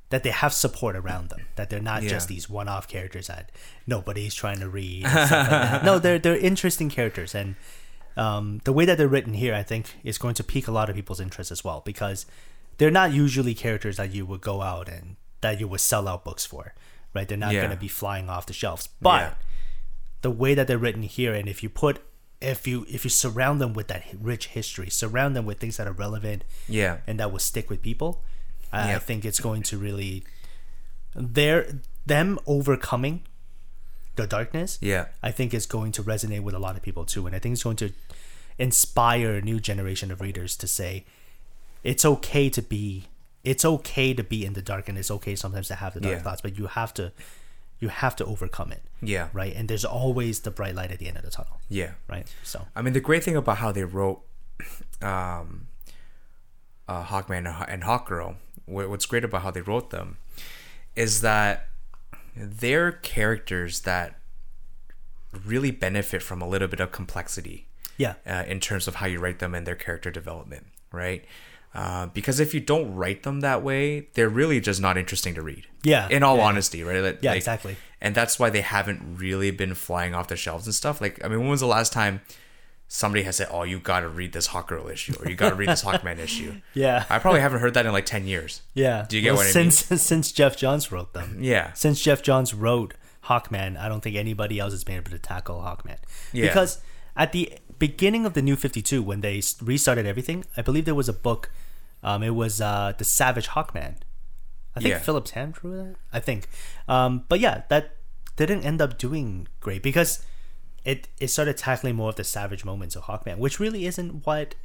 that 0.10 0.24
they 0.24 0.30
have 0.30 0.54
support 0.54 0.96
around 0.96 1.30
them. 1.30 1.48
That 1.56 1.70
they're 1.70 1.82
not 1.82 2.04
Yeah. 2.04 2.10
just 2.10 2.28
these 2.30 2.50
one-off 2.50 2.88
characters 2.88 3.28
that 3.28 3.52
nobody's 3.86 4.34
trying 4.34 4.60
to 4.60 4.70
read. 4.70 5.04
Like. 5.04 5.84
No, 5.84 6.00
they're 6.00 6.20
they're 6.20 6.38
interesting 6.38 6.90
characters, 6.90 7.34
and 7.36 7.56
um, 8.18 8.60
the 8.66 8.74
way 8.74 8.84
that 8.86 8.98
they're 8.98 9.08
written 9.08 9.34
here, 9.36 9.54
I 9.54 9.64
think, 9.64 9.96
is 10.04 10.18
going 10.18 10.34
to 10.36 10.44
pique 10.44 10.68
a 10.68 10.72
lot 10.72 10.90
of 10.90 10.96
people's 10.96 11.20
interest 11.20 11.52
as 11.52 11.64
well 11.64 11.82
because 11.86 12.26
they're 12.78 12.92
not 12.92 13.12
usually 13.14 13.54
characters 13.54 13.98
that 13.98 14.14
you 14.14 14.26
would 14.26 14.42
go 14.42 14.62
out 14.62 14.90
and 14.90 15.16
that 15.42 15.60
you 15.60 15.68
would 15.68 15.80
sell 15.82 16.08
out 16.08 16.24
books 16.26 16.46
for, 16.46 16.74
right? 17.14 17.28
They're 17.28 17.38
not 17.38 17.54
Yeah. 17.54 17.62
going 17.62 17.72
to 17.72 17.78
be 17.80 17.88
flying 17.88 18.30
off 18.30 18.46
the 18.48 18.54
shelves, 18.54 18.90
but 19.02 19.22
Yeah. 19.22 19.34
the 20.24 20.32
way 20.32 20.54
that 20.56 20.68
they're 20.68 20.78
written 20.78 21.04
here, 21.04 21.34
and 21.34 21.48
if 21.48 21.62
you 21.64 21.70
put 21.70 22.02
if 22.40 22.68
you 22.68 22.86
if 22.88 23.04
you 23.04 23.10
surround 23.10 23.60
them 23.60 23.74
with 23.74 23.88
that 23.88 24.04
rich 24.22 24.48
history, 24.48 24.90
surround 24.92 25.36
them 25.36 25.44
with 25.46 25.58
things 25.60 25.78
that 25.78 25.88
are 25.88 25.92
relevant 25.92 26.44
yeah, 26.70 26.98
and 27.08 27.20
that 27.20 27.32
will 27.32 27.40
stick 27.40 27.68
with 27.70 27.82
people, 27.82 28.24
I, 28.72 28.94
I 28.96 29.00
think 29.00 29.26
it's 29.26 29.40
going 29.40 29.64
to 29.64 29.78
really 29.78 30.24
their 31.16 31.80
them 32.06 32.38
overcoming 32.46 33.24
the 34.18 34.28
darkness. 34.28 34.78
yeah, 34.82 35.06
I 35.24 35.32
think 35.32 35.54
is 35.54 35.66
going 35.66 35.92
to 35.94 36.04
resonate 36.04 36.42
with 36.42 36.54
a 36.56 36.60
lot 36.60 36.76
of 36.76 36.82
people 36.82 37.06
too, 37.06 37.26
and 37.28 37.36
I 37.36 37.40
think 37.40 37.54
it's 37.54 37.64
going 37.64 37.78
to 37.78 37.92
inspire 38.60 39.36
a 39.36 39.42
new 39.42 39.60
generation 39.60 40.12
of 40.12 40.20
readers 40.20 40.56
to 40.58 40.68
say 40.68 41.06
it's 41.84 42.04
okay 42.04 42.50
to 42.50 42.62
be 42.62 43.06
it's 43.44 43.64
okay 43.64 44.14
to 44.14 44.24
be 44.24 44.44
in 44.46 44.54
the 44.54 44.62
dark 44.62 44.90
and 44.90 44.98
it's 44.98 45.10
okay 45.12 45.36
sometimes 45.36 45.68
to 45.70 45.76
have 45.76 45.94
the 45.94 46.02
dark 46.02 46.16
Yeah. 46.16 46.22
thoughts, 46.22 46.42
but 46.42 46.58
you 46.58 46.68
have 46.68 46.94
to 46.96 47.12
you 47.80 47.90
have 47.90 48.16
to 48.16 48.26
overcome 48.26 48.72
it, 48.72 48.82
yeah, 49.02 49.30
right? 49.34 49.56
And 49.56 49.70
there's 49.70 49.86
always 49.86 50.40
the 50.42 50.50
bright 50.52 50.74
light 50.76 50.92
at 50.92 50.98
the 51.00 51.08
end 51.08 51.16
of 51.18 51.24
the 51.24 51.30
tunnel, 51.30 51.60
yeah. 51.70 51.92
right? 52.10 52.28
So 52.44 52.66
I 52.76 52.82
mean, 52.82 52.94
the 52.94 53.00
great 53.00 53.24
thing 53.24 53.36
about 53.38 53.58
how 53.60 53.72
they 53.72 53.84
wrote 53.84 54.22
um, 55.02 55.68
uh, 56.88 57.04
Hawkman 57.06 57.38
and, 57.38 57.48
Haw- 57.50 57.66
and 57.70 57.84
Hawkgirl, 57.84 58.36
what's 58.66 59.06
great 59.06 59.24
about 59.24 59.44
how 59.44 59.52
they 59.52 59.62
wrote 59.62 59.92
them, 59.92 60.18
is 60.96 61.22
that 61.22 61.68
they're 62.40 62.92
characters 62.92 63.82
that 63.82 64.16
really 65.46 65.72
benefit 65.72 66.22
from 66.22 66.42
a 66.42 66.48
little 66.48 66.68
bit 66.68 66.80
of 66.80 66.92
complexity 66.92 67.68
yeah, 67.98 68.14
uh, 68.26 68.44
in 68.48 68.60
terms 68.60 68.88
of 68.88 68.96
how 68.96 69.06
you 69.08 69.20
write 69.20 69.40
them 69.40 69.56
and 69.56 69.66
their 69.66 69.76
character 69.76 70.12
development, 70.12 70.68
right? 70.92 71.26
Uh, 71.74 72.08
because 72.08 72.40
if 72.40 72.54
you 72.54 72.60
don't 72.60 72.94
write 72.96 73.24
them 73.24 73.42
that 73.42 73.62
way, 73.64 74.08
they're 74.14 74.30
really 74.30 74.60
just 74.60 74.80
not 74.82 74.98
interesting 74.98 75.34
to 75.36 75.42
read. 75.42 75.68
Yeah, 75.84 76.08
In 76.10 76.24
all 76.24 76.38
yeah, 76.38 76.44
honesty, 76.46 76.84
right? 76.84 77.02
Like- 77.02 77.20
Yeah, 77.22 77.34
exactly. 77.34 77.76
And 78.00 78.14
that's 78.16 78.40
why 78.40 78.50
they 78.50 78.62
haven't 78.62 79.18
really 79.18 79.52
been 79.52 79.74
flying 79.74 80.14
off 80.16 80.28
the 80.28 80.36
shelves 80.38 80.66
and 80.66 80.74
stuff. 80.76 81.02
Like, 81.02 81.24
I 81.24 81.28
mean, 81.28 81.40
when 81.40 81.50
was 81.50 81.60
the 81.62 81.68
last 81.68 81.92
time 81.92 82.22
somebody 82.88 83.24
has 83.24 83.36
said, 83.38 83.48
"Oh, 83.52 83.64
you 83.64 83.80
got 83.80 84.02
to 84.02 84.10
read 84.10 84.34
this 84.34 84.50
Hawkgirl 84.50 84.92
issue" 84.92 85.14
or 85.20 85.30
"You 85.30 85.36
got 85.36 85.50
to 85.50 85.56
read 85.56 85.70
this 85.70 85.84
Hawkman 85.84 86.20
issue"? 86.20 86.62
yeah, 86.74 87.06
I 87.10 87.20
probably 87.20 87.42
haven't 87.42 87.60
heard 87.60 87.74
that 87.76 87.86
in 87.86 87.92
like 87.92 88.06
ten 88.06 88.28
years. 88.28 88.62
yeah. 88.74 89.06
Do 89.08 89.16
you 89.18 89.24
get 89.24 89.34
what 89.34 89.42
I 89.42 89.60
mean? 89.60 89.72
since 89.72 90.02
since 90.04 90.32
Geoff 90.32 90.56
Johns 90.58 90.92
wrote 90.92 91.14
them? 91.14 91.38
Yeah, 91.42 91.74
since 91.74 92.02
Geoff 92.02 92.22
Johns 92.22 92.54
wrote 92.54 92.94
Hawkman, 93.26 93.78
I 93.78 93.90
don't 93.90 94.02
think 94.02 94.16
anybody 94.16 94.60
else 94.60 94.74
has 94.74 94.84
been 94.84 94.96
able 94.98 95.12
to 95.12 95.20
tackle 95.20 95.60
Hawkman. 95.62 95.98
Yeah. 96.32 96.48
Because 96.48 96.80
at 97.16 97.32
the 97.34 97.54
beginning 97.80 98.26
of 98.26 98.34
the 98.34 98.42
New 98.42 98.56
52, 98.56 99.04
when 99.04 99.22
they 99.22 99.42
restarted 99.62 100.06
everything, 100.06 100.46
I 100.56 100.62
believe 100.62 100.86
there 100.86 100.96
was 100.96 101.10
a 101.10 101.14
book. 101.14 101.52
Um, 102.04 102.24
it 102.24 102.36
was 102.36 102.62
uh, 102.62 102.94
The 102.98 103.04
Savage 103.04 103.48
Hawkman. 103.50 103.96
I 104.76 104.80
think 104.80 104.92
Yeah. 104.94 105.00
Philip 105.00 105.26
Tan 105.26 105.52
drew 105.52 105.76
that. 105.78 105.96
I 106.14 106.20
think. 106.20 106.48
Um, 106.88 107.26
but 107.28 107.40
yeah, 107.40 107.64
that 107.70 107.96
didn't 108.36 108.64
end 108.64 108.82
up 108.82 108.98
doing 109.00 109.48
great 109.60 109.82
because 109.84 110.24
it, 110.92 111.08
it 111.20 111.28
started 111.28 111.58
tackling 111.58 111.96
more 111.96 112.10
of 112.10 112.16
the 112.16 112.24
savage 112.24 112.64
moments 112.66 112.96
of 112.96 113.04
Hawkman, 113.04 113.38
which 113.38 113.60
really 113.60 113.86
isn't 113.86 114.26
what. 114.26 114.56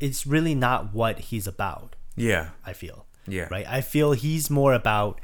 It's 0.00 0.26
really 0.26 0.54
not 0.54 0.94
what 0.94 1.18
he's 1.28 1.46
about. 1.46 1.94
yeah, 2.16 2.50
I 2.64 2.72
feel. 2.72 3.06
Yeah. 3.26 3.48
Right. 3.50 3.66
I 3.68 3.80
feel 3.82 4.12
he's 4.12 4.48
more 4.50 4.72
about 4.72 5.20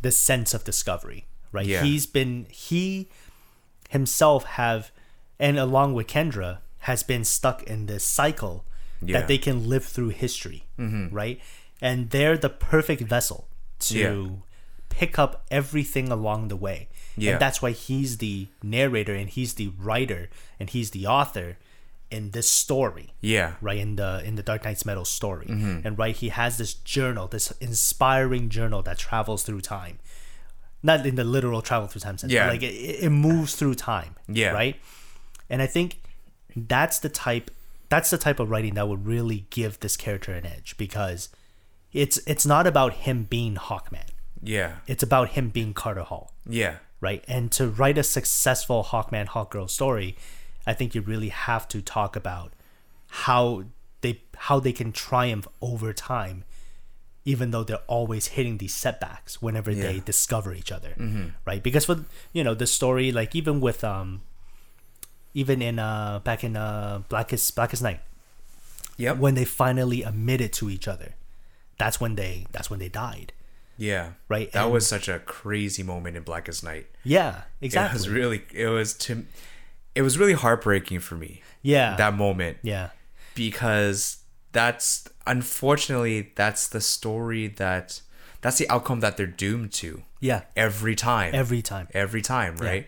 the 0.00 0.12
sense 0.12 0.54
of 0.54 0.62
discovery. 0.64 1.26
Right. 1.50 1.66
Yeah. 1.66 1.82
He's 1.82 2.06
been 2.06 2.46
he 2.50 3.08
himself 3.90 4.44
have, 4.44 4.92
and 5.40 5.58
along 5.58 5.94
with 5.94 6.06
Kendra, 6.06 6.58
has 6.80 7.02
been 7.02 7.24
stuck 7.24 7.62
in 7.64 7.86
this 7.86 8.04
cycle 8.04 8.64
Yeah. 9.02 9.18
that 9.18 9.28
they 9.28 9.38
can 9.38 9.68
live 9.68 9.84
through 9.84 10.10
history. 10.10 10.64
Mm-hmm. 10.78 11.14
Right. 11.14 11.40
And 11.80 12.10
they're 12.10 12.38
the 12.38 12.48
perfect 12.48 13.02
vessel 13.02 13.48
to 13.80 13.98
Yeah. 13.98 14.26
pick 14.88 15.18
up 15.18 15.44
everything 15.50 16.10
along 16.12 16.48
the 16.48 16.56
way. 16.56 16.88
Yeah. 17.16 17.32
And 17.32 17.40
that's 17.40 17.60
why 17.60 17.72
he's 17.72 18.18
the 18.18 18.48
narrator 18.62 19.14
and 19.14 19.28
he's 19.28 19.54
the 19.54 19.68
writer 19.78 20.30
and 20.58 20.70
he's 20.70 20.90
the 20.92 21.06
author 21.06 21.56
in 22.10 22.30
this 22.32 22.48
story. 22.48 23.14
Yeah, 23.20 23.54
right 23.60 23.78
in 23.78 23.96
the 23.96 24.22
in 24.24 24.36
the 24.36 24.42
Dark 24.42 24.64
Nights 24.64 24.84
Metal 24.84 25.04
story, 25.04 25.46
mm-hmm. 25.46 25.86
and 25.86 25.98
right 25.98 26.14
he 26.14 26.28
has 26.28 26.58
this 26.58 26.74
journal, 26.74 27.26
this 27.26 27.50
inspiring 27.60 28.50
journal 28.50 28.82
that 28.82 28.98
travels 28.98 29.42
through 29.44 29.62
time, 29.62 29.98
not 30.82 31.06
in 31.06 31.14
the 31.16 31.24
literal 31.24 31.62
travel 31.62 31.88
through 31.88 32.00
time 32.02 32.18
sense, 32.18 32.32
Yeah. 32.32 32.46
but 32.46 32.52
like 32.52 32.62
it, 32.62 33.04
it 33.04 33.10
moves 33.10 33.54
through 33.56 33.74
time, 33.76 34.16
Yeah. 34.28 34.50
right, 34.52 34.76
and 35.48 35.62
I 35.62 35.66
think 35.66 36.00
that's 36.54 36.98
the 36.98 37.08
type 37.08 37.50
that's 37.88 38.10
the 38.10 38.18
type 38.18 38.38
of 38.40 38.50
writing 38.50 38.74
that 38.74 38.88
would 38.88 39.06
really 39.06 39.46
give 39.50 39.80
this 39.80 39.96
character 39.96 40.32
an 40.32 40.44
edge 40.46 40.76
because 40.76 41.30
it's 41.92 42.18
it's 42.26 42.44
not 42.44 42.66
about 42.66 42.92
him 42.92 43.24
being 43.24 43.54
Hawkman, 43.56 44.08
yeah, 44.42 44.76
it's 44.86 45.02
about 45.02 45.30
him 45.30 45.48
being 45.48 45.72
Carter 45.72 46.02
Hall. 46.02 46.32
Yeah, 46.46 46.76
right? 47.02 47.22
And 47.28 47.52
to 47.52 47.68
write 47.68 47.98
a 47.98 48.02
successful 48.02 48.84
Hawkman 48.84 49.26
Hawkgirl 49.26 49.68
story, 49.68 50.16
I 50.66 50.72
think 50.72 50.94
you 50.94 51.02
really 51.02 51.28
have 51.28 51.68
to 51.68 51.82
talk 51.82 52.16
about 52.16 52.52
how 53.26 53.64
they 54.00 54.22
how 54.36 54.58
they 54.60 54.72
can 54.72 54.92
triumph 54.92 55.46
over 55.60 55.92
time, 55.92 56.44
even 57.26 57.50
though 57.50 57.64
they're 57.64 57.86
always 57.88 58.28
hitting 58.28 58.56
these 58.58 58.74
setbacks 58.74 59.42
whenever 59.42 59.74
they 59.74 60.00
discover 60.00 60.54
each 60.54 60.72
other, 60.72 60.94
right? 61.44 61.62
Because 61.62 61.84
for 61.84 62.04
you 62.32 62.42
know 62.44 62.54
the 62.54 62.66
story, 62.66 63.12
like 63.12 63.34
even 63.34 63.60
with 63.60 63.84
um, 63.84 64.22
even 65.34 65.60
in 65.60 65.78
uh 65.78 66.20
back 66.24 66.44
in 66.44 66.56
uh 66.56 67.02
Blackest 67.08 67.54
Blackest 67.56 67.82
Night, 67.82 68.00
yeah, 68.96 69.12
when 69.12 69.34
they 69.34 69.44
finally 69.44 70.02
admitted 70.02 70.52
to 70.54 70.70
each 70.70 70.86
other, 70.86 71.14
that's 71.78 72.00
when 72.00 72.14
they 72.14 72.46
that's 72.52 72.70
when 72.70 72.78
they 72.78 72.88
died, 72.88 73.32
yeah. 73.76 74.12
right? 74.28 74.50
That 74.52 74.64
And- 74.64 74.72
was 74.72 74.86
such 74.86 75.08
a 75.08 75.18
crazy 75.20 75.82
moment 75.82 76.16
in 76.16 76.22
Blackest 76.22 76.62
Night. 76.64 76.86
yeah, 77.04 77.42
exactly. 77.60 77.90
It 77.90 77.98
was 77.98 78.08
really, 78.08 78.42
it 78.52 78.66
was 78.68 78.94
to, 78.94 79.24
it 79.94 80.02
was 80.02 80.18
really 80.18 80.32
heartbreaking 80.34 81.00
for 81.00 81.14
me. 81.16 81.42
yeah, 81.62 81.96
That 81.96 82.14
moment 82.14 82.58
yeah. 82.62 82.90
because 83.34 84.18
that's 84.52 85.08
unfortunately 85.26 86.32
that's 86.34 86.68
the 86.68 86.80
story 86.80 87.46
that 87.48 88.00
that's 88.40 88.58
the 88.58 88.68
outcome 88.68 89.00
that 89.00 89.16
they're 89.16 89.26
doomed 89.26 89.72
to 89.72 90.02
Yeah, 90.20 90.42
every 90.56 90.94
time 90.94 91.30
every 91.34 91.62
time. 91.62 91.88
every 91.94 92.20
time 92.22 92.56
right 92.56 92.86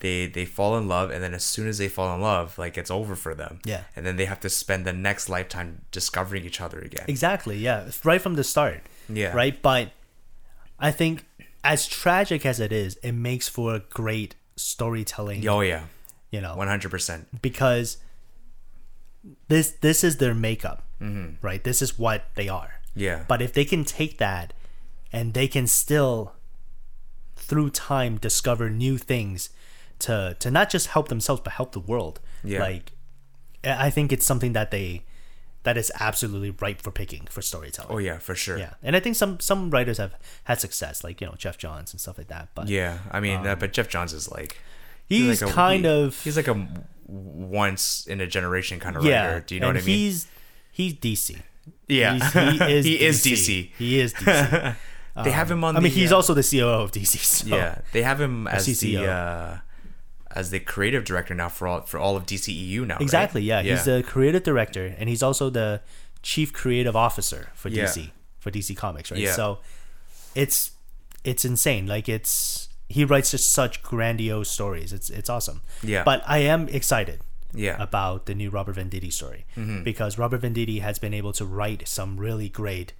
they 0.00 0.26
they 0.26 0.44
fall 0.44 0.76
in 0.76 0.86
love 0.88 1.10
and 1.10 1.22
then 1.22 1.34
as 1.34 1.44
soon 1.44 1.66
as 1.68 1.78
they 1.78 1.88
fall 1.88 2.14
in 2.14 2.20
love 2.20 2.58
like 2.58 2.76
it's 2.76 2.90
over 2.90 3.14
for 3.16 3.34
them 3.34 3.60
Yeah. 3.64 3.82
and 3.96 4.04
then 4.04 4.16
they 4.16 4.26
have 4.26 4.40
to 4.40 4.50
spend 4.50 4.84
the 4.84 4.92
next 4.92 5.28
lifetime 5.28 5.82
discovering 5.92 6.44
each 6.44 6.60
other 6.60 6.78
again 6.80 7.04
Exactly. 7.08 7.56
Yeah, 7.58 7.90
right 8.04 8.20
from 8.20 8.34
the 8.34 8.44
start. 8.44 8.82
Yeah. 9.08 9.32
Right, 9.34 9.60
but 9.62 9.90
I 10.78 10.90
think 10.90 11.24
as 11.64 11.86
tragic 11.88 12.46
as 12.46 12.60
it 12.60 12.72
is, 12.72 12.96
it 13.02 13.12
makes 13.12 13.48
for 13.48 13.74
a 13.74 13.80
great 13.80 14.34
storytelling. 14.56 15.46
Oh 15.48 15.60
yeah, 15.60 15.84
You 16.30 16.40
know, 16.40 16.56
one 16.56 16.68
hundred 16.68 16.90
percent. 16.90 17.42
because 17.42 17.98
this 19.48 19.72
this 19.72 20.04
is 20.04 20.16
their 20.18 20.34
makeup, 20.34 20.84
Mm-hmm. 21.00 21.34
right? 21.46 21.62
This 21.62 21.80
is 21.82 21.98
what 21.98 22.24
they 22.34 22.48
are. 22.48 22.74
Yeah, 22.94 23.24
But 23.28 23.40
if 23.40 23.52
they 23.52 23.64
can 23.64 23.84
take 23.84 24.18
that 24.18 24.52
and 25.12 25.32
they 25.32 25.46
can 25.46 25.66
still 25.68 26.32
through 27.36 27.70
time 27.70 28.18
discover 28.18 28.68
new 28.68 28.98
things 28.98 29.50
to 30.00 30.36
to 30.40 30.50
not 30.50 30.70
just 30.70 30.88
help 30.88 31.08
themselves 31.08 31.40
but 31.44 31.52
help 31.54 31.72
the 31.72 31.80
world. 31.80 32.20
Yeah. 32.42 32.60
Like 32.60 32.92
I 33.64 33.86
I 33.86 33.90
think 33.90 34.12
it's 34.12 34.26
something 34.26 34.52
that 34.54 34.70
they 34.70 35.04
that 35.64 35.76
is 35.76 35.90
absolutely 35.98 36.50
ripe 36.50 36.80
for 36.80 36.90
picking 36.90 37.26
for 37.30 37.42
storytelling. 37.42 37.90
oh 37.92 37.98
yeah, 37.98 38.18
for 38.18 38.34
sure. 38.34 38.58
Yeah. 38.58 38.74
And 38.82 38.94
I 38.96 39.00
think 39.00 39.16
some 39.16 39.40
some 39.40 39.70
writers 39.70 39.98
have 39.98 40.14
had 40.44 40.60
success 40.60 41.04
like, 41.04 41.20
you 41.20 41.26
know, 41.26 41.34
Geoff 41.36 41.58
Johns 41.58 41.92
and 41.92 42.00
stuff 42.00 42.18
like 42.18 42.28
that. 42.28 42.48
But 42.54 42.68
Yeah, 42.68 42.98
I 43.10 43.20
mean, 43.20 43.46
uh, 43.46 43.56
but 43.56 43.72
Geoff 43.72 43.88
Johns 43.88 44.12
is 44.12 44.30
like 44.30 44.60
he's, 45.08 45.42
like 45.42 45.50
a- 45.50 45.52
kind 45.52 45.84
he- 45.84 45.90
of 45.90 46.22
he's 46.22 46.36
like 46.36 46.48
a 46.48 46.68
once 47.06 48.06
in 48.06 48.20
a 48.20 48.26
generation 48.26 48.78
kind 48.80 48.96
of 48.96 49.04
yeah. 49.04 49.26
writer. 49.26 49.40
Do 49.40 49.54
you 49.54 49.60
know 49.60 49.68
what 49.68 49.76
I 49.76 49.80
mean? 49.80 49.86
He's 49.86 50.26
he's 50.70 50.94
DC. 50.94 51.40
Yeah, 51.86 52.14
He's, 52.14 52.32
he 52.32 52.64
is 52.72 52.84
he 52.84 53.00
is 53.04 53.24
DC. 53.24 53.32
DC. 53.32 53.70
He 53.78 54.00
is 54.00 54.14
DC. 54.14 54.76
They 55.24 55.32
have 55.32 55.50
him 55.50 55.64
on. 55.64 55.76
I 55.76 55.80
mean, 55.80 55.92
the, 55.92 55.98
he's 55.98 56.12
uh, 56.12 56.16
also 56.16 56.32
the 56.32 56.44
COO 56.44 56.82
of 56.84 56.92
DC. 56.92 57.18
So. 57.18 57.48
yeah. 57.48 57.80
They 57.92 58.02
have 58.02 58.20
him 58.20 58.46
as 58.46 58.66
the 58.78 58.98
uh, 58.98 59.56
as 60.32 60.50
the 60.50 60.60
creative 60.60 61.04
director 61.04 61.34
now 61.34 61.48
for 61.48 61.66
all 61.68 61.80
for 61.82 61.98
all 61.98 62.16
of 62.16 62.26
DCEU 62.26 62.86
now. 62.86 62.94
right? 62.94 63.02
Exactly. 63.02 63.42
Yeah. 63.42 63.62
He's 63.62 63.84
the 63.84 64.02
creative 64.06 64.42
director, 64.42 64.94
and 64.98 65.08
he's 65.08 65.22
also 65.22 65.50
the 65.50 65.80
chief 66.22 66.52
creative 66.52 66.94
officer 66.96 67.48
for 67.54 67.68
Yeah. 67.68 67.84
DC 67.84 68.10
for 68.38 68.50
DC 68.50 68.76
Comics, 68.76 69.10
right? 69.10 69.20
Yeah. 69.20 69.32
So 69.32 69.58
it's 70.34 70.72
it's 71.24 71.44
insane. 71.44 71.86
Like 71.86 72.08
it's 72.08 72.68
he 72.88 73.04
writes 73.04 73.30
just 73.32 73.52
such 73.52 73.82
grandiose 73.82 74.48
stories. 74.50 74.92
It's 74.92 75.10
it's 75.10 75.28
awesome. 75.30 75.60
Yeah. 75.82 76.04
But 76.04 76.22
I 76.26 76.38
am 76.38 76.68
excited 76.68 77.20
yeah 77.54 77.82
about 77.82 78.26
the 78.26 78.34
new 78.34 78.50
Robert 78.50 78.76
Venditti 78.76 79.10
story 79.10 79.46
Mm-hmm. 79.56 79.82
because 79.82 80.18
Robert 80.18 80.42
Venditti 80.42 80.82
has 80.82 80.98
been 80.98 81.14
able 81.14 81.32
to 81.32 81.46
write 81.46 81.88
some 81.88 82.18
really 82.18 82.50
great 82.50 82.92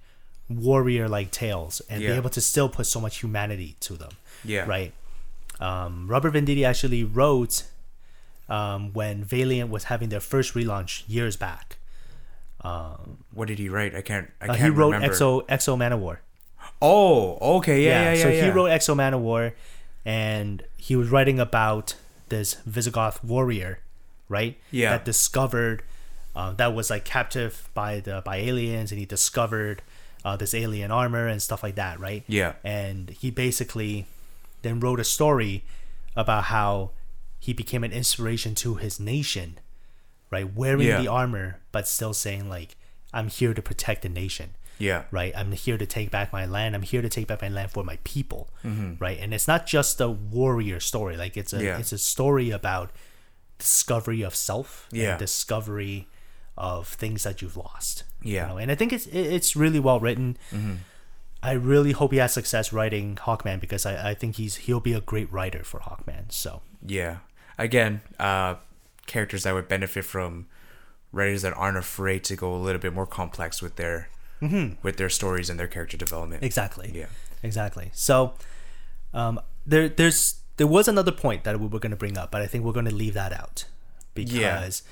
warrior 0.49 1.07
like 1.07 1.29
tales 1.29 1.81
and 1.89 2.01
be 2.01 2.07
able 2.07 2.31
to 2.31 2.41
still 2.41 2.67
put 2.69 2.87
so 2.87 2.99
much 2.99 3.19
humanity 3.21 3.75
to 3.81 3.93
them. 3.93 4.09
yeah 4.43 4.65
Right. 4.65 4.91
Um, 5.59 6.07
Robert 6.07 6.33
Venditti 6.33 6.63
actually 6.65 7.03
wrote 7.03 7.63
um, 8.47 8.93
when 8.93 9.23
Valiant 9.23 9.69
was 9.69 9.85
having 9.85 10.09
their 10.09 10.19
first 10.19 10.53
relaunch 10.53 11.03
years 11.07 11.35
back. 11.35 11.77
What 13.33 13.47
did 13.47 13.59
he 13.59 13.69
write? 13.69 13.95
I 13.95 14.01
can't. 14.01 14.29
I 14.41 14.45
Uh, 14.45 14.47
can't 14.47 14.59
he 14.61 14.69
wrote 14.69 14.91
remember. 14.91 15.13
X-O 15.13 15.45
X-O 15.47 15.75
Manowar. 15.77 16.17
Oh, 16.81 17.37
okay. 17.57 17.83
Yeah, 17.83 18.03
yeah, 18.03 18.13
yeah. 18.13 18.23
so 18.23 18.29
yeah. 18.29 18.43
he 18.45 18.49
wrote 18.49 18.67
X-O 18.67 18.95
Manowar, 18.95 19.53
and 20.05 20.63
he 20.77 20.95
was 20.95 21.09
writing 21.09 21.39
about 21.39 21.95
this 22.29 22.55
Visigoth 22.65 23.23
warrior, 23.23 23.79
right? 24.27 24.57
Yeah. 24.71 24.91
That 24.91 25.05
discovered 25.05 25.83
uh, 26.35 26.53
that 26.53 26.73
was 26.73 26.89
like 26.89 27.05
captive 27.05 27.69
by 27.73 27.99
the 27.99 28.21
by 28.25 28.37
aliens, 28.37 28.91
and 28.91 28.99
he 28.99 29.05
discovered 29.05 29.81
uh, 30.25 30.35
this 30.35 30.53
alien 30.53 30.91
armor 30.91 31.27
and 31.27 31.41
stuff 31.41 31.63
like 31.63 31.75
that, 31.75 31.99
right? 31.99 32.23
Yeah. 32.27 32.53
And 32.63 33.09
he 33.09 33.31
basically 33.31 34.05
then 34.61 34.79
wrote 34.79 34.99
a 34.99 35.03
story 35.03 35.63
about 36.15 36.45
how 36.45 36.91
he 37.39 37.53
became 37.53 37.83
an 37.83 37.91
inspiration 37.91 38.53
to 38.55 38.75
his 38.75 38.99
nation, 38.99 39.57
right? 40.31 40.53
Wearing 40.53 40.87
Yeah. 40.87 41.01
the 41.01 41.07
armor, 41.07 41.59
but 41.71 41.87
still 41.87 42.13
saying 42.13 42.49
like, 42.49 42.75
"I'm 43.13 43.29
here 43.29 43.53
to 43.53 43.61
protect 43.61 44.01
the 44.01 44.09
nation." 44.09 44.51
Yeah. 44.81 45.03
right? 45.11 45.33
I'm 45.35 45.51
here 45.51 45.77
to 45.77 45.85
take 45.85 46.09
back 46.09 46.31
my 46.31 46.45
land. 46.45 46.73
I'm 46.73 46.83
here 46.83 47.01
to 47.01 47.09
take 47.09 47.27
back 47.27 47.41
my 47.41 47.49
land 47.49 47.69
for 47.71 47.83
my 47.83 47.97
people, 48.05 48.47
right? 48.99 49.19
And 49.19 49.33
it's 49.33 49.45
not 49.45 49.67
just 49.67 49.99
a 49.99 50.07
warrior 50.09 50.79
story. 50.79 51.17
Like 51.17 51.35
it's 51.35 51.51
a 51.51 51.57
Mm-hmm. 51.57 51.65
Yeah. 51.65 51.77
it's 51.79 51.91
a 51.91 51.97
story 51.97 52.49
about 52.49 52.91
discovery 53.57 54.21
of 54.21 54.35
self, 54.35 54.87
Yeah. 54.91 55.11
and 55.11 55.19
discovery 55.19 56.07
of 56.57 56.87
things 56.87 57.23
that 57.23 57.41
you've 57.41 57.57
lost. 57.57 58.03
Yeah. 58.21 58.43
Mm-hmm. 58.43 58.49
know? 58.51 58.57
and 58.57 58.71
I 58.71 58.75
think 58.75 58.93
it's 58.93 59.07
it's 59.07 59.55
really 59.55 59.79
well 59.81 59.99
written. 59.99 60.37
I 61.41 61.53
really 61.53 61.93
hope 61.93 62.11
he 62.11 62.17
has 62.17 62.33
success 62.33 62.73
writing 62.73 63.15
Hawkman 63.15 63.59
because 63.61 63.85
I, 63.85 64.09
I 64.11 64.13
think 64.13 64.35
he's 64.35 64.55
he'll 64.57 64.79
be 64.81 64.93
a 64.93 65.01
great 65.01 65.31
writer 65.31 65.63
for 65.63 65.79
Hawkman. 65.79 66.31
So 66.31 66.61
Yeah. 66.85 67.17
Again, 67.57 68.01
uh, 68.19 68.55
characters 69.05 69.43
that 69.43 69.53
would 69.53 69.67
benefit 69.67 70.05
from 70.05 70.47
writers 71.11 71.41
that 71.41 71.53
aren't 71.53 71.77
afraid 71.77 72.23
to 72.25 72.35
go 72.35 72.53
a 72.53 72.57
little 72.57 72.79
bit 72.81 72.93
more 72.93 73.07
complex 73.07 73.61
with 73.61 73.75
their 73.75 74.09
with 74.83 74.95
their 74.95 75.09
stories 75.09 75.49
and 75.49 75.59
their 75.59 75.67
character 75.67 75.97
development. 75.97 76.43
exactly, 76.43 76.91
Yeah. 76.93 77.07
exactly. 77.43 77.89
So 77.93 78.35
um, 79.13 79.41
there 79.65 79.89
there's 79.89 80.35
there 80.55 80.67
was 80.67 80.87
another 80.87 81.11
point 81.11 81.43
that 81.43 81.59
we 81.59 81.67
were 81.67 81.79
going 81.79 81.91
to 81.91 81.97
bring 81.97 82.17
up, 82.17 82.31
but 82.31 82.41
I 82.41 82.47
think 82.47 82.63
we're 82.63 82.71
going 82.73 82.85
to 82.85 82.95
leave 82.95 83.13
that 83.15 83.33
out 83.33 83.65
because 84.13 84.83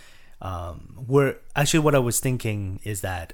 um, 0.41 1.05
we're 1.07 1.35
actually 1.55 1.79
what 1.79 1.95
I 1.95 1.99
was 1.99 2.19
thinking 2.19 2.79
is 2.83 3.01
that 3.01 3.33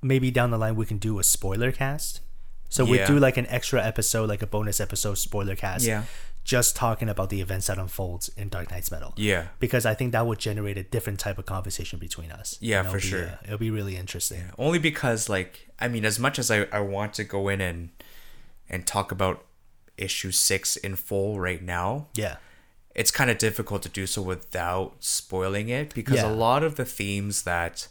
maybe 0.00 0.30
down 0.30 0.50
the 0.50 0.58
line 0.58 0.74
we 0.76 0.86
can 0.86 0.98
do 0.98 1.18
a 1.18 1.22
spoiler 1.24 1.70
cast. 1.72 2.20
So 2.72 2.84
we 2.86 2.96
Yeah. 2.98 3.06
do 3.06 3.18
like 3.18 3.36
an 3.36 3.46
extra 3.48 3.84
episode, 3.84 4.28
like 4.30 4.40
a 4.42 4.46
bonus 4.46 4.80
episode 4.80 5.18
spoiler 5.18 5.54
cast, 5.54 5.84
Yeah. 5.84 6.04
just 6.42 6.74
talking 6.74 7.08
about 7.10 7.28
the 7.28 7.40
events 7.42 7.66
that 7.66 7.76
unfolds 7.78 8.30
in 8.36 8.48
Dark 8.48 8.70
Nights 8.70 8.90
Metal. 8.90 9.12
Yeah. 9.16 9.48
because 9.60 9.84
I 9.84 9.94
think 9.94 10.12
that 10.12 10.26
would 10.26 10.38
generate 10.38 10.78
a 10.78 10.82
different 10.82 11.20
type 11.20 11.36
of 11.38 11.44
conversation 11.44 11.98
between 11.98 12.32
us. 12.32 12.56
Yeah, 12.60 12.82
for 12.82 12.96
be, 12.96 13.02
sure. 13.02 13.26
uh, 13.26 13.36
it'll 13.44 13.58
be 13.58 13.70
really 13.70 13.96
interesting. 13.96 14.44
Only 14.58 14.78
because 14.78 15.28
like 15.28 15.68
I 15.78 15.88
mean 15.88 16.04
as 16.06 16.18
much 16.18 16.38
as 16.38 16.50
I, 16.50 16.66
I 16.72 16.80
want 16.80 17.12
to 17.14 17.24
go 17.24 17.48
in 17.48 17.60
and 17.60 17.90
and 18.70 18.86
talk 18.86 19.12
about 19.12 19.44
issue 19.98 20.30
6 20.32 20.76
in 20.76 20.96
full 20.96 21.38
right 21.38 21.62
now, 21.62 22.08
Yeah, 22.14 22.36
it's 22.94 23.10
kind 23.10 23.30
of 23.30 23.36
difficult 23.36 23.82
to 23.82 23.90
do 23.90 24.06
so 24.06 24.22
without 24.22 24.96
spoiling 25.00 25.68
it 25.68 25.92
because 25.94 26.16
Yeah. 26.16 26.30
a 26.30 26.32
lot 26.32 26.62
of 26.64 26.76
the 26.76 26.86
themes 26.86 27.42
that 27.42 27.88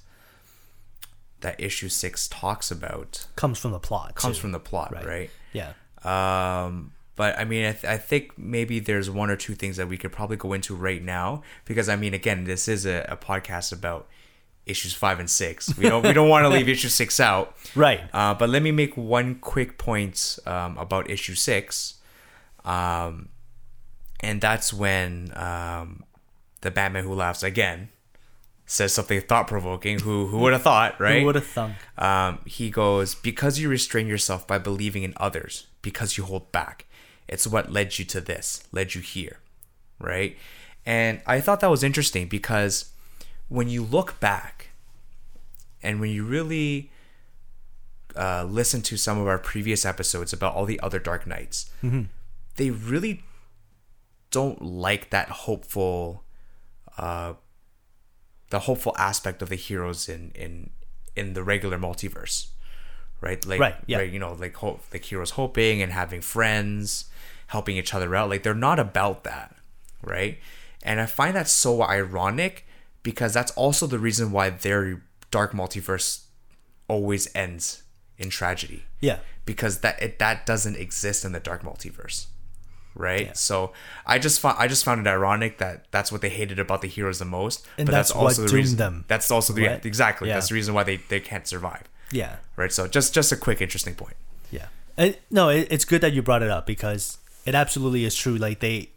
that 1.41 1.59
issue 1.59 1.89
6 1.89 2.27
talks 2.29 2.71
about 2.71 3.27
comes 3.35 3.59
from 3.59 3.71
the 3.71 3.79
plot. 3.79 4.15
comes 4.15 4.37
too. 4.37 4.41
from 4.41 4.51
the 4.51 4.59
plot, 4.59 4.93
Right. 4.93 5.05
right? 5.05 5.29
yeah. 5.53 5.73
Um, 6.03 6.93
but 7.15 7.37
I 7.37 7.43
mean, 7.45 7.65
I, 7.65 7.71
th- 7.73 7.85
I 7.85 7.97
think 7.97 8.37
maybe 8.37 8.79
there's 8.79 9.09
one 9.09 9.29
or 9.29 9.35
two 9.35 9.53
things 9.53 9.77
that 9.77 9.87
we 9.87 9.97
could 9.97 10.11
probably 10.11 10.37
go 10.37 10.53
into 10.53 10.73
right 10.75 11.03
now 11.03 11.43
because 11.65 11.89
I 11.89 11.95
mean, 11.95 12.13
again, 12.13 12.45
this 12.45 12.67
is 12.67 12.85
a, 12.85 13.05
a 13.09 13.17
podcast 13.17 13.71
about 13.71 14.07
issues 14.65 14.93
five 14.93 15.19
and 15.19 15.29
six. 15.29 15.75
We 15.77 15.89
don't 15.89 16.03
we 16.03 16.13
don't 16.13 16.29
want 16.29 16.45
to 16.45 16.49
leave 16.49 16.67
issue 16.75 16.87
six 16.89 17.19
out. 17.19 17.55
Right. 17.75 18.01
Uh, 18.13 18.33
but 18.33 18.49
let 18.49 18.63
me 18.63 18.71
make 18.71 18.95
one 18.97 19.35
quick 19.35 19.77
point 19.77 20.39
um, 20.47 20.77
about 20.77 21.09
issue 21.11 21.35
six, 21.35 21.95
um, 22.65 23.29
and 24.21 24.39
that's 24.41 24.73
when 24.73 25.31
um, 25.35 26.03
the 26.61 26.71
Batman 26.71 27.03
who 27.03 27.13
laughs 27.13 27.43
again 27.43 27.89
says 28.71 28.93
something 28.93 29.19
thought 29.19 29.47
provoking. 29.47 29.99
Who 29.99 30.27
who 30.27 30.37
would 30.39 30.53
have 30.53 30.61
thought, 30.61 30.99
right? 30.99 31.19
Who 31.19 31.25
would 31.25 31.35
have 31.35 31.45
thunk? 31.45 31.75
um, 31.97 32.39
he 32.45 32.69
goes, 32.69 33.15
Because 33.15 33.59
you 33.59 33.67
restrain 33.67 34.07
yourself 34.07 34.47
by 34.47 34.57
believing 34.57 35.03
in 35.03 35.13
others, 35.17 35.67
because 35.81 36.17
you 36.17 36.23
hold 36.23 36.51
back. 36.51 36.85
It's 37.27 37.45
what 37.45 37.71
led 37.71 37.99
you 37.99 38.05
to 38.05 38.21
this, 38.21 38.63
led 38.71 38.95
you 38.95 39.01
here. 39.01 39.39
Right? 39.99 40.37
And 40.85 41.21
I 41.27 41.41
thought 41.41 41.59
that 41.59 41.69
was 41.69 41.83
interesting 41.83 42.27
because 42.27 42.91
when 43.49 43.69
you 43.69 43.83
look 43.83 44.19
back 44.19 44.69
and 45.83 45.99
when 45.99 46.09
you 46.09 46.23
really 46.23 46.91
uh, 48.15 48.45
listen 48.45 48.81
to 48.83 48.97
some 48.97 49.19
of 49.19 49.27
our 49.27 49.37
previous 49.37 49.85
episodes 49.85 50.33
about 50.33 50.55
all 50.55 50.65
the 50.65 50.79
other 50.79 50.97
Dark 50.97 51.27
Knights, 51.27 51.69
they 52.55 52.71
really 52.71 53.23
don't 54.31 54.61
like 54.61 55.09
that 55.11 55.29
hopeful 55.29 56.23
uh, 56.97 57.33
the 58.51 58.59
hopeful 58.59 58.93
aspect 58.97 59.41
of 59.41 59.49
the 59.49 59.55
heroes 59.55 60.07
in 60.07 60.31
in 60.35 60.69
in 61.15 61.33
the 61.33 61.43
regular 61.43 61.77
multiverse 61.77 62.47
right? 63.21 63.45
Like 63.45 63.59
Right, 63.59 63.75
yeah. 63.85 64.01
you 64.01 64.19
know 64.19 64.33
like 64.33 64.55
hope 64.57 64.81
like 64.91 65.05
heroes 65.05 65.31
hoping 65.31 65.81
and 65.81 65.91
having 65.91 66.21
friends 66.21 67.05
helping 67.47 67.77
each 67.77 67.93
other 67.93 68.15
out. 68.15 68.29
Like 68.29 68.43
they're 68.43 68.53
not 68.53 68.79
about 68.79 69.23
that 69.23 69.55
right? 70.03 70.39
And 70.83 70.99
i 70.99 71.05
find 71.05 71.35
that 71.35 71.47
so 71.47 71.83
ironic 71.83 72.65
because 73.03 73.33
that's 73.33 73.51
also 73.51 73.85
the 73.87 73.99
reason 73.99 74.31
why 74.31 74.49
their 74.49 75.03
dark 75.29 75.51
multiverse 75.53 76.23
always 76.87 77.33
ends 77.35 77.83
in 78.17 78.29
tragedy. 78.29 78.83
Yeah. 78.99 79.19
because 79.45 79.79
that 79.79 80.01
it, 80.01 80.19
that 80.19 80.45
doesn't 80.45 80.75
exist 80.75 81.25
in 81.25 81.31
the 81.31 81.39
dark 81.39 81.63
multiverse 81.63 82.27
right 82.95 83.37
so 83.37 83.71
i 84.05 84.19
just 84.19 84.39
found 84.39 84.57
i 84.59 84.67
just 84.67 84.83
found 84.83 84.99
it 84.99 85.09
ironic 85.09 85.57
that 85.59 85.85
that's 85.91 86.11
what 86.11 86.21
they 86.21 86.29
hated 86.29 86.59
about 86.59 86.81
the 86.81 86.87
heroes 86.87 87.19
the 87.19 87.25
most 87.25 87.65
And 87.77 87.85
but 87.85 87.91
that's, 87.93 88.09
that's 88.09 88.15
what 88.17 88.23
also 88.25 88.47
the 88.47 88.53
reason 88.55 88.77
them, 88.77 89.05
that's 89.07 89.31
also 89.31 89.53
the 89.53 89.65
right? 89.67 89.85
exactly 89.85 90.27
Yeah. 90.27 90.35
that's 90.35 90.49
the 90.49 90.55
reason 90.55 90.73
why 90.73 90.83
they 90.83 90.97
they 90.97 91.19
can't 91.21 91.47
survive 91.47 91.83
Yeah. 92.11 92.37
right 92.57 92.71
so 92.71 92.87
just 92.87 93.13
just 93.13 93.31
a 93.31 93.37
quick 93.37 93.61
interesting 93.61 93.95
point 93.95 94.15
Yeah. 94.51 94.67
And, 94.97 95.17
no, 95.31 95.47
it, 95.49 95.67
it's 95.71 95.85
good 95.85 96.01
that 96.01 96.11
you 96.13 96.21
brought 96.21 96.43
it 96.43 96.49
up 96.51 96.65
because 96.67 97.17
it 97.45 97.55
absolutely 97.55 98.03
is 98.03 98.13
true. 98.13 98.35
Like 98.35 98.59
they, 98.59 98.89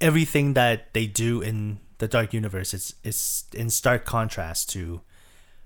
everything 0.00 0.54
that 0.54 0.92
they 0.94 1.06
do 1.06 1.40
in 1.40 1.78
the 1.98 2.08
dark 2.08 2.32
universe 2.32 2.72
is 2.72 2.94
is 3.04 3.44
in 3.52 3.68
stark 3.70 4.04
contrast 4.04 4.70
to 4.70 5.00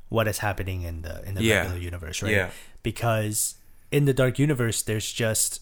what 0.08 0.26
is 0.26 0.38
happening 0.38 0.82
in 0.82 1.02
the 1.02 1.22
in 1.28 1.34
the 1.34 1.42
Yeah. 1.44 1.58
regular 1.60 1.78
universe, 1.78 2.22
right? 2.22 2.32
Yeah. 2.32 2.50
Because 2.82 3.54
in 3.90 4.04
the 4.06 4.12
dark 4.14 4.38
universe, 4.38 4.82
there's 4.82 5.12
just 5.12 5.60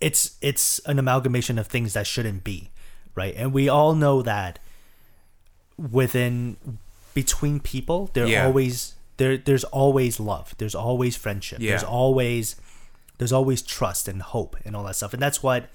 it's 0.00 0.36
it's 0.40 0.78
an 0.86 0.98
amalgamation 0.98 1.58
of 1.58 1.66
things 1.66 1.92
that 1.92 2.06
shouldn't 2.06 2.42
be, 2.44 2.70
right? 3.14 3.34
And 3.36 3.52
we 3.52 3.68
all 3.68 3.94
know 3.94 4.22
that 4.22 4.58
within 5.76 6.56
between 7.14 7.60
people, 7.60 8.10
there 8.12 8.26
Yeah. 8.26 8.46
always 8.46 8.94
there 9.16 9.36
there's 9.36 9.64
always 9.64 10.18
love. 10.20 10.54
There's 10.58 10.74
always 10.74 11.16
friendship. 11.16 11.58
There's 11.60 11.82
always 11.84 12.56
there's 13.18 13.32
always 13.32 13.60
trust 13.62 14.08
and 14.08 14.22
hope 14.22 14.56
and 14.64 14.74
all 14.74 14.84
that 14.84 14.96
stuff. 14.96 15.12
And 15.12 15.22
that's 15.22 15.42
what 15.42 15.68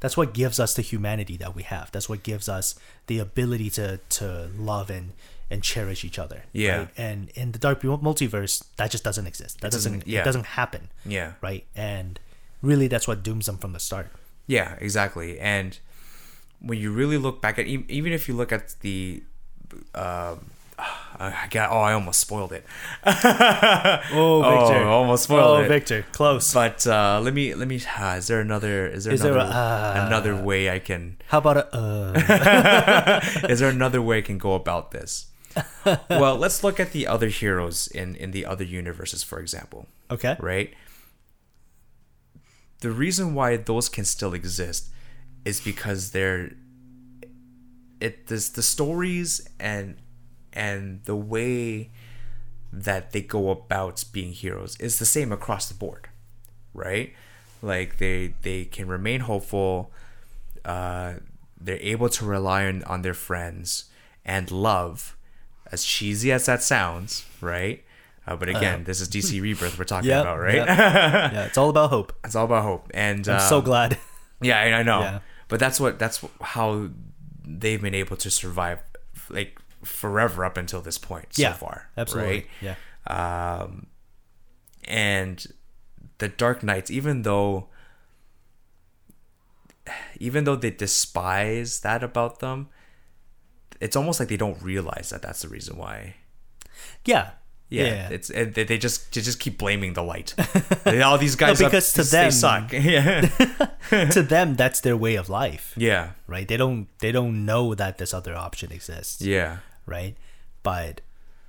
that's 0.00 0.16
what 0.16 0.34
gives 0.34 0.58
us 0.60 0.74
the 0.74 0.82
humanity 0.82 1.36
that 1.36 1.54
we 1.54 1.62
have. 1.62 1.90
That's 1.92 2.08
what 2.08 2.22
gives 2.22 2.48
us 2.48 2.74
the 3.06 3.18
ability 3.18 3.70
to 3.70 4.00
to 4.10 4.50
love 4.58 4.90
and 4.90 5.12
and 5.50 5.62
cherish 5.62 6.04
each 6.04 6.18
other. 6.18 6.44
Yeah. 6.52 6.76
right? 6.78 6.88
And 6.96 7.28
in 7.34 7.52
the 7.52 7.58
dark 7.58 7.82
multiverse, 7.82 8.64
that 8.76 8.90
just 8.90 9.04
doesn't 9.04 9.26
exist. 9.26 9.60
That 9.60 9.70
doesn't, 9.72 9.92
doesn't- 9.92 10.08
yeah. 10.08 10.22
it 10.22 10.24
doesn't 10.24 10.46
happen. 10.46 10.88
Yeah. 11.04 11.34
Right. 11.42 11.64
And 11.76 12.18
really, 12.64 12.88
that's 12.88 13.06
what 13.06 13.22
dooms 13.22 13.46
them 13.46 13.58
from 13.58 13.72
the 13.72 13.80
start. 13.80 14.10
Yeah, 14.46 14.76
exactly. 14.80 15.38
And 15.38 15.78
when 16.60 16.78
you 16.78 16.92
really 16.92 17.18
look 17.18 17.40
back 17.42 17.58
at 17.58 17.66
even 17.66 18.12
if 18.12 18.28
you 18.28 18.34
look 18.34 18.52
at 18.52 18.74
the 18.80 19.22
um 19.94 20.50
I 21.16 21.46
got 21.50 21.70
oh 21.70 21.78
I 21.80 21.92
almost 21.92 22.20
spoiled 22.20 22.52
it. 22.52 22.64
Oh, 23.06 24.42
Victor. 24.42 24.84
I 24.84 24.88
almost 24.88 25.24
spoiled 25.24 25.60
oh, 25.60 25.62
it. 25.62 25.68
Victor, 25.68 26.04
close. 26.12 26.52
But 26.52 26.86
uh 26.86 27.20
let 27.22 27.34
me 27.34 27.54
let 27.54 27.68
me 27.68 27.80
uh, 27.98 28.16
is 28.18 28.26
there 28.26 28.40
another 28.40 28.86
is 28.88 29.04
there 29.04 29.14
Is 29.14 29.22
there 29.22 29.32
another 29.32 29.50
a, 29.50 29.54
uh, 29.54 30.04
another 30.06 30.36
way 30.36 30.70
I 30.70 30.78
can 30.78 31.18
How 31.28 31.38
about 31.38 31.56
a 31.56 31.76
uh? 31.76 33.20
is 33.48 33.60
there 33.60 33.70
another 33.70 34.02
way 34.02 34.18
I 34.18 34.22
can 34.22 34.38
go 34.38 34.54
about 34.54 34.90
this? 34.90 35.26
well, 36.10 36.36
let's 36.36 36.64
look 36.64 36.80
at 36.80 36.90
the 36.90 37.06
other 37.06 37.28
heroes 37.28 37.86
in 37.86 38.16
in 38.16 38.32
the 38.32 38.44
other 38.44 38.64
universes 38.64 39.22
for 39.22 39.38
example. 39.38 39.86
okay. 40.10 40.36
right? 40.40 40.74
The 42.80 42.90
reason 42.90 43.34
why 43.34 43.56
those 43.56 43.88
can 43.88 44.04
still 44.04 44.34
exist 44.34 44.88
is 45.44 45.60
because 45.60 46.10
they're 46.10 46.52
it 48.00 48.26
this 48.26 48.48
the 48.50 48.62
stories 48.62 49.48
and 49.58 49.96
and 50.52 51.02
the 51.04 51.16
way 51.16 51.90
that 52.72 53.12
they 53.12 53.22
go 53.22 53.50
about 53.50 54.04
being 54.12 54.32
heroes 54.32 54.76
is 54.80 54.98
the 54.98 55.04
same 55.04 55.32
across 55.32 55.68
the 55.68 55.74
board, 55.74 56.08
right? 56.72 57.14
Like 57.62 57.98
they 57.98 58.34
they 58.42 58.64
can 58.64 58.88
remain 58.88 59.20
hopeful, 59.20 59.92
uh, 60.64 61.14
they're 61.60 61.78
able 61.80 62.08
to 62.10 62.24
rely 62.24 62.66
on, 62.66 62.82
on 62.84 63.02
their 63.02 63.14
friends 63.14 63.86
and 64.24 64.50
love, 64.50 65.16
as 65.70 65.84
cheesy 65.84 66.30
as 66.32 66.46
that 66.46 66.62
sounds, 66.62 67.24
right? 67.40 67.84
Uh, 68.26 68.36
but 68.36 68.48
again, 68.48 68.84
this 68.84 69.00
is 69.00 69.08
DC 69.08 69.40
Rebirth 69.42 69.78
we're 69.78 69.84
talking 69.84 70.08
Yep, 70.08 70.22
about, 70.22 70.38
right? 70.40 70.54
yep. 70.54 70.66
yeah, 70.66 71.44
it's 71.46 71.58
all 71.58 71.68
about 71.68 71.90
hope. 71.90 72.12
it's 72.24 72.34
all 72.34 72.46
about 72.46 72.62
hope, 72.62 72.90
and 72.94 73.26
I'm 73.28 73.34
um, 73.40 73.48
so 73.48 73.60
glad. 73.60 73.98
yeah, 74.40 74.58
I, 74.58 74.72
I 74.80 74.82
know. 74.82 75.00
Yeah. 75.00 75.18
But 75.48 75.60
that's 75.60 75.78
what 75.78 75.98
that's 75.98 76.24
how 76.40 76.88
they've 77.46 77.80
been 77.80 77.94
able 77.94 78.16
to 78.16 78.30
survive, 78.30 78.80
like 79.28 79.60
forever 79.82 80.44
up 80.44 80.56
until 80.56 80.80
this 80.80 80.96
point 80.96 81.26
yeah, 81.36 81.52
so 81.52 81.58
far. 81.66 81.90
absolutely. 81.98 82.46
Right? 82.62 82.76
Yeah. 83.06 83.60
Um, 83.62 83.86
and 84.84 85.46
the 86.18 86.28
Dark 86.28 86.62
Knights, 86.62 86.90
even 86.90 87.22
though, 87.22 87.68
even 90.18 90.44
though 90.44 90.56
they 90.56 90.70
despise 90.70 91.80
that 91.80 92.02
about 92.02 92.40
them, 92.40 92.68
it's 93.80 93.96
almost 93.96 94.20
like 94.20 94.28
they 94.30 94.36
don't 94.36 94.60
realize 94.62 95.10
that 95.10 95.22
that's 95.22 95.42
the 95.42 95.48
reason 95.48 95.76
why. 95.76 96.16
Yeah. 97.04 97.32
Yeah, 97.74 97.84
Yeah. 97.84 98.08
it's 98.16 98.30
and 98.30 98.54
they 98.54 98.64
they 98.64 98.78
just 98.78 99.12
they 99.14 99.20
just 99.20 99.38
keep 99.40 99.58
blaming 99.58 99.94
the 99.94 100.02
light. 100.02 100.34
All 100.86 101.18
these 101.18 101.36
guys, 101.36 101.60
No, 101.60 101.66
up- 101.66 101.72
because 101.72 101.92
to 101.94 102.02
they 102.02 102.22
them- 102.22 102.30
suck. 102.30 102.72
Yeah, 102.94 103.20
to 104.16 104.22
them, 104.22 104.54
that's 104.56 104.80
their 104.80 104.96
way 104.96 105.14
of 105.16 105.28
life, 105.28 105.74
yeah, 105.76 106.10
right? 106.26 106.46
They 106.48 106.56
don't 106.56 106.86
they 107.00 107.12
don't 107.12 107.44
know 107.44 107.74
that 107.74 107.98
this 107.98 108.12
other 108.14 108.34
option 108.36 108.72
exists. 108.72 109.20
yeah. 109.22 109.58
right? 109.86 110.14
But 110.62 111.00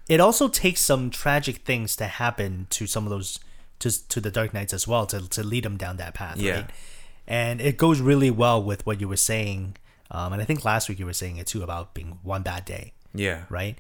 it 0.10 0.20
also 0.20 0.48
takes 0.50 0.82
some 0.86 1.10
tragic 1.10 1.58
things 1.66 1.96
to 1.96 2.06
happen 2.06 2.68
to 2.72 2.86
some 2.88 3.06
of 3.06 3.10
those 3.10 3.40
to 3.80 3.90
to 4.10 4.20
the 4.22 4.32
Dark 4.32 4.54
Knights 4.54 4.74
as 4.74 4.88
well 4.88 5.06
to 5.08 5.28
to 5.30 5.42
lead 5.44 5.64
them 5.64 5.78
down 5.78 5.98
that 5.98 6.14
path, 6.14 6.38
Yeah. 6.38 6.54
right? 6.56 6.70
And 7.28 7.60
it 7.62 7.78
goes 7.78 8.02
really 8.02 8.30
well 8.32 8.62
with 8.62 8.86
what 8.86 9.00
you 9.02 9.08
were 9.08 9.18
saying, 9.34 9.78
um, 10.12 10.34
and 10.34 10.42
I 10.42 10.46
think 10.46 10.64
last 10.64 10.90
week 10.90 11.00
you 11.00 11.06
were 11.08 11.14
saying 11.24 11.38
it 11.38 11.48
too 11.48 11.64
about 11.64 11.94
being 11.94 12.20
one 12.24 12.44
bad 12.44 12.66
day, 12.66 12.94
Yeah. 13.16 13.46
right? 13.50 13.78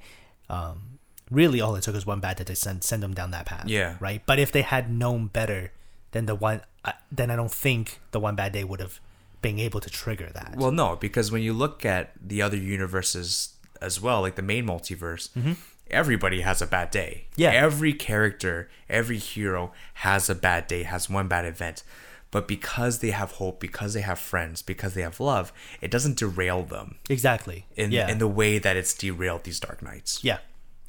Um, 0.50 0.95
really, 1.32 1.62
all 1.62 1.76
it 1.76 1.84
took 1.84 1.96
was 1.96 2.06
one 2.06 2.20
bad 2.20 2.38
day 2.38 2.44
to 2.46 2.56
send 2.56 2.84
send 2.84 3.02
them 3.04 3.14
down 3.14 3.32
that 3.32 3.46
path, 3.46 3.68
Yeah. 3.68 3.96
right? 4.00 4.22
But 4.26 4.40
if 4.40 4.52
they 4.52 4.62
had 4.62 4.92
known 4.92 5.28
better, 5.28 5.72
then 6.12 6.26
the 6.26 6.36
one, 6.36 6.62
uh, 6.84 6.94
then 7.12 7.30
I 7.32 7.36
don't 7.36 7.52
think 7.52 8.00
the 8.12 8.20
one 8.20 8.36
bad 8.36 8.54
day 8.54 8.64
would 8.64 8.80
have 8.80 9.00
been 9.42 9.60
able 9.60 9.80
to 9.80 9.90
trigger 9.90 10.30
that. 10.34 10.56
Well, 10.56 10.72
no, 10.72 10.96
because 10.96 11.32
when 11.32 11.42
you 11.42 11.54
look 11.54 11.86
at 11.86 12.12
the 12.22 12.42
other 12.42 12.58
universes 12.58 13.56
as 13.82 14.02
well, 14.02 14.22
like 14.22 14.36
the 14.36 14.42
main 14.42 14.66
multiverse, 14.66 15.30
everybody 15.92 16.42
has 16.42 16.62
a 16.62 16.68
bad 16.68 16.92
day. 16.92 17.26
Mm-hmm. 17.32 17.42
Yeah. 17.42 17.52
Every 17.52 17.94
character, 17.94 18.70
every 18.90 19.18
hero 19.18 19.72
has 19.96 20.30
a 20.30 20.36
bad 20.36 20.68
day, 20.68 20.84
has 20.84 21.10
one 21.10 21.28
bad 21.28 21.46
event. 21.46 21.84
But 22.32 22.48
because 22.48 23.00
they 23.00 23.12
have 23.12 23.34
hope, 23.34 23.60
because 23.60 23.94
they 23.94 24.02
have 24.02 24.20
friends, 24.20 24.62
because 24.62 24.94
they 24.94 25.04
have 25.04 25.20
love, 25.20 25.54
it 25.80 25.90
doesn't 25.92 26.18
derail 26.18 26.64
them 26.64 26.96
exactly. 27.10 27.66
in 27.76 27.92
yeah. 27.92 28.10
in 28.10 28.18
the 28.18 28.28
way 28.28 28.58
that 28.58 28.76
it's 28.76 28.94
derailed 28.94 29.44
these 29.44 29.60
Dark 29.60 29.82
Knights. 29.82 30.24
yeah. 30.24 30.40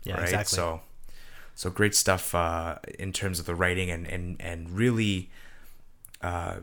Yeah. 0.07 0.15
right? 0.15 0.25
Exactly. 0.25 0.57
So, 0.57 0.81
so 1.55 1.71
great 1.71 1.95
stuff 1.95 2.35
uh, 2.35 2.79
in 2.99 3.13
terms 3.13 3.39
of 3.39 3.47
the 3.47 3.55
writing 3.55 3.91
and 3.91 4.07
and 4.07 4.37
and 4.41 4.71
really 4.71 5.31
uh, 6.23 6.57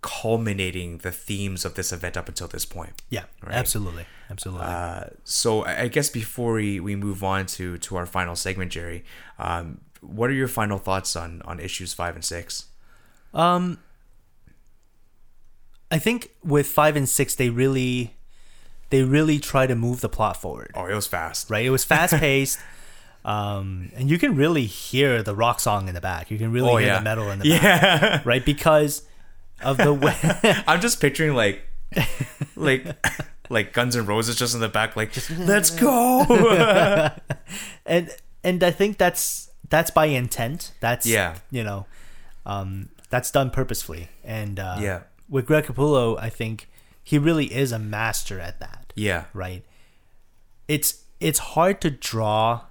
culminating 0.00 0.98
the 0.98 1.10
themes 1.10 1.64
of 1.64 1.74
this 1.74 1.92
event 1.92 2.16
up 2.16 2.28
until 2.28 2.48
this 2.48 2.64
point. 2.64 2.92
yeah. 3.10 3.24
right? 3.42 3.54
Absolutely. 3.54 4.06
Absolutely. 4.30 4.66
Uh, 4.66 5.04
so 5.24 5.64
I 5.64 5.88
guess 5.88 6.10
before 6.10 6.54
we, 6.54 6.80
we 6.80 6.94
move 6.96 7.24
on 7.24 7.46
to 7.46 7.78
to 7.78 7.96
our 7.96 8.06
final 8.06 8.36
segment, 8.36 8.72
Jerry, 8.72 9.04
um, 9.38 9.80
what 10.00 10.30
are 10.30 10.34
your 10.34 10.48
final 10.48 10.78
thoughts 10.78 11.16
on 11.16 11.42
on 11.44 11.60
issues 11.60 11.92
five 11.92 12.14
and 12.14 12.24
six? 12.24 12.66
Um, 13.34 13.78
I 15.90 15.98
think 15.98 16.30
with 16.44 16.66
five 16.66 16.96
and 16.96 17.08
six, 17.08 17.34
they 17.34 17.48
really, 17.48 18.14
they 18.90 19.02
really 19.02 19.38
try 19.38 19.66
to 19.66 19.74
move 19.74 20.00
the 20.00 20.08
plot 20.08 20.36
forward. 20.36 20.70
Oh, 20.74 20.86
it 20.86 20.94
was 20.94 21.06
fast. 21.06 21.50
Right, 21.50 21.64
it 21.64 21.70
was 21.70 21.84
fast 21.84 22.14
paced, 22.14 22.58
um, 23.28 23.90
and 23.96 24.08
you 24.10 24.18
can 24.18 24.36
really 24.36 24.64
hear 24.66 25.22
the 25.22 25.34
rock 25.34 25.60
song 25.60 25.88
in 25.88 25.94
the 25.94 26.00
back. 26.00 26.30
You 26.30 26.38
can 26.38 26.50
really 26.52 26.70
Oh 26.70 26.76
hear 26.76 26.88
yeah, 26.88 26.98
the 26.98 27.04
metal 27.04 27.30
in 27.30 27.38
the 27.40 27.50
back, 27.58 27.62
yeah. 27.62 28.22
right? 28.24 28.44
Because 28.44 29.02
of 29.62 29.76
the 29.76 29.92
way. 29.92 30.16
I'm 30.66 30.80
just 30.80 31.00
picturing 31.00 31.34
like 31.34 31.62
like 32.56 32.86
like 33.50 33.72
Guns 33.72 33.96
N' 33.96 34.06
Roses 34.06 34.36
just 34.36 34.54
in 34.54 34.60
the 34.60 34.68
back, 34.68 34.96
like 34.96 35.12
let's 35.38 35.70
go. 35.70 36.24
and 37.86 38.10
and 38.44 38.62
I 38.62 38.70
think 38.70 38.98
that's 38.98 39.50
that's 39.68 39.90
by 39.90 40.06
intent. 40.06 40.72
That's 40.80 41.06
Yeah. 41.06 41.36
you 41.50 41.62
know, 41.64 41.86
um, 42.46 42.88
that's 43.10 43.30
done 43.30 43.50
purposefully. 43.50 44.08
And 44.24 44.58
uh, 44.58 44.76
Yeah. 44.80 45.00
with 45.28 45.46
Greg 45.46 45.64
Capullo, 45.64 46.18
I 46.18 46.30
think 46.30 46.68
he 47.02 47.18
really 47.18 47.52
is 47.52 47.72
a 47.72 47.78
master 47.78 48.40
at 48.40 48.60
that. 48.60 48.92
yeah, 48.96 49.24
right? 49.34 49.64
It's 50.66 51.02
it's 51.20 51.38
hard 51.40 51.80
to 51.82 51.90
draw 51.90 52.62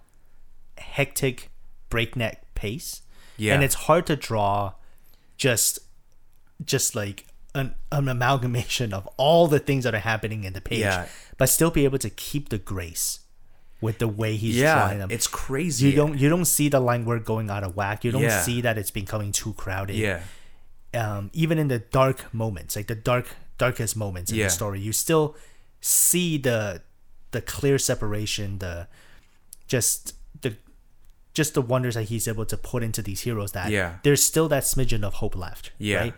hectic 0.79 1.49
breakneck 1.89 2.53
pace. 2.55 3.01
Yeah. 3.37 3.53
And 3.53 3.63
it's 3.63 3.75
hard 3.75 4.05
to 4.07 4.15
draw 4.15 4.73
just 5.37 5.79
just 6.65 6.95
like 6.95 7.25
an, 7.53 7.75
an 7.91 8.07
amalgamation 8.07 8.93
of 8.93 9.07
all 9.17 9.47
the 9.47 9.59
things 9.59 9.83
that 9.83 9.93
are 9.93 9.99
happening 9.99 10.43
in 10.43 10.53
the 10.53 10.61
page, 10.61 10.79
Yeah. 10.79 11.07
but 11.37 11.49
still 11.49 11.69
be 11.71 11.85
able 11.85 11.99
to 11.99 12.09
keep 12.09 12.49
the 12.49 12.57
grace 12.57 13.19
with 13.79 13.99
the 13.99 14.07
way 14.07 14.35
he's 14.35 14.57
drawing 14.59 14.97
them. 14.97 15.11
It's 15.11 15.27
crazy. 15.27 15.89
you 15.89 15.95
don't 15.95 16.17
you 16.17 16.29
don't 16.29 16.45
see 16.45 16.67
the 16.67 16.79
line 16.79 17.05
work 17.05 17.25
going 17.25 17.49
out 17.51 17.63
of 17.63 17.75
whack. 17.75 18.03
You 18.03 18.11
don't 18.11 18.23
Yeah. 18.23 18.41
see 18.41 18.61
that 18.61 18.77
it's 18.77 18.89
becoming 18.91 19.31
too 19.31 19.53
crowded 19.53 19.95
Yeah, 19.95 20.21
um, 20.95 21.29
even 21.33 21.59
in 21.59 21.67
the 21.67 21.79
dark 21.79 22.33
moments, 22.33 22.75
like 22.75 22.87
the 22.87 22.95
dark 22.95 23.27
darkest 23.59 23.95
moments 23.95 24.31
in 24.31 24.37
Yeah. 24.37 24.45
the 24.45 24.49
story, 24.51 24.79
you 24.81 24.91
still 24.93 25.35
see 25.79 26.37
the 26.39 26.81
the 27.31 27.41
clear 27.41 27.77
separation, 27.77 28.57
the 28.59 28.87
just 29.67 30.15
the 30.41 30.55
just 31.37 31.53
the 31.53 31.61
wonders 31.61 31.93
that 31.95 32.05
he's 32.11 32.27
able 32.27 32.45
to 32.53 32.57
put 32.57 32.81
into 32.83 33.01
these 33.01 33.21
heroes 33.21 33.51
that 33.53 33.69
Yeah. 33.71 33.89
there's 34.03 34.23
still 34.31 34.47
that 34.49 34.63
smidgen 34.63 35.03
of 35.03 35.13
hope 35.21 35.35
left. 35.35 35.71
Yeah. 35.77 35.99
Right? 35.99 36.13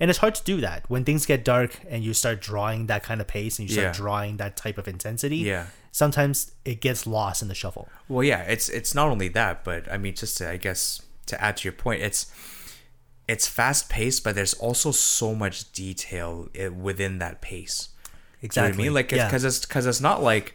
And 0.00 0.10
it's 0.10 0.18
hard 0.18 0.34
to 0.34 0.42
do 0.52 0.60
that 0.60 0.80
when 0.90 1.04
things 1.04 1.24
get 1.24 1.44
dark 1.44 1.70
and 1.88 2.02
you 2.06 2.12
start 2.14 2.40
drawing 2.40 2.86
that 2.88 3.02
kind 3.08 3.20
of 3.20 3.26
pace 3.28 3.58
and 3.58 3.68
you 3.68 3.72
start 3.72 3.94
Yeah. 3.94 4.02
drawing 4.02 4.36
that 4.38 4.56
type 4.56 4.76
of 4.76 4.88
intensity. 4.88 5.38
Yeah. 5.38 5.66
Sometimes 5.92 6.50
it 6.64 6.80
gets 6.80 7.06
lost 7.06 7.40
in 7.42 7.48
the 7.48 7.54
shuffle. 7.54 7.88
Well, 8.08 8.24
yeah, 8.24 8.42
it's 8.54 8.68
it's 8.68 8.92
not 8.98 9.06
only 9.14 9.28
that, 9.40 9.62
but 9.62 9.80
I 9.94 9.96
mean, 9.96 10.14
just 10.22 10.36
to 10.38 10.50
I 10.50 10.56
guess 10.66 11.00
to 11.30 11.34
add 11.40 11.56
to 11.58 11.62
your 11.68 11.72
point, 11.84 12.02
it's 12.02 12.26
it's 13.28 13.46
fast 13.46 13.88
paced, 13.88 14.24
but 14.24 14.34
there's 14.34 14.54
also 14.54 14.90
so 14.90 15.34
much 15.34 15.72
detail 15.72 16.48
eh, 16.54 16.68
within 16.68 17.18
that 17.20 17.40
pace. 17.40 17.88
Exactly. 18.42 18.72
you 18.72 18.76
know 18.76 18.82
I 18.82 18.86
mean? 18.88 18.94
Like, 18.94 19.12
yeah. 19.12 19.26
because 19.26 19.44
it's 19.44 19.60
because 19.64 19.86
it's 19.86 20.00
not 20.00 20.20
like 20.22 20.46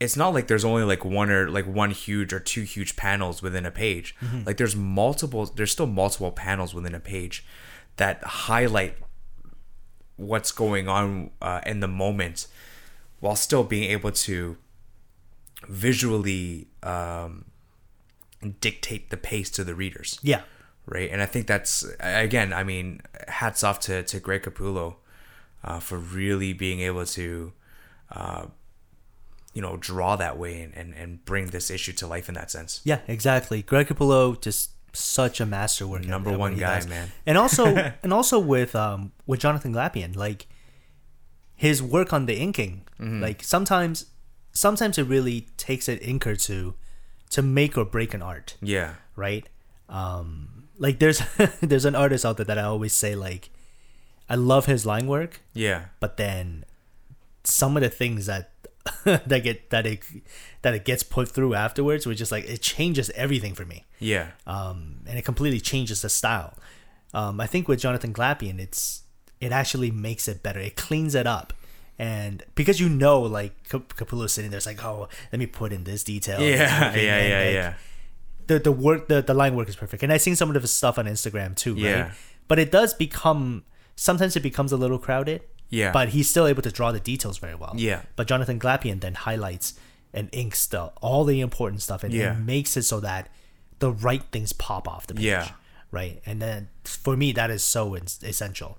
it's 0.00 0.16
not 0.16 0.32
like 0.32 0.46
there's 0.46 0.64
only 0.64 0.84
like 0.84 1.04
one 1.04 1.30
or 1.30 1.48
like 1.50 1.66
one 1.66 1.90
huge 1.90 2.32
or 2.32 2.40
two 2.40 2.62
huge 2.62 2.94
panels 2.96 3.42
within 3.42 3.66
a 3.66 3.70
page. 3.70 4.14
Mm-hmm. 4.22 4.44
Like, 4.44 4.56
there's 4.56 4.76
multiple. 4.76 5.46
There's 5.46 5.72
still 5.72 5.86
multiple 5.86 6.30
panels 6.30 6.72
within 6.74 6.94
a 6.94 7.00
page 7.00 7.44
that 7.96 8.22
highlight 8.22 8.96
what's 10.16 10.52
going 10.52 10.88
on 10.88 11.30
uh, 11.42 11.60
in 11.66 11.80
the 11.80 11.88
moment 11.88 12.46
while 13.20 13.36
still 13.36 13.64
being 13.64 13.90
able 13.90 14.12
to 14.12 14.56
visually 15.68 16.68
um, 16.82 17.44
dictate 18.60 19.10
the 19.10 19.16
pace 19.16 19.50
to 19.50 19.64
the 19.64 19.74
readers 19.74 20.18
Yeah. 20.22 20.42
right? 20.86 21.10
And 21.10 21.20
I 21.20 21.26
think 21.26 21.46
that's 21.46 21.84
again, 22.00 22.52
I 22.52 22.62
mean, 22.64 23.00
hats 23.26 23.62
off 23.64 23.80
to 23.80 24.02
to 24.04 24.20
Greg 24.20 24.42
Capullo 24.42 24.96
uh, 25.64 25.80
for 25.80 25.98
really 25.98 26.52
being 26.52 26.80
able 26.80 27.04
to, 27.06 27.52
uh, 28.12 28.46
you 29.58 29.62
know, 29.66 29.76
draw 29.90 30.14
that 30.24 30.34
way 30.42 30.54
and, 30.62 30.72
and 30.80 30.94
and 31.02 31.10
bring 31.30 31.46
this 31.56 31.66
issue 31.76 31.92
to 32.00 32.06
life 32.14 32.26
in 32.30 32.34
that 32.40 32.48
sense. 32.56 32.80
Yeah, 32.90 33.00
exactly. 33.16 33.58
Greg 33.70 33.86
Capullo 33.88 34.40
just 34.40 34.70
such 34.92 35.40
a 35.40 35.46
masterwork. 35.46 36.04
Number 36.06 36.32
one 36.44 36.54
guy, 36.56 36.76
does. 36.80 36.86
man. 36.94 37.06
And 37.26 37.36
also, 37.42 37.64
and 38.04 38.12
also 38.18 38.38
with 38.54 38.72
um 38.86 39.00
with 39.26 39.40
Jonathan 39.40 39.72
Glapion, 39.74 40.14
like 40.26 40.46
his 41.54 41.82
work 41.82 42.12
on 42.12 42.26
the 42.26 42.36
inking, 42.46 42.82
Mm-hmm. 43.00 43.22
like 43.26 43.42
sometimes, 43.44 44.06
sometimes 44.52 44.98
it 44.98 45.04
really 45.14 45.46
takes 45.56 45.86
an 45.88 45.98
inker 46.12 46.34
to 46.46 46.74
to 47.30 47.42
make 47.42 47.78
or 47.78 47.84
break 47.84 48.14
an 48.14 48.22
art, 48.22 48.56
Yeah, 48.60 48.94
right? 49.16 49.46
Um, 49.88 50.68
like 50.78 50.98
there's 50.98 51.20
there's 51.70 51.84
an 51.84 51.94
artist 51.94 52.24
out 52.26 52.36
there 52.38 52.46
that 52.46 52.58
I 52.58 52.62
always 52.74 52.92
say 52.92 53.14
like, 53.14 53.50
I 54.28 54.34
love 54.34 54.66
his 54.66 54.84
line 54.84 55.06
work, 55.06 55.40
yeah, 55.54 55.80
but 56.00 56.16
then 56.16 56.64
some 57.44 57.76
of 57.76 57.82
the 57.84 57.88
things 58.02 58.26
that 58.26 58.50
that 59.04 59.42
get 59.42 59.70
that 59.70 59.86
it 59.86 60.00
that 60.62 60.74
it 60.74 60.84
gets 60.84 61.02
put 61.02 61.28
through 61.28 61.54
afterwards 61.54 62.06
were 62.06 62.14
just 62.14 62.32
like 62.32 62.48
it 62.48 62.60
changes 62.60 63.10
everything 63.10 63.54
for 63.54 63.64
me. 63.64 63.84
Yeah, 63.98 64.28
um, 64.46 65.00
and 65.06 65.18
it 65.18 65.24
completely 65.24 65.60
changes 65.60 66.02
the 66.02 66.08
style. 66.08 66.54
Um, 67.14 67.40
i 67.40 67.46
think 67.46 67.68
with 67.68 67.80
jonathan 67.80 68.12
glapion 68.12 68.58
it's 68.58 69.04
it 69.40 69.52
actually 69.52 69.90
makes 69.90 70.28
it 70.28 70.42
better. 70.42 70.60
It 70.60 70.76
cleans 70.76 71.14
it 71.14 71.26
up. 71.26 71.52
And 71.98 72.44
because 72.54 72.78
you 72.78 72.88
know 72.88 73.20
like 73.20 73.68
Cap- 73.68 73.94
capullo's 73.96 74.32
sitting 74.32 74.52
there 74.52 74.58
it's 74.58 74.66
like 74.66 74.84
oh 74.84 75.08
let 75.32 75.38
me 75.40 75.46
put 75.46 75.72
in 75.72 75.82
this 75.82 76.04
detail 76.04 76.40
yeah, 76.40 76.92
this 76.92 77.02
yeah, 77.02 77.26
yeah, 77.26 77.44
like, 77.44 77.54
yeah. 77.54 77.74
the 78.46 78.58
the 78.60 78.70
work 78.70 79.08
the, 79.08 79.20
the 79.20 79.34
line 79.34 79.56
work 79.56 79.68
is 79.68 79.74
perfect. 79.74 80.04
And 80.04 80.12
i've 80.12 80.22
seen 80.22 80.36
some 80.36 80.48
of 80.48 80.62
his 80.62 80.72
stuff 80.72 80.96
on 80.96 81.06
instagram 81.06 81.56
too 81.56 81.74
right? 81.74 81.82
Yeah. 81.82 82.12
but 82.46 82.60
it 82.60 82.70
does 82.70 82.94
become 82.94 83.64
sometimes 83.96 84.36
it 84.36 84.44
becomes 84.44 84.70
a 84.70 84.76
little 84.76 85.00
crowded 85.00 85.42
Yeah. 85.70 85.92
but 85.92 86.08
he's 86.10 86.28
still 86.30 86.46
able 86.46 86.62
to 86.62 86.70
draw 86.70 86.92
the 86.92 87.00
details 87.00 87.38
very 87.38 87.54
well 87.54 87.74
Yeah. 87.76 88.02
but 88.16 88.26
jonathan 88.26 88.58
glapion 88.58 89.00
then 89.00 89.14
highlights 89.14 89.74
and 90.14 90.28
inks 90.32 90.66
the 90.66 90.84
all 91.02 91.24
the 91.24 91.40
important 91.40 91.82
stuff 91.82 92.02
and, 92.04 92.12
Yeah. 92.14 92.32
and 92.32 92.46
makes 92.46 92.76
it 92.76 92.82
so 92.84 93.00
that 93.00 93.28
the 93.78 93.92
right 93.92 94.22
things 94.32 94.52
pop 94.52 94.88
off 94.88 95.06
the 95.06 95.14
page 95.14 95.24
Yeah. 95.24 95.50
right 95.90 96.22
and 96.24 96.40
then 96.40 96.68
for 96.84 97.16
me 97.16 97.32
that 97.32 97.50
is 97.50 97.62
so 97.62 97.94
es- 97.94 98.18
essential 98.22 98.78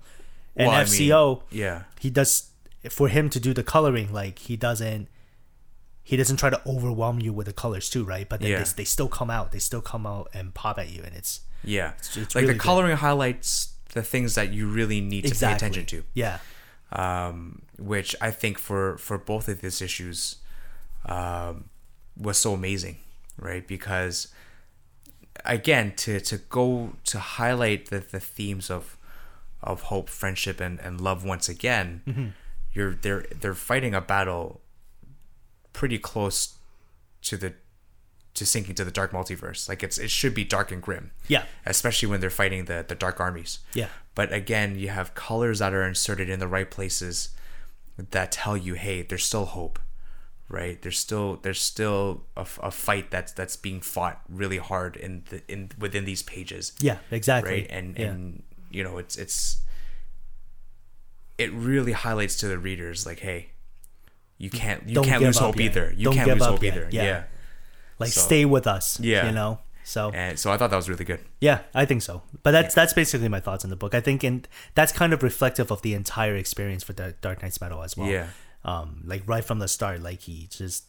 and 0.56 0.66
Well, 0.68 0.76
I 0.76 0.84
mean, 0.84 0.92
fco 0.92 1.42
yeah, 1.50 1.82
he 2.00 2.10
does 2.10 2.50
for 2.90 3.08
him 3.08 3.30
to 3.30 3.38
do 3.38 3.54
the 3.54 3.62
coloring 3.62 4.12
like 4.12 4.40
he 4.40 4.56
doesn't 4.56 5.06
he 6.02 6.16
doesn't 6.16 6.38
try 6.38 6.50
to 6.50 6.60
overwhelm 6.66 7.20
you 7.20 7.32
with 7.32 7.46
the 7.46 7.52
colors 7.52 7.88
too 7.88 8.04
right 8.04 8.28
but 8.28 8.40
then 8.40 8.50
Yeah. 8.50 8.62
they, 8.64 8.70
they 8.78 8.84
still 8.84 9.08
come 9.08 9.30
out 9.30 9.52
they 9.52 9.58
still 9.60 9.80
come 9.82 10.06
out 10.06 10.28
and 10.34 10.52
pop 10.54 10.78
at 10.78 10.90
you 10.90 11.02
and 11.04 11.14
it's 11.14 11.40
yeah. 11.62 11.92
it's 11.98 12.16
like 12.16 12.34
really 12.34 12.46
the 12.48 12.52
good. 12.54 12.62
coloring 12.62 12.96
highlights 12.96 13.74
the 13.92 14.02
things 14.02 14.34
that 14.34 14.52
you 14.52 14.66
really 14.66 15.00
need 15.00 15.24
to 15.26 15.34
pay 15.34 15.52
attention 15.52 15.84
to. 15.86 16.02
yeah 16.14 16.38
um, 16.92 17.62
which 17.78 18.14
I 18.20 18.30
think 18.30 18.58
for 18.58 18.98
for 18.98 19.18
both 19.18 19.48
of 19.48 19.60
these 19.60 19.80
issues 19.80 20.36
um, 21.06 21.64
was 22.16 22.38
so 22.38 22.52
amazing, 22.54 22.96
right? 23.38 23.66
Because 23.66 24.28
again, 25.44 25.94
to 25.96 26.20
to 26.20 26.38
go 26.38 26.92
to 27.04 27.18
highlight 27.18 27.90
the, 27.90 28.00
the 28.00 28.20
themes 28.20 28.70
of 28.70 28.96
of 29.62 29.82
hope, 29.82 30.08
friendship, 30.08 30.60
and, 30.60 30.80
and 30.80 31.00
love 31.00 31.24
once 31.24 31.48
again, 31.48 32.34
you're 32.72 32.94
they're 32.94 33.24
they're 33.40 33.54
fighting 33.54 33.94
a 33.94 34.00
battle 34.00 34.60
pretty 35.72 35.98
close 35.98 36.56
to 37.22 37.36
the 37.36 37.54
to 38.40 38.46
sinking 38.46 38.74
to 38.74 38.84
the 38.84 38.90
dark 38.90 39.12
multiverse. 39.12 39.68
Like 39.68 39.82
it's 39.84 39.98
it 39.98 40.10
should 40.10 40.34
be 40.34 40.44
dark 40.44 40.72
and 40.72 40.82
grim 40.82 41.12
yeah 41.28 41.44
especially 41.66 42.08
when 42.08 42.20
they're 42.20 42.30
fighting 42.30 42.64
the, 42.64 42.84
the 42.88 42.94
dark 42.94 43.20
armies. 43.20 43.60
Yeah. 43.74 43.88
But 44.14 44.32
again, 44.32 44.76
you 44.76 44.88
have 44.88 45.14
colors 45.14 45.60
that 45.60 45.72
are 45.72 45.86
inserted 45.86 46.28
in 46.28 46.40
the 46.40 46.48
right 46.48 46.70
places 46.70 47.28
that 47.96 48.32
tell 48.32 48.56
you, 48.56 48.74
hey, 48.74 49.02
there's 49.02 49.24
still 49.24 49.44
hope, 49.44 49.78
right? 50.48 50.80
There's 50.80 50.98
still 50.98 51.36
there's 51.42 51.60
still 51.60 52.22
a, 52.36 52.46
a 52.62 52.70
fight 52.70 53.10
that's 53.10 53.32
that's 53.32 53.56
being 53.56 53.80
fought 53.80 54.20
really 54.28 54.58
hard 54.58 54.96
in 54.96 55.24
the 55.30 55.42
in 55.48 55.70
within 55.78 56.04
these 56.06 56.22
pages, 56.22 56.72
yeah 56.80 56.98
exactly 57.10 57.52
right? 57.52 57.66
And 57.70 57.98
yeah. 57.98 58.06
and 58.06 58.42
you 58.70 58.82
know 58.82 58.98
it's 58.98 59.16
it's 59.16 59.58
it 61.38 61.52
really 61.52 61.92
highlights 61.92 62.36
to 62.38 62.48
the 62.48 62.58
readers 62.58 63.06
like, 63.06 63.20
hey, 63.20 63.50
you 64.38 64.50
can't 64.50 64.88
you 64.88 64.94
Don't 64.94 65.04
can't 65.04 65.22
lose 65.22 65.38
hope 65.38 65.56
yet. 65.56 65.64
either. 65.66 65.94
You 65.96 66.04
Don't 66.06 66.14
can't 66.14 66.28
lose 66.30 66.46
hope 66.46 66.62
yet. 66.62 66.74
either. 66.74 66.88
Yeah. 66.90 67.02
yeah. 67.04 67.22
Like 68.00 68.10
so- 68.12 68.20
stay 68.22 68.44
with 68.44 68.66
us 68.66 68.98
Yeah. 69.00 69.26
you 69.26 69.32
know 69.32 69.60
so 69.84 70.10
And 70.12 70.38
so 70.38 70.52
I 70.52 70.56
thought 70.56 70.70
that 70.70 70.76
was 70.76 70.88
really 70.88 71.04
good. 71.04 71.18
Yeah, 71.40 71.60
I 71.74 71.84
think 71.84 72.02
so. 72.02 72.22
But 72.44 72.52
that's 72.52 72.74
that's 72.76 72.92
basically 72.92 73.28
my 73.28 73.40
thoughts 73.40 73.64
on 73.64 73.70
the 73.70 73.76
book. 73.76 73.92
I 73.94 74.00
think 74.00 74.22
and 74.22 74.46
that's 74.76 74.92
kind 74.92 75.12
of 75.12 75.22
reflective 75.22 75.72
of 75.72 75.82
the 75.82 75.94
entire 75.94 76.36
experience 76.36 76.84
for 76.84 76.92
Dark 76.92 77.20
Dark 77.20 77.42
Nights 77.42 77.60
Metal 77.60 77.82
as 77.82 77.96
well. 77.96 78.08
Yeah. 78.08 78.26
Um, 78.64 79.02
like 79.04 79.22
right 79.26 79.42
from 79.44 79.58
the 79.58 79.66
start, 79.68 80.00
like 80.02 80.20
he 80.22 80.46
just 80.48 80.84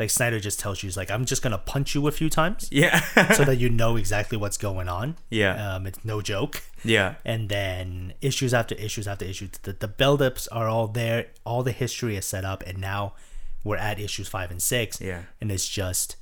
like 0.00 0.10
Snyder 0.10 0.40
just 0.40 0.58
tells 0.58 0.82
you, 0.82 0.86
he's 0.88 0.96
like, 0.96 1.10
I'm 1.12 1.26
just 1.26 1.42
gonna 1.42 1.58
punch 1.58 1.94
you 1.94 2.08
a 2.08 2.10
few 2.10 2.28
times 2.30 2.66
Yeah. 2.72 2.98
so 3.34 3.44
that 3.44 3.56
you 3.56 3.68
know 3.68 3.96
exactly 4.02 4.36
what's 4.38 4.56
going 4.56 4.88
on. 4.88 5.16
Yeah. 5.28 5.74
Um, 5.74 5.86
it's 5.86 6.02
no 6.04 6.20
joke. 6.22 6.62
yeah. 6.82 7.16
And 7.24 7.48
then 7.50 8.14
issues 8.20 8.52
after 8.54 8.74
issues 8.74 9.06
after 9.06 9.24
issues, 9.26 9.50
the 9.62 9.74
the 9.74 9.86
buildups 9.88 10.48
are 10.50 10.66
all 10.66 10.88
there. 10.88 11.26
All 11.44 11.62
the 11.62 11.72
history 11.72 12.16
is 12.16 12.24
set 12.24 12.44
up, 12.44 12.64
and 12.66 12.78
now 12.78 13.12
we're 13.62 13.76
at 13.76 14.00
issues 14.00 14.26
five 14.26 14.50
and 14.50 14.60
six. 14.62 15.00
Yeah. 15.00 15.22
And 15.40 15.52
it's 15.52 15.68
just 15.68 16.16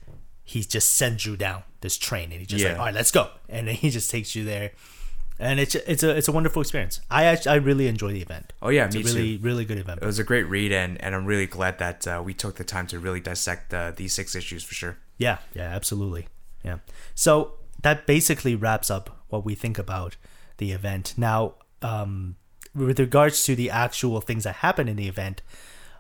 he 0.49 0.63
just 0.63 0.95
sends 0.95 1.27
you 1.27 1.37
down 1.37 1.63
this 1.83 1.99
train, 1.99 2.33
and 2.33 2.41
he 2.41 2.47
just 2.47 2.65
like, 2.65 2.79
all 2.79 2.87
right, 2.87 2.95
let's 2.95 3.11
go, 3.11 3.29
and 3.49 3.69
then 3.69 3.75
he 3.75 3.91
just 3.91 4.11
takes 4.11 4.35
you 4.35 4.45
there, 4.45 4.73
and 5.39 5.61
it's 5.61 5.75
it's 5.75 6.03
a 6.03 6.17
it's 6.17 6.27
a 6.29 6.33
wonderful 6.33 6.63
experience. 6.63 7.01
I 7.11 7.25
actually 7.25 7.53
I 7.53 7.57
really 7.57 7.87
enjoy 7.87 8.13
the 8.13 8.23
event. 8.23 8.53
Oh 8.63 8.71
yeah, 8.71 8.87
It's 8.87 8.95
me 8.97 9.03
a 9.03 9.05
really 9.05 9.37
too. 9.37 9.45
really 9.45 9.65
good 9.65 9.79
event. 9.79 10.01
It 10.03 10.07
was 10.07 10.19
a 10.19 10.25
great 10.25 10.45
read, 10.45 10.73
and, 10.73 11.01
and 11.03 11.15
I'm 11.15 11.27
really 11.27 11.47
glad 11.47 11.79
that 11.79 12.07
uh, 12.07 12.23
we 12.25 12.33
took 12.35 12.57
the 12.57 12.65
time 12.65 12.87
to 12.89 12.99
really 12.99 13.21
dissect 13.21 13.75
uh, 13.75 13.93
these 13.95 14.13
six 14.15 14.35
issues 14.35 14.65
for 14.65 14.75
sure. 14.75 14.99
Yeah, 15.19 15.39
yeah, 15.55 15.69
absolutely. 15.75 16.29
Yeah. 16.65 16.79
So 17.15 17.55
that 17.83 18.07
basically 18.07 18.55
wraps 18.57 18.91
up 18.91 19.25
what 19.29 19.45
we 19.45 19.55
think 19.55 19.79
about 19.79 20.17
the 20.57 20.73
event. 20.73 21.15
Now, 21.17 21.55
um, 21.83 22.37
with 22.75 22.99
regards 22.99 23.45
to 23.45 23.55
the 23.55 23.71
actual 23.71 24.21
things 24.21 24.45
that 24.45 24.57
happen 24.57 24.89
in 24.89 24.97
the 24.97 25.09
event, 25.09 25.43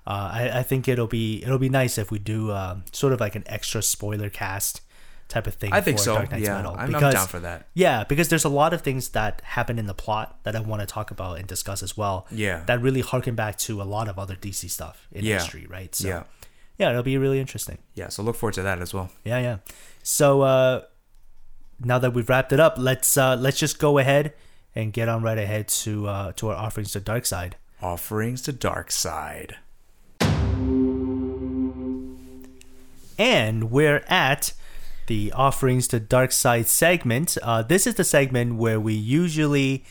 uh, 0.08 0.30
I, 0.32 0.50
I 0.60 0.62
think 0.62 0.88
it'll 0.88 1.06
be 1.06 1.42
it'll 1.44 1.58
be 1.58 1.68
nice 1.68 1.98
if 1.98 2.10
we 2.10 2.18
do 2.18 2.50
um, 2.52 2.84
sort 2.92 3.12
of 3.12 3.20
like 3.20 3.34
an 3.36 3.44
extra 3.46 3.82
spoiler 3.82 4.30
cast 4.30 4.80
type 5.28 5.46
of 5.46 5.54
thing. 5.54 5.70
I 5.74 5.82
think 5.82 5.98
so. 5.98 6.14
Yeah, 6.32 6.56
Metal, 6.56 6.72
I'm, 6.72 6.78
I'm 6.86 6.92
because- 6.92 7.12
down 7.14 7.26
for 7.28 7.40
that. 7.40 7.66
Yeah, 7.74 8.04
because 8.04 8.30
there's 8.30 8.46
a 8.46 8.48
lot 8.48 8.72
of 8.72 8.80
things 8.80 9.10
that 9.10 9.42
happen 9.44 9.78
in 9.78 9.84
the 9.84 9.92
plot 9.92 10.38
that 10.44 10.56
I 10.56 10.60
want 10.60 10.80
to 10.80 10.86
talk 10.86 11.10
about 11.10 11.38
and 11.38 11.46
discuss 11.46 11.82
as 11.82 11.94
well. 11.98 12.26
Yeah. 12.30 12.62
That 12.64 12.80
really 12.80 13.02
harken 13.02 13.34
back 13.34 13.58
to 13.58 13.82
a 13.82 13.84
lot 13.84 14.08
of 14.08 14.18
other 14.18 14.34
DC 14.34 14.70
stuff 14.70 15.06
in 15.12 15.26
Yeah. 15.26 15.34
history, 15.34 15.66
right? 15.68 15.94
So, 15.94 16.08
Yeah. 16.08 16.22
yeah, 16.78 16.88
it'll 16.90 17.02
be 17.02 17.18
really 17.18 17.40
interesting. 17.40 17.76
Yeah, 17.94 18.08
so 18.08 18.22
look 18.22 18.36
forward 18.36 18.54
to 18.54 18.62
that 18.62 18.80
as 18.80 18.94
well. 18.94 19.10
Yeah, 19.24 19.38
yeah. 19.40 19.56
So 20.02 20.40
uh 20.40 20.82
now 21.84 21.98
that 21.98 22.14
we've 22.14 22.28
wrapped 22.28 22.52
it 22.54 22.60
up, 22.60 22.76
let's 22.78 23.14
uh 23.18 23.36
let's 23.36 23.58
just 23.58 23.78
go 23.78 23.98
ahead 23.98 24.32
and 24.74 24.94
get 24.94 25.10
on 25.10 25.22
right 25.22 25.36
ahead 25.38 25.68
to 25.84 26.06
uh 26.08 26.32
to 26.36 26.48
our 26.48 26.56
offerings 26.56 26.92
to 26.92 27.00
dark 27.00 27.26
side. 27.26 27.56
Offerings 27.82 28.40
to 28.42 28.52
Dark 28.52 28.90
Side. 28.90 29.56
And 33.18 33.70
we're 33.70 34.04
at 34.08 34.52
the 35.06 35.32
offerings 35.32 35.88
to 35.88 36.00
dark 36.00 36.32
side 36.32 36.68
segment. 36.68 37.36
Uh 37.42 37.62
this 37.62 37.86
is 37.86 37.96
the 37.96 38.04
segment 38.04 38.56
where 38.56 38.80
we 38.80 38.94
usually 38.94 39.84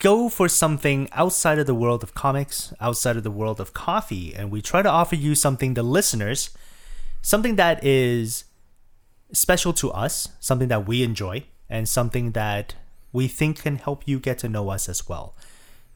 go 0.00 0.28
for 0.28 0.48
something 0.48 1.08
outside 1.12 1.58
of 1.58 1.66
the 1.66 1.74
world 1.74 2.02
of 2.02 2.14
comics, 2.14 2.72
outside 2.80 3.16
of 3.16 3.22
the 3.22 3.30
world 3.30 3.60
of 3.60 3.72
coffee, 3.72 4.34
and 4.34 4.50
we 4.50 4.60
try 4.60 4.82
to 4.82 4.88
offer 4.88 5.14
you 5.14 5.34
something 5.34 5.74
the 5.74 5.82
listeners, 5.82 6.50
something 7.22 7.56
that 7.56 7.84
is 7.84 8.44
special 9.32 9.72
to 9.74 9.92
us, 9.92 10.28
something 10.40 10.68
that 10.68 10.86
we 10.88 11.02
enjoy, 11.02 11.44
and 11.68 11.88
something 11.88 12.32
that 12.32 12.74
we 13.12 13.28
think 13.28 13.62
can 13.62 13.76
help 13.76 14.02
you 14.06 14.18
get 14.18 14.38
to 14.38 14.48
know 14.48 14.70
us 14.70 14.88
as 14.88 15.08
well. 15.08 15.36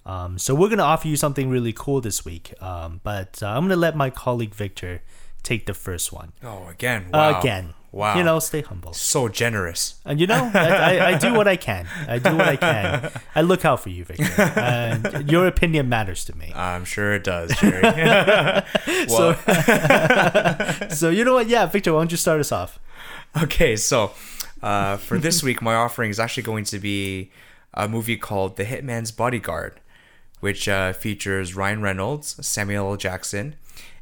Um, 0.06 0.38
so 0.38 0.54
we're 0.54 0.68
gonna 0.68 0.82
offer 0.82 1.08
you 1.08 1.16
something 1.16 1.48
really 1.48 1.72
cool 1.72 2.00
this 2.02 2.24
week, 2.24 2.52
um, 2.62 3.00
but 3.02 3.42
uh, 3.42 3.48
I'm 3.48 3.64
gonna 3.64 3.76
let 3.76 3.96
my 3.96 4.10
colleague 4.10 4.54
Victor 4.54 5.02
take 5.44 5.66
the 5.66 5.74
first 5.74 6.12
one. 6.12 6.32
Oh, 6.42 6.66
again. 6.68 7.06
Wow. 7.12 7.38
Again, 7.38 7.74
Wow. 7.92 8.16
you 8.18 8.24
know, 8.24 8.40
stay 8.40 8.60
humble. 8.62 8.92
so 8.92 9.28
generous. 9.28 10.00
And 10.04 10.18
you 10.18 10.26
know, 10.26 10.50
I, 10.52 10.68
I, 10.98 11.06
I 11.10 11.18
do 11.18 11.32
what 11.32 11.46
I 11.46 11.54
can. 11.56 11.86
I 12.08 12.18
do 12.18 12.34
what 12.34 12.48
I 12.48 12.56
can. 12.56 13.12
I 13.36 13.42
look 13.42 13.64
out 13.64 13.80
for 13.80 13.90
you, 13.90 14.04
Victor. 14.04 14.42
And 14.58 15.30
your 15.30 15.46
opinion 15.46 15.88
matters 15.88 16.24
to 16.24 16.36
me. 16.36 16.50
I'm 16.56 16.84
sure 16.84 17.12
it 17.14 17.22
does, 17.22 17.54
Jerry. 17.60 17.82
well, 19.08 19.36
So 20.90 21.08
you 21.10 21.24
know 21.24 21.34
what? 21.34 21.48
Yeah, 21.48 21.66
Victor, 21.66 21.92
why 21.92 22.00
don't 22.00 22.10
you 22.10 22.16
start 22.16 22.40
us 22.40 22.50
off? 22.50 22.80
okay, 23.42 23.76
so 23.76 24.12
uh, 24.62 24.96
for 24.96 25.18
this 25.18 25.42
week, 25.42 25.60
my 25.62 25.74
offering 25.74 26.10
is 26.10 26.18
actually 26.18 26.42
going 26.44 26.64
to 26.64 26.78
be 26.78 27.30
a 27.74 27.88
movie 27.88 28.16
called 28.16 28.56
The 28.56 28.64
Hitman's 28.64 29.10
Bodyguard, 29.12 29.80
which 30.40 30.68
uh, 30.68 30.92
features 30.92 31.54
Ryan 31.54 31.82
Reynolds, 31.82 32.44
Samuel 32.46 32.90
L. 32.90 32.96
Jackson, 32.96 33.56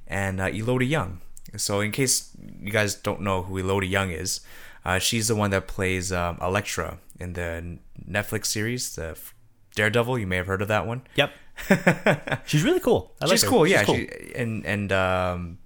and 0.07 0.41
uh, 0.41 0.45
Elodie 0.47 0.87
Yung. 0.87 1.21
So, 1.57 1.81
in 1.81 1.93
case 1.93 2.31
you 2.61 2.73
guys 2.73 2.95
don't 2.95 3.21
know 3.21 3.43
who 3.43 3.59
Elodie 3.59 3.89
Yung 3.89 4.11
is, 4.11 4.41
uh, 4.85 4.99
she's 4.99 5.29
the 5.29 5.37
one 5.37 5.51
that 5.51 5.67
plays 5.67 6.11
um, 6.13 6.39
Elektra 6.41 6.99
in 7.21 7.35
the 7.35 7.79
Netflix 8.09 8.47
series, 8.47 8.95
the 8.95 9.11
F- 9.11 9.35
Daredevil. 9.75 10.19
You 10.19 10.27
may 10.27 10.37
have 10.37 10.47
heard 10.47 10.63
of 10.63 10.69
that 10.69 10.87
one. 10.87 11.03
Yep. 11.17 11.33
She's 12.47 12.65
really 12.65 12.81
cool. 12.81 13.13
I 13.21 13.27
like 13.27 13.33
She's 13.33 13.43
her. 13.43 13.49
cool, 13.49 13.67
yeah. 13.67 13.85
cool. 13.85 13.97
She, 13.97 14.09
and 14.35 14.65
and 14.67 14.91
um, 14.91 15.59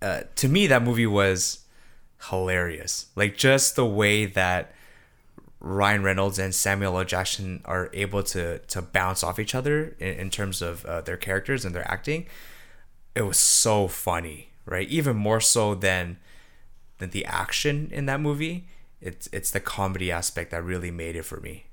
uh, 0.00 0.22
to 0.36 0.48
me, 0.48 0.66
that 0.68 0.82
movie 0.82 1.06
was 1.06 1.64
hilarious. 2.30 3.06
Like 3.16 3.36
just 3.36 3.76
the 3.76 3.84
way 3.84 4.26
that 4.26 4.72
Ryan 5.60 6.02
Reynolds 6.02 6.38
and 6.38 6.54
Samuel 6.54 6.98
L. 6.98 7.04
Jackson 7.04 7.60
are 7.64 7.90
able 7.92 8.22
to 8.24 8.58
to 8.60 8.80
bounce 8.82 9.22
off 9.22 9.38
each 9.38 9.54
other 9.54 9.96
in, 9.98 10.14
in 10.14 10.30
terms 10.30 10.62
of 10.62 10.84
uh, 10.86 11.00
their 11.00 11.16
characters 11.16 11.64
and 11.64 11.74
their 11.74 11.88
acting. 11.90 12.26
It 13.14 13.22
was 13.22 13.38
so 13.40 13.88
funny, 13.88 14.50
right? 14.66 14.88
Even 14.88 15.16
more 15.16 15.40
so 15.40 15.74
than 15.74 16.18
than 16.98 17.10
the 17.10 17.24
action 17.24 17.88
in 17.92 18.06
that 18.06 18.20
movie. 18.20 18.66
It's 19.00 19.28
it's 19.32 19.50
the 19.50 19.60
comedy 19.60 20.10
aspect 20.10 20.50
that 20.50 20.62
really 20.64 20.90
made 20.90 21.16
it 21.16 21.24
for 21.24 21.40
me, 21.40 21.66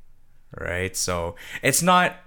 right? 0.58 0.96
So 0.96 1.36
it's 1.62 1.82
not 1.82 2.18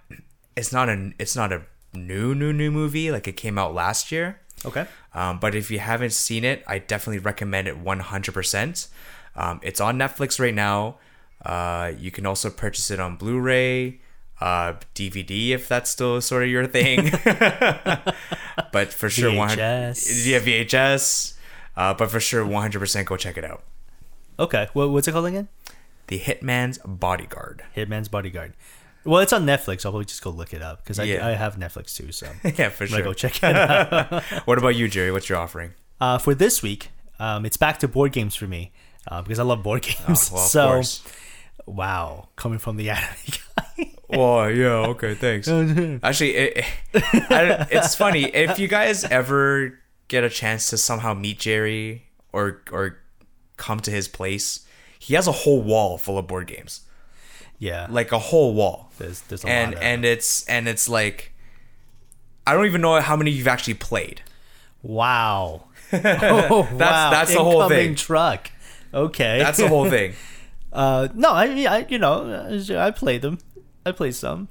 it's 0.56 0.72
not 0.72 0.88
a 0.88 1.12
it's 1.18 1.36
not 1.36 1.52
a 1.52 1.62
new 1.94 2.34
new 2.34 2.52
new 2.52 2.70
movie 2.70 3.10
like 3.10 3.28
it 3.28 3.36
came 3.36 3.58
out 3.58 3.74
last 3.74 4.10
year. 4.10 4.40
okay. 4.64 4.86
Um, 5.14 5.38
but 5.38 5.54
if 5.54 5.70
you 5.70 5.78
haven't 5.78 6.12
seen 6.12 6.44
it, 6.44 6.62
I 6.66 6.78
definitely 6.78 7.20
recommend 7.20 7.68
it 7.68 7.82
100%. 7.82 8.88
Um, 9.34 9.60
it's 9.62 9.80
on 9.80 9.98
Netflix 9.98 10.38
right 10.38 10.54
now. 10.54 10.98
Uh, 11.44 11.92
you 11.98 12.10
can 12.10 12.26
also 12.26 12.50
purchase 12.50 12.90
it 12.90 13.00
on 13.00 13.16
Blu-ray, 13.16 14.00
uh, 14.40 14.74
DVD 14.94 15.50
if 15.50 15.68
that's 15.68 15.90
still 15.90 16.20
sort 16.20 16.42
of 16.44 16.48
your 16.50 16.66
thing. 16.66 17.10
but 18.72 18.92
for 18.92 19.08
sure, 19.08 19.34
100 19.34 19.58
VHS. 19.58 20.26
yeah, 20.26 20.38
VHS. 20.40 21.34
Uh, 21.76 21.94
but 21.94 22.10
for 22.10 22.20
sure, 22.20 22.44
100% 22.44 23.04
go 23.04 23.16
check 23.16 23.36
it 23.36 23.44
out. 23.44 23.62
Okay. 24.38 24.68
What, 24.72 24.90
what's 24.90 25.08
it 25.08 25.12
called 25.12 25.26
again? 25.26 25.48
The 26.08 26.18
Hitman's 26.18 26.78
Bodyguard. 26.84 27.62
Hitman's 27.76 28.08
Bodyguard. 28.08 28.54
Well, 29.04 29.20
it's 29.20 29.32
on 29.32 29.44
Netflix. 29.46 29.84
I'll 29.84 29.92
probably 29.92 30.04
just 30.06 30.22
go 30.22 30.30
look 30.30 30.52
it 30.52 30.62
up 30.62 30.82
because 30.82 30.98
Yeah. 30.98 31.26
I, 31.26 31.30
I 31.30 31.34
have 31.34 31.56
Netflix 31.56 31.94
too. 31.96 32.12
So 32.12 32.28
yeah, 32.44 32.70
for 32.70 32.86
gonna 32.88 33.02
go 33.04 33.12
check 33.12 33.36
it 33.42 33.44
out. 33.56 34.22
What 34.46 34.58
about 34.58 34.74
you, 34.76 34.88
Jerry? 34.88 35.10
What's 35.12 35.28
your 35.28 35.38
offering? 35.38 35.74
uh, 36.00 36.18
for 36.18 36.34
this 36.34 36.62
week, 36.62 36.90
um, 37.18 37.46
it's 37.46 37.56
back 37.56 37.78
to 37.80 37.88
board 37.88 38.12
games 38.12 38.34
for 38.34 38.46
me 38.46 38.72
uh, 39.08 39.22
because 39.22 39.38
I 39.38 39.42
love 39.44 39.62
board 39.62 39.82
games. 39.82 40.30
Oh, 40.30 40.34
well, 40.34 40.44
of 40.44 40.50
so, 40.50 40.66
course. 40.68 41.02
wow, 41.66 42.28
coming 42.36 42.58
from 42.58 42.76
the 42.76 42.90
anime 42.90 43.06
guy. 43.78 43.92
Oh 44.12 44.46
yeah, 44.46 44.86
okay, 44.94 45.14
thanks. 45.14 45.48
Actually, 46.02 46.36
it, 46.36 46.64
I, 46.94 47.66
it's 47.70 47.94
funny 47.94 48.24
if 48.24 48.58
you 48.58 48.68
guys 48.68 49.04
ever 49.04 49.78
get 50.08 50.22
a 50.22 50.30
chance 50.30 50.70
to 50.70 50.78
somehow 50.78 51.12
meet 51.14 51.38
Jerry 51.40 52.06
or 52.32 52.62
or 52.70 52.98
come 53.56 53.80
to 53.80 53.90
his 53.90 54.06
place. 54.08 54.60
He 54.98 55.14
has 55.14 55.26
a 55.26 55.32
whole 55.32 55.60
wall 55.60 55.98
full 55.98 56.18
of 56.18 56.26
board 56.26 56.46
games, 56.46 56.82
yeah, 57.58 57.86
like 57.90 58.12
a 58.12 58.18
whole 58.18 58.54
wall, 58.54 58.92
there's 58.98 59.20
there's 59.22 59.44
a 59.44 59.48
and 59.48 59.74
lot 59.74 59.82
and 59.82 60.04
it's 60.04 60.46
and 60.46 60.68
it's 60.68 60.88
like 60.88 61.32
I 62.46 62.54
don't 62.54 62.66
even 62.66 62.80
know 62.80 63.00
how 63.00 63.16
many 63.16 63.30
you've 63.32 63.48
actually 63.48 63.74
played. 63.74 64.22
wow. 64.82 65.64
Oh, 65.92 66.68
wow. 66.72 67.10
that's 67.10 67.32
the 67.32 67.42
whole 67.42 67.68
thing. 67.68 67.94
Truck. 67.94 68.50
Okay, 68.92 69.38
That's 69.38 69.58
the 69.58 69.68
whole 69.68 69.88
thing. 69.96 70.14
Uh, 70.72 71.08
no, 71.14 71.30
I 71.30 71.44
I 71.64 71.86
you 71.88 71.98
know, 71.98 72.58
I 72.76 72.90
played 72.90 73.22
them. 73.22 73.38
I 73.86 73.92
play 73.92 74.10
some. 74.10 74.48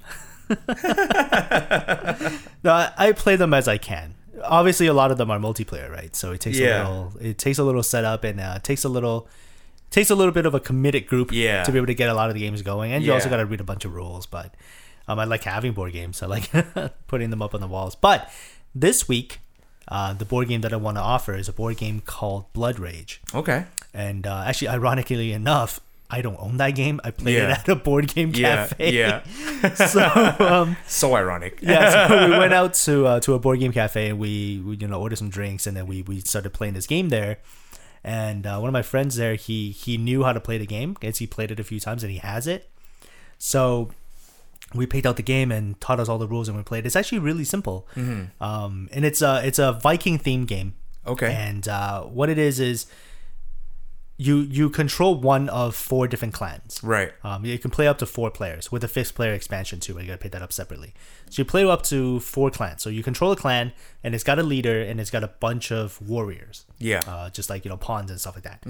no, 0.48 0.56
I, 2.72 2.92
I 2.96 3.12
play 3.12 3.36
them 3.36 3.54
as 3.54 3.68
I 3.68 3.78
can. 3.78 4.14
Obviously, 4.42 4.86
a 4.86 4.92
lot 4.94 5.10
of 5.10 5.18
them 5.18 5.30
are 5.30 5.38
multiplayer, 5.38 5.90
right? 5.90 6.14
So 6.14 6.32
it 6.32 6.40
takes 6.40 6.58
Yeah. 6.58 6.82
a 6.82 6.88
little, 6.88 7.12
it 7.20 7.38
takes 7.38 7.58
a 7.58 7.64
little 7.64 7.82
setup 7.82 8.24
and 8.24 8.40
uh, 8.40 8.58
takes 8.60 8.84
a 8.84 8.88
little, 8.88 9.28
takes 9.90 10.10
a 10.10 10.14
little 10.14 10.32
bit 10.32 10.46
of 10.46 10.54
a 10.54 10.60
committed 10.60 11.06
group 11.06 11.30
Yeah. 11.32 11.62
to 11.64 11.72
be 11.72 11.78
able 11.78 11.86
to 11.86 11.94
get 11.94 12.08
a 12.08 12.14
lot 12.14 12.28
of 12.28 12.34
the 12.34 12.40
games 12.40 12.62
going. 12.62 12.92
And 12.92 13.04
you 13.04 13.12
also 13.12 13.28
got 13.28 13.38
to 13.38 13.46
read 13.46 13.60
a 13.60 13.64
bunch 13.64 13.84
of 13.84 13.94
rules. 13.94 14.26
But 14.26 14.54
um, 15.08 15.18
I 15.18 15.24
like 15.24 15.44
having 15.44 15.72
board 15.72 15.92
games. 15.92 16.22
I 16.22 16.26
like 16.26 16.50
putting 17.08 17.30
them 17.30 17.42
up 17.42 17.54
on 17.54 17.60
the 17.60 17.66
walls. 17.68 17.94
But 17.94 18.30
this 18.74 19.08
week, 19.08 19.40
uh, 19.88 20.12
the 20.14 20.24
board 20.24 20.48
game 20.48 20.60
that 20.62 20.72
I 20.72 20.76
want 20.76 20.96
to 20.96 21.02
offer 21.02 21.34
is 21.34 21.48
a 21.48 21.52
board 21.52 21.76
game 21.78 22.00
called 22.04 22.52
Blood 22.52 22.78
Rage. 22.78 23.20
Okay. 23.34 23.64
And 23.94 24.26
uh, 24.26 24.44
actually, 24.46 24.68
ironically 24.68 25.32
enough, 25.32 25.80
I 26.08 26.22
don't 26.22 26.36
own 26.38 26.58
that 26.58 26.70
game. 26.70 27.00
I 27.02 27.10
played 27.10 27.36
it 27.38 27.50
at 27.50 27.68
a 27.68 27.74
board 27.74 28.08
game 28.14 28.32
cafe. 28.32 28.92
Yeah. 28.92 29.22
yeah. 29.62 29.74
so 29.74 30.36
um, 30.44 30.76
So 30.86 31.14
ironic. 31.16 31.58
yeah, 31.62 32.08
so 32.08 32.30
we 32.30 32.38
went 32.38 32.52
out 32.52 32.74
to 32.74 33.06
uh, 33.06 33.20
to 33.20 33.34
a 33.34 33.38
board 33.38 33.58
game 33.58 33.72
cafe 33.72 34.10
and 34.10 34.18
we, 34.18 34.62
we 34.64 34.76
you 34.76 34.86
know 34.86 35.00
ordered 35.00 35.16
some 35.16 35.30
drinks 35.30 35.66
and 35.66 35.76
then 35.76 35.86
we, 35.86 36.02
we 36.02 36.20
started 36.20 36.52
playing 36.52 36.74
this 36.74 36.86
game 36.86 37.08
there. 37.08 37.38
And 38.04 38.46
uh, 38.46 38.58
one 38.58 38.68
of 38.68 38.72
my 38.72 38.82
friends 38.82 39.16
there, 39.16 39.34
he 39.34 39.72
he 39.72 39.96
knew 39.96 40.22
how 40.22 40.32
to 40.32 40.40
play 40.40 40.58
the 40.58 40.66
game 40.66 40.92
because 40.92 41.18
he 41.18 41.26
played 41.26 41.50
it 41.50 41.58
a 41.58 41.64
few 41.64 41.80
times 41.80 42.04
and 42.04 42.12
he 42.12 42.18
has 42.18 42.46
it. 42.46 42.70
So 43.38 43.90
we 44.74 44.86
picked 44.86 45.06
out 45.06 45.16
the 45.16 45.22
game 45.22 45.50
and 45.50 45.80
taught 45.80 45.98
us 45.98 46.08
all 46.08 46.18
the 46.18 46.28
rules 46.28 46.48
and 46.48 46.56
we 46.56 46.62
played. 46.62 46.86
It's 46.86 46.96
actually 46.96 47.18
really 47.18 47.44
simple, 47.44 47.88
um, 48.40 48.88
and 48.92 49.04
it's 49.04 49.22
a 49.22 49.44
it's 49.44 49.58
a 49.58 49.72
Viking 49.72 50.20
themed 50.20 50.46
game. 50.46 50.74
Okay. 51.04 51.32
And 51.32 51.66
uh, 51.68 52.02
what 52.02 52.28
it 52.28 52.38
is 52.38 52.60
is 52.60 52.86
you 54.18 54.38
you 54.38 54.70
control 54.70 55.14
one 55.14 55.48
of 55.50 55.74
four 55.74 56.08
different 56.08 56.32
clans. 56.32 56.80
Right. 56.82 57.12
Um, 57.22 57.44
you 57.44 57.58
can 57.58 57.70
play 57.70 57.86
up 57.86 57.98
to 57.98 58.06
four 58.06 58.30
players 58.30 58.72
with 58.72 58.82
a 58.82 58.88
fifth 58.88 59.14
player 59.14 59.34
expansion 59.34 59.78
too. 59.78 59.94
But 59.94 60.02
you 60.02 60.08
gotta 60.08 60.18
pick 60.18 60.32
that 60.32 60.42
up 60.42 60.52
separately. 60.52 60.94
So 61.28 61.42
you 61.42 61.44
play 61.44 61.64
up 61.64 61.82
to 61.84 62.20
four 62.20 62.50
clans. 62.50 62.82
So 62.82 62.88
you 62.88 63.02
control 63.02 63.32
a 63.32 63.36
clan, 63.36 63.72
and 64.02 64.14
it's 64.14 64.24
got 64.24 64.38
a 64.38 64.42
leader, 64.42 64.80
and 64.80 65.00
it's 65.00 65.10
got 65.10 65.22
a 65.22 65.28
bunch 65.28 65.70
of 65.70 66.00
warriors. 66.00 66.64
Yeah. 66.78 67.02
Uh, 67.06 67.28
just 67.30 67.50
like 67.50 67.64
you 67.64 67.68
know 67.68 67.76
pawns 67.76 68.10
and 68.10 68.20
stuff 68.20 68.36
like 68.36 68.44
that. 68.44 68.64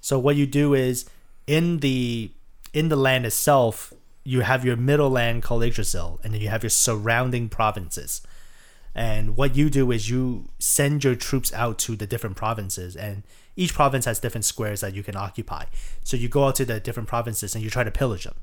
So 0.00 0.18
what 0.18 0.36
you 0.36 0.46
do 0.46 0.74
is 0.74 1.08
in 1.46 1.78
the 1.78 2.32
in 2.72 2.88
the 2.88 2.96
land 2.96 3.24
itself, 3.24 3.92
you 4.24 4.40
have 4.40 4.64
your 4.64 4.76
middle 4.76 5.10
land 5.10 5.42
called 5.42 5.62
Yggdrasil, 5.62 6.20
and 6.22 6.34
then 6.34 6.40
you 6.40 6.48
have 6.48 6.62
your 6.62 6.70
surrounding 6.70 7.48
provinces. 7.48 8.20
And 9.06 9.36
what 9.36 9.54
you 9.54 9.70
do 9.70 9.92
is 9.92 10.10
you 10.10 10.48
send 10.58 11.04
your 11.04 11.14
troops 11.14 11.52
out 11.52 11.78
to 11.86 11.94
the 11.94 12.06
different 12.12 12.36
provinces, 12.36 12.96
and 12.96 13.22
each 13.54 13.72
province 13.72 14.04
has 14.06 14.18
different 14.18 14.44
squares 14.44 14.80
that 14.80 14.92
you 14.96 15.02
can 15.04 15.14
occupy. 15.16 15.64
So 16.02 16.16
you 16.16 16.28
go 16.28 16.46
out 16.46 16.56
to 16.56 16.64
the 16.64 16.80
different 16.80 17.08
provinces 17.08 17.54
and 17.54 17.62
you 17.62 17.70
try 17.70 17.84
to 17.84 17.92
pillage 17.92 18.24
them, 18.24 18.34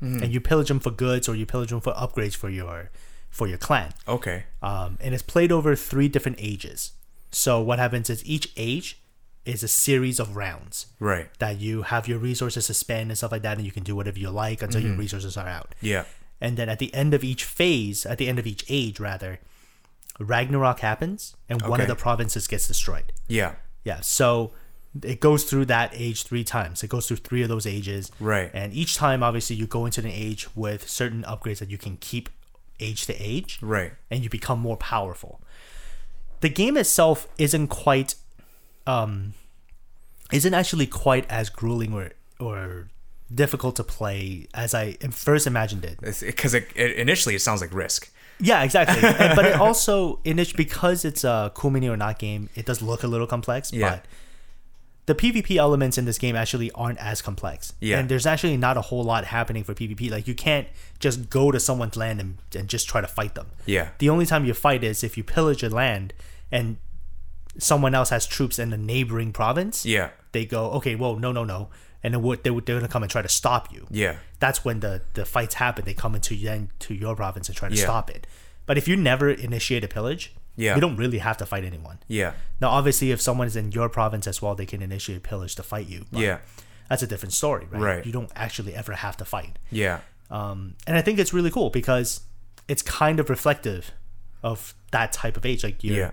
and 0.00 0.32
you 0.32 0.40
pillage 0.40 0.68
them 0.68 0.80
for 0.80 0.92
goods 0.92 1.28
or 1.28 1.34
you 1.34 1.46
pillage 1.46 1.70
them 1.70 1.80
for 1.80 1.92
upgrades 1.94 2.36
for 2.36 2.48
your 2.48 2.90
for 3.30 3.48
your 3.48 3.58
clan. 3.58 3.90
Okay. 4.06 4.44
Um, 4.62 4.98
and 5.00 5.14
it's 5.14 5.22
played 5.34 5.50
over 5.50 5.74
three 5.74 6.08
different 6.08 6.38
ages. 6.40 6.92
So 7.32 7.60
what 7.60 7.78
happens 7.80 8.08
is 8.08 8.24
each 8.24 8.52
age 8.56 9.00
is 9.44 9.64
a 9.64 9.68
series 9.68 10.20
of 10.20 10.36
rounds 10.36 10.86
Right. 11.00 11.28
that 11.40 11.58
you 11.58 11.82
have 11.82 12.06
your 12.06 12.18
resources 12.20 12.68
to 12.68 12.74
spend 12.74 13.10
and 13.10 13.18
stuff 13.18 13.32
like 13.32 13.42
that, 13.42 13.56
and 13.56 13.66
you 13.66 13.72
can 13.72 13.82
do 13.82 13.96
whatever 13.96 14.18
you 14.20 14.30
like 14.30 14.62
until 14.62 14.80
your 14.80 14.96
resources 14.96 15.36
are 15.36 15.48
out. 15.48 15.74
Yeah. 15.80 16.04
And 16.40 16.56
then 16.56 16.68
at 16.68 16.78
the 16.78 16.94
end 16.94 17.12
of 17.14 17.24
each 17.24 17.42
phase, 17.44 18.06
at 18.06 18.18
the 18.18 18.28
end 18.28 18.38
of 18.38 18.46
each 18.46 18.64
age, 18.68 19.00
rather, 19.00 19.40
Ragnarok 20.20 20.80
happens, 20.80 21.34
and 21.48 21.60
one 21.62 21.80
of 21.80 21.88
the 21.88 21.96
provinces 21.96 22.46
gets 22.46 22.68
destroyed. 22.68 23.12
Yeah. 23.28 23.54
Yeah, 23.84 24.00
so 24.00 24.52
it 25.02 25.20
goes 25.20 25.44
through 25.44 25.64
that 25.66 25.90
age 25.92 26.22
three 26.22 26.44
times. 26.44 26.82
It 26.82 26.88
goes 26.88 27.08
through 27.08 27.18
three 27.18 27.42
of 27.42 27.48
those 27.48 27.66
ages. 27.66 28.10
Right. 28.20 28.50
And 28.54 28.72
each 28.72 28.96
time, 28.96 29.22
obviously, 29.22 29.56
you 29.56 29.66
go 29.66 29.84
into 29.86 30.00
an 30.00 30.06
age 30.06 30.46
with 30.54 30.88
certain 30.88 31.22
upgrades 31.24 31.58
that 31.58 31.68
you 31.70 31.78
can 31.78 31.96
keep 31.98 32.28
age 32.80 33.06
to 33.06 33.14
age 33.20 33.58
Right. 33.60 33.92
and 34.10 34.22
you 34.24 34.30
become 34.30 34.58
more 34.60 34.76
powerful. 34.76 35.40
The 36.40 36.48
game 36.48 36.76
itself 36.76 37.28
isn't 37.38 37.68
quite 37.68 38.16
um 38.86 39.34
isn't 40.32 40.52
actually 40.54 40.86
quite 40.86 41.30
as 41.30 41.48
grueling 41.50 41.92
or 41.94 42.10
or 42.40 42.88
difficult 43.34 43.76
to 43.76 43.84
play 43.84 44.46
as 44.54 44.74
I 44.74 44.92
first 45.10 45.46
imagined 45.46 45.84
it. 45.84 46.00
Because 46.00 46.52
it, 46.54 46.68
it, 46.74 46.96
initially 46.96 47.34
it 47.34 47.40
sounds 47.40 47.60
like 47.60 47.72
Risk. 47.72 48.10
Yeah, 48.44 48.62
exactly. 48.62 49.02
And- 49.08 49.34
but 49.36 49.44
it 49.46 49.54
also 49.60 50.20
in 50.24 50.38
it 50.38 50.56
because 50.56 51.04
it's 51.04 51.24
a 51.24 51.50
cool 51.54 51.70
mini 51.70 51.88
or 51.88 51.96
not 51.96 52.18
game, 52.18 52.48
it 52.54 52.66
does 52.66 52.80
look 52.82 53.02
a 53.02 53.06
little 53.06 53.26
complex, 53.26 53.72
Yeah. 53.72 53.90
but 53.90 54.04
the 55.06 55.14
PvP 55.14 55.56
elements 55.56 55.98
in 55.98 56.06
this 56.06 56.16
game 56.18 56.34
actually 56.34 56.70
aren't 56.72 56.98
as 56.98 57.20
complex. 57.20 57.74
Yeah. 57.80 57.98
And 57.98 58.08
there's 58.08 58.24
actually 58.26 58.56
not 58.56 58.76
a 58.78 58.80
whole 58.80 59.04
lot 59.04 59.24
happening 59.26 59.62
for 59.62 59.74
PvP. 59.74 60.10
Like 60.10 60.26
you 60.26 60.34
can't 60.34 60.66
just 60.98 61.28
go 61.28 61.50
to 61.50 61.60
someone's 61.60 61.96
land 61.96 62.20
and, 62.20 62.38
and 62.56 62.68
just 62.68 62.88
try 62.88 63.00
to 63.02 63.06
fight 63.06 63.34
them. 63.34 63.48
Yeah. 63.66 63.88
The 63.98 64.08
only 64.08 64.24
time 64.24 64.44
you 64.46 64.54
fight 64.54 64.82
is 64.82 65.04
if 65.04 65.18
you 65.18 65.22
pillage 65.24 65.62
a 65.62 65.68
land 65.68 66.14
and 66.50 66.78
someone 67.58 67.94
else 67.94 68.08
has 68.10 68.26
troops 68.26 68.58
in 68.58 68.70
the 68.70 68.78
neighboring 68.78 69.32
province. 69.32 69.84
Yeah. 69.84 70.10
They 70.32 70.46
go, 70.46 70.70
okay, 70.72 70.94
whoa, 70.96 71.16
no, 71.16 71.32
no, 71.32 71.44
no. 71.44 71.68
And 72.04 72.14
then 72.14 72.22
what 72.22 72.44
they 72.44 72.50
would 72.50 72.66
they're 72.66 72.76
gonna 72.78 72.86
come 72.86 73.02
and 73.02 73.10
try 73.10 73.22
to 73.22 73.28
stop 73.28 73.72
you. 73.72 73.86
Yeah. 73.90 74.16
That's 74.38 74.64
when 74.64 74.80
the, 74.80 75.00
the 75.14 75.24
fights 75.24 75.54
happen. 75.54 75.84
They 75.86 75.94
come 75.94 76.14
into 76.14 76.36
then 76.36 76.70
to 76.80 76.94
your 76.94 77.16
province 77.16 77.48
and 77.48 77.56
try 77.56 77.68
to 77.70 77.74
Yeah. 77.74 77.82
stop 77.84 78.10
it. 78.10 78.26
But 78.66 78.78
if 78.78 78.86
you 78.86 78.94
never 78.96 79.30
initiate 79.30 79.82
a 79.84 79.88
pillage, 79.88 80.32
Yeah. 80.54 80.74
you 80.74 80.80
don't 80.82 80.96
really 80.96 81.18
have 81.18 81.38
to 81.38 81.46
fight 81.46 81.64
anyone. 81.64 81.98
Yeah. 82.06 82.34
Now 82.60 82.68
obviously 82.70 83.10
if 83.10 83.20
someone 83.22 83.46
is 83.48 83.56
in 83.56 83.72
your 83.72 83.88
province 83.88 84.26
as 84.26 84.40
well, 84.42 84.54
they 84.54 84.66
can 84.66 84.82
initiate 84.82 85.18
a 85.18 85.20
pillage 85.22 85.54
to 85.56 85.62
fight 85.62 85.88
you. 85.88 86.04
but 86.12 86.20
Yeah. 86.20 86.38
That's 86.90 87.02
a 87.02 87.06
different 87.06 87.32
story, 87.32 87.66
right? 87.70 87.80
Right. 87.82 88.06
You 88.06 88.12
don't 88.12 88.30
actually 88.36 88.74
ever 88.74 88.92
have 88.92 89.16
to 89.16 89.24
fight. 89.24 89.58
Yeah. 89.70 90.00
Um, 90.30 90.74
and 90.86 90.96
I 90.98 91.00
think 91.00 91.18
it's 91.18 91.32
really 91.32 91.50
cool 91.50 91.70
because 91.70 92.20
it's 92.68 92.82
kind 92.82 93.18
of 93.18 93.30
reflective 93.30 93.92
of 94.42 94.74
that 94.90 95.10
type 95.12 95.38
of 95.38 95.46
age. 95.46 95.64
Like 95.64 95.82
you're 95.82 95.96
Yeah. 95.96 96.10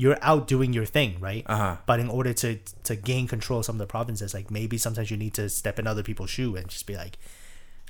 You're 0.00 0.16
out 0.22 0.46
doing 0.46 0.72
your 0.72 0.86
thing, 0.86 1.18
right? 1.20 1.42
Uh-huh. 1.46 1.76
But 1.84 1.98
in 2.00 2.08
order 2.08 2.32
to 2.32 2.56
to 2.84 2.94
gain 2.96 3.26
control 3.26 3.58
of 3.58 3.64
some 3.66 3.74
of 3.74 3.80
the 3.80 3.86
provinces, 3.86 4.32
like 4.32 4.48
maybe 4.50 4.78
sometimes 4.78 5.10
you 5.10 5.16
need 5.16 5.34
to 5.34 5.48
step 5.48 5.78
in 5.78 5.86
other 5.86 6.02
people's 6.04 6.30
shoe 6.30 6.54
and 6.56 6.68
just 6.68 6.86
be 6.86 6.96
like, 6.96 7.18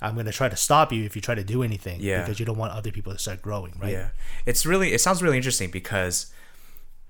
I'm 0.01 0.17
gonna 0.17 0.33
try 0.33 0.49
to 0.49 0.57
stop 0.57 0.91
you 0.93 1.05
if 1.05 1.15
you 1.15 1.23
try 1.23 1.35
to 1.35 1.45
do 1.45 1.63
anything, 1.63 2.01
Yeah. 2.01 2.21
because 2.23 2.41
you 2.41 2.47
don't 2.47 2.57
want 2.57 2.73
other 2.73 2.91
people 2.91 3.13
to 3.13 3.19
start 3.19 3.43
growing, 3.43 3.75
right? 3.79 3.93
Yeah, 3.93 4.09
it's 4.47 4.65
really 4.65 4.93
it 4.95 5.01
sounds 5.01 5.23
really 5.23 5.37
interesting 5.37 5.71
because 5.71 6.33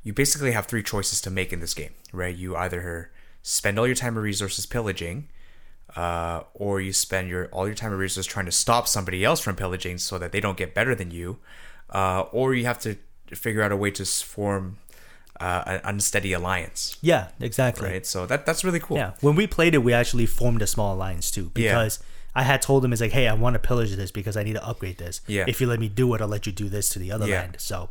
you 0.02 0.12
basically 0.12 0.52
have 0.52 0.66
three 0.66 0.82
choices 0.82 1.20
to 1.22 1.30
make 1.30 1.52
in 1.52 1.60
this 1.60 1.74
game, 1.74 1.94
right? 2.12 2.34
You 2.34 2.56
either 2.56 3.10
spend 3.42 3.78
all 3.78 3.86
your 3.86 3.96
time 3.96 4.14
and 4.16 4.22
resources 4.24 4.66
pillaging, 4.66 5.28
uh, 5.96 6.42
or 6.54 6.80
you 6.80 6.92
spend 6.92 7.28
your 7.28 7.46
all 7.48 7.66
your 7.66 7.74
time 7.76 7.92
and 7.92 8.00
resources 8.00 8.26
trying 8.26 8.46
to 8.46 8.52
stop 8.52 8.88
somebody 8.88 9.24
else 9.24 9.40
from 9.40 9.54
pillaging 9.54 9.98
so 9.98 10.18
that 10.18 10.32
they 10.32 10.40
don't 10.40 10.56
get 10.56 10.74
better 10.74 10.94
than 10.94 11.10
you, 11.12 11.38
uh, 11.90 12.22
or 12.32 12.54
you 12.54 12.64
have 12.64 12.78
to 12.80 12.96
figure 13.34 13.62
out 13.62 13.70
a 13.70 13.76
way 13.76 13.90
to 13.90 14.04
form 14.04 14.78
uh, 15.40 15.62
an 15.66 15.80
unsteady 15.84 16.32
alliance, 16.32 16.96
Yeah, 17.00 17.28
exactly. 17.40 17.88
right? 17.88 18.06
So 18.06 18.26
that 18.26 18.44
that's 18.46 18.64
really 18.64 18.80
cool. 18.80 18.96
Yeah, 18.96 19.12
when 19.20 19.34
we 19.36 19.46
played 19.46 19.74
it, 19.74 19.78
we 19.78 19.92
actually 19.92 20.26
formed 20.26 20.62
a 20.62 20.66
small 20.66 20.94
alliance 20.94 21.30
too 21.30 21.50
Yeah. 21.54 21.72
because 21.72 21.98
I 22.34 22.42
had 22.42 22.62
told 22.62 22.84
him, 22.84 22.92
"It's 22.92 23.00
like, 23.02 23.12
hey, 23.12 23.26
I 23.28 23.34
want 23.34 23.54
to 23.54 23.58
pillage 23.58 23.94
this 23.96 24.10
because 24.10 24.36
I 24.36 24.42
need 24.44 24.52
to 24.54 24.64
upgrade 24.66 24.98
this. 24.98 25.20
Yeah. 25.26 25.44
If 25.48 25.60
you 25.60 25.66
let 25.66 25.80
me 25.80 25.88
do 25.88 26.12
it, 26.14 26.20
I'll 26.20 26.28
let 26.28 26.46
you 26.46 26.52
do 26.52 26.68
this 26.68 26.88
to 26.90 26.98
the 26.98 27.10
other 27.12 27.26
Yeah. 27.26 27.40
land." 27.40 27.56
So 27.58 27.88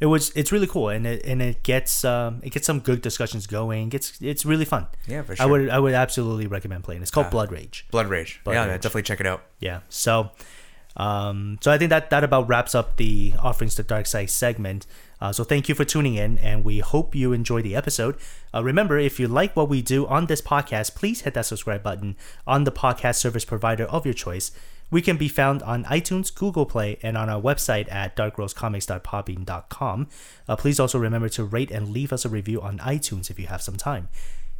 it 0.00 0.06
was 0.06 0.30
it's 0.34 0.50
really 0.50 0.66
cool 0.66 0.88
and 0.88 1.06
it 1.06 1.24
and 1.24 1.40
it 1.40 1.62
gets 1.62 2.04
um 2.04 2.40
it 2.42 2.50
gets 2.50 2.66
some 2.66 2.80
good 2.80 3.00
discussions 3.02 3.46
going. 3.46 3.92
It's 3.92 4.18
it's 4.20 4.44
really 4.44 4.64
fun. 4.64 4.86
Yeah, 5.06 5.22
for 5.22 5.36
sure. 5.36 5.46
I 5.46 5.48
would 5.48 5.68
I 5.70 5.78
would 5.78 5.94
absolutely 5.94 6.46
recommend 6.48 6.82
playing. 6.84 7.02
It's 7.02 7.10
called 7.12 7.30
Blood 7.30 7.52
Rage. 7.52 7.86
Blood 7.92 8.08
Rage. 8.08 8.40
Blood 8.44 8.54
yeah, 8.54 8.64
Rage. 8.66 8.80
definitely 8.82 9.02
check 9.02 9.20
it 9.20 9.26
out. 9.26 9.44
Yeah. 9.60 9.80
So, 9.88 10.30
um, 10.96 11.58
so 11.60 11.70
I 11.72 11.78
think 11.78 11.90
that 11.90 12.10
that 12.10 12.24
about 12.24 12.48
wraps 12.48 12.74
up 12.74 12.96
the 12.96 13.34
offerings 13.40 13.74
to 13.76 13.82
dark 13.82 14.06
side 14.06 14.30
segment. 14.30 14.86
Uh, 15.20 15.32
so 15.32 15.42
thank 15.42 15.68
you 15.68 15.74
for 15.74 15.84
tuning 15.84 16.14
in, 16.14 16.38
and 16.38 16.64
we 16.64 16.80
hope 16.80 17.14
you 17.14 17.32
enjoy 17.32 17.62
the 17.62 17.74
episode. 17.74 18.16
Uh, 18.52 18.62
remember, 18.62 18.98
if 18.98 19.18
you 19.18 19.26
like 19.26 19.56
what 19.56 19.68
we 19.68 19.80
do 19.82 20.06
on 20.06 20.26
this 20.26 20.42
podcast, 20.42 20.94
please 20.94 21.22
hit 21.22 21.34
that 21.34 21.46
subscribe 21.46 21.82
button 21.82 22.16
on 22.46 22.64
the 22.64 22.72
podcast 22.72 23.16
service 23.16 23.44
provider 23.44 23.84
of 23.84 24.04
your 24.04 24.14
choice. 24.14 24.52
We 24.90 25.00
can 25.02 25.16
be 25.16 25.28
found 25.28 25.62
on 25.62 25.84
iTunes, 25.84 26.32
Google 26.32 26.66
Play, 26.66 26.98
and 27.02 27.16
on 27.16 27.30
our 27.30 27.40
website 27.40 27.90
at 27.90 28.14
darkrosecomics.podbean.com. 28.16 30.08
Uh, 30.46 30.56
please 30.56 30.78
also 30.78 30.98
remember 30.98 31.28
to 31.30 31.44
rate 31.44 31.70
and 31.70 31.88
leave 31.88 32.12
us 32.12 32.24
a 32.24 32.28
review 32.28 32.60
on 32.60 32.78
iTunes 32.78 33.30
if 33.30 33.38
you 33.38 33.46
have 33.46 33.62
some 33.62 33.76
time. 33.76 34.08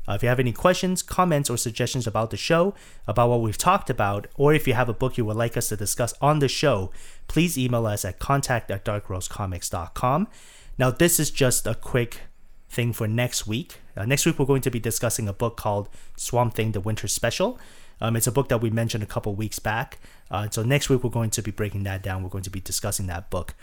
Uh, 0.09 0.13
if 0.13 0.23
you 0.23 0.29
have 0.29 0.41
any 0.41 0.53
questions, 0.53 1.03
comments, 1.03 1.49
or 1.49 1.57
suggestions 1.57 2.07
about 2.07 2.31
the 2.31 2.37
show, 2.37 2.75
about 3.07 3.31
what 3.31 3.41
we've 3.41 3.59
talked 3.59 3.89
about, 3.89 4.27
or 4.37 4.53
if 4.53 4.67
you 4.69 4.75
have 4.75 4.89
a 4.89 4.95
book 4.95 5.17
you 5.17 5.25
would 5.25 5.37
like 5.37 5.57
us 5.57 5.69
to 5.69 5.77
discuss 5.77 6.15
on 6.21 6.39
the 6.39 6.49
show, 6.49 6.91
please 7.29 7.57
email 7.57 7.87
us 7.87 8.05
at 8.05 8.19
contact 8.19 8.71
at 8.71 8.85
darkrosecomics.com. 8.85 10.29
Now, 10.77 10.91
this 10.91 11.19
is 11.19 11.31
just 11.31 11.67
a 11.67 11.75
quick 11.75 12.21
thing 12.69 12.93
for 12.93 13.07
next 13.07 13.47
week. 13.47 13.79
Uh, 13.97 14.05
next 14.05 14.27
week, 14.27 14.39
we're 14.39 14.45
going 14.45 14.63
to 14.63 14.71
be 14.71 14.81
discussing 14.81 15.29
a 15.29 15.33
book 15.33 15.57
called 15.57 15.89
Swamp 16.17 16.55
Thing 16.55 16.73
The 16.73 16.81
Winter 16.81 17.09
Special. 17.09 17.59
Um, 18.01 18.17
it's 18.17 18.27
a 18.27 18.33
book 18.33 18.49
that 18.49 18.61
we 18.61 18.71
mentioned 18.71 19.03
a 19.03 19.07
couple 19.07 19.35
weeks 19.35 19.59
back. 19.59 19.99
Uh, 20.31 20.49
so, 20.51 20.63
next 20.63 20.91
week, 20.91 21.05
we're 21.05 21.11
going 21.11 21.31
to 21.31 21.43
be 21.43 21.53
breaking 21.53 21.85
that 21.85 22.03
down. 22.03 22.23
We're 22.23 22.29
going 22.29 22.45
to 22.45 22.51
be 22.51 22.61
discussing 22.61 23.07
that 23.07 23.31
book. 23.31 23.55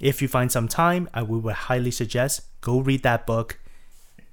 If 0.00 0.20
you 0.20 0.28
find 0.28 0.50
some 0.50 0.66
time, 0.66 1.08
I 1.14 1.22
would 1.22 1.52
highly 1.52 1.90
suggest 1.90 2.42
go 2.60 2.80
read 2.80 3.02
that 3.02 3.26
book 3.26 3.58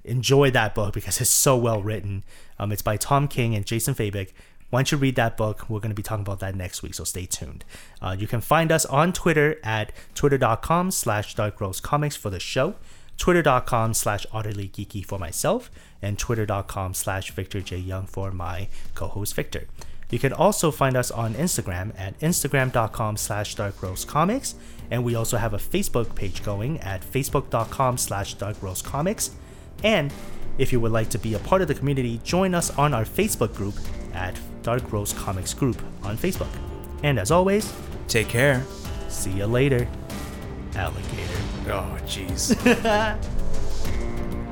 enjoy 0.04 0.50
that 0.50 0.74
book 0.74 0.94
because 0.94 1.20
it's 1.20 1.30
so 1.30 1.56
well 1.56 1.82
written. 1.82 2.24
Um, 2.58 2.72
it's 2.72 2.82
by 2.82 2.96
Tom 2.96 3.28
King 3.28 3.54
and 3.54 3.64
Jason 3.64 3.94
Fabok. 3.94 4.30
Once 4.70 4.90
you 4.90 4.98
read 4.98 5.14
that 5.14 5.36
book, 5.36 5.70
we're 5.70 5.78
going 5.78 5.90
to 5.90 5.94
be 5.94 6.02
talking 6.02 6.22
about 6.22 6.40
that 6.40 6.54
next 6.54 6.82
week, 6.82 6.94
so 6.94 7.04
stay 7.04 7.26
tuned. 7.26 7.64
Uh, 8.02 8.16
you 8.18 8.26
can 8.26 8.40
find 8.40 8.72
us 8.72 8.84
on 8.86 9.12
Twitter 9.12 9.56
at 9.62 9.92
twitter.com 10.14 10.90
slash 10.90 11.36
darkrosecomics 11.36 12.18
for 12.18 12.28
the 12.28 12.40
show, 12.40 12.74
twitter.com 13.16 13.94
slash 13.94 14.26
geeky 14.26 15.06
for 15.06 15.18
myself, 15.18 15.70
and 16.02 16.18
twitter.com 16.18 16.92
slash 16.92 17.30
Victor 17.30 17.62
for 18.08 18.32
my 18.32 18.68
co-host 18.94 19.34
Victor. 19.34 19.68
You 20.10 20.18
can 20.18 20.32
also 20.32 20.70
find 20.70 20.96
us 20.96 21.10
on 21.10 21.34
Instagram 21.34 21.92
at 21.98 22.18
instagram.com 22.18 23.16
slash 23.16 23.54
darkrosecomics, 23.54 24.54
and 24.90 25.04
we 25.04 25.14
also 25.14 25.36
have 25.36 25.54
a 25.54 25.58
Facebook 25.58 26.14
page 26.14 26.42
going 26.42 26.80
at 26.80 27.02
facebook.com 27.02 27.98
slash 27.98 28.36
darkrosecomics. 28.36 29.30
And 29.82 30.12
if 30.58 30.72
you 30.72 30.80
would 30.80 30.92
like 30.92 31.08
to 31.10 31.18
be 31.18 31.34
a 31.34 31.38
part 31.40 31.62
of 31.62 31.68
the 31.68 31.74
community, 31.74 32.20
join 32.24 32.54
us 32.54 32.70
on 32.78 32.94
our 32.94 33.04
Facebook 33.04 33.54
group 33.54 33.74
at 34.12 34.38
Dark 34.62 34.92
Rose 34.92 35.12
Comics 35.12 35.52
Group 35.52 35.82
on 36.02 36.16
Facebook. 36.16 36.48
And 37.02 37.18
as 37.18 37.30
always, 37.30 37.72
Take 38.08 38.28
care. 38.28 38.62
see 39.08 39.32
you 39.32 39.46
later, 39.46 39.88
alligator. 40.74 41.40
Oh, 41.68 41.98
jeez. 42.06 42.54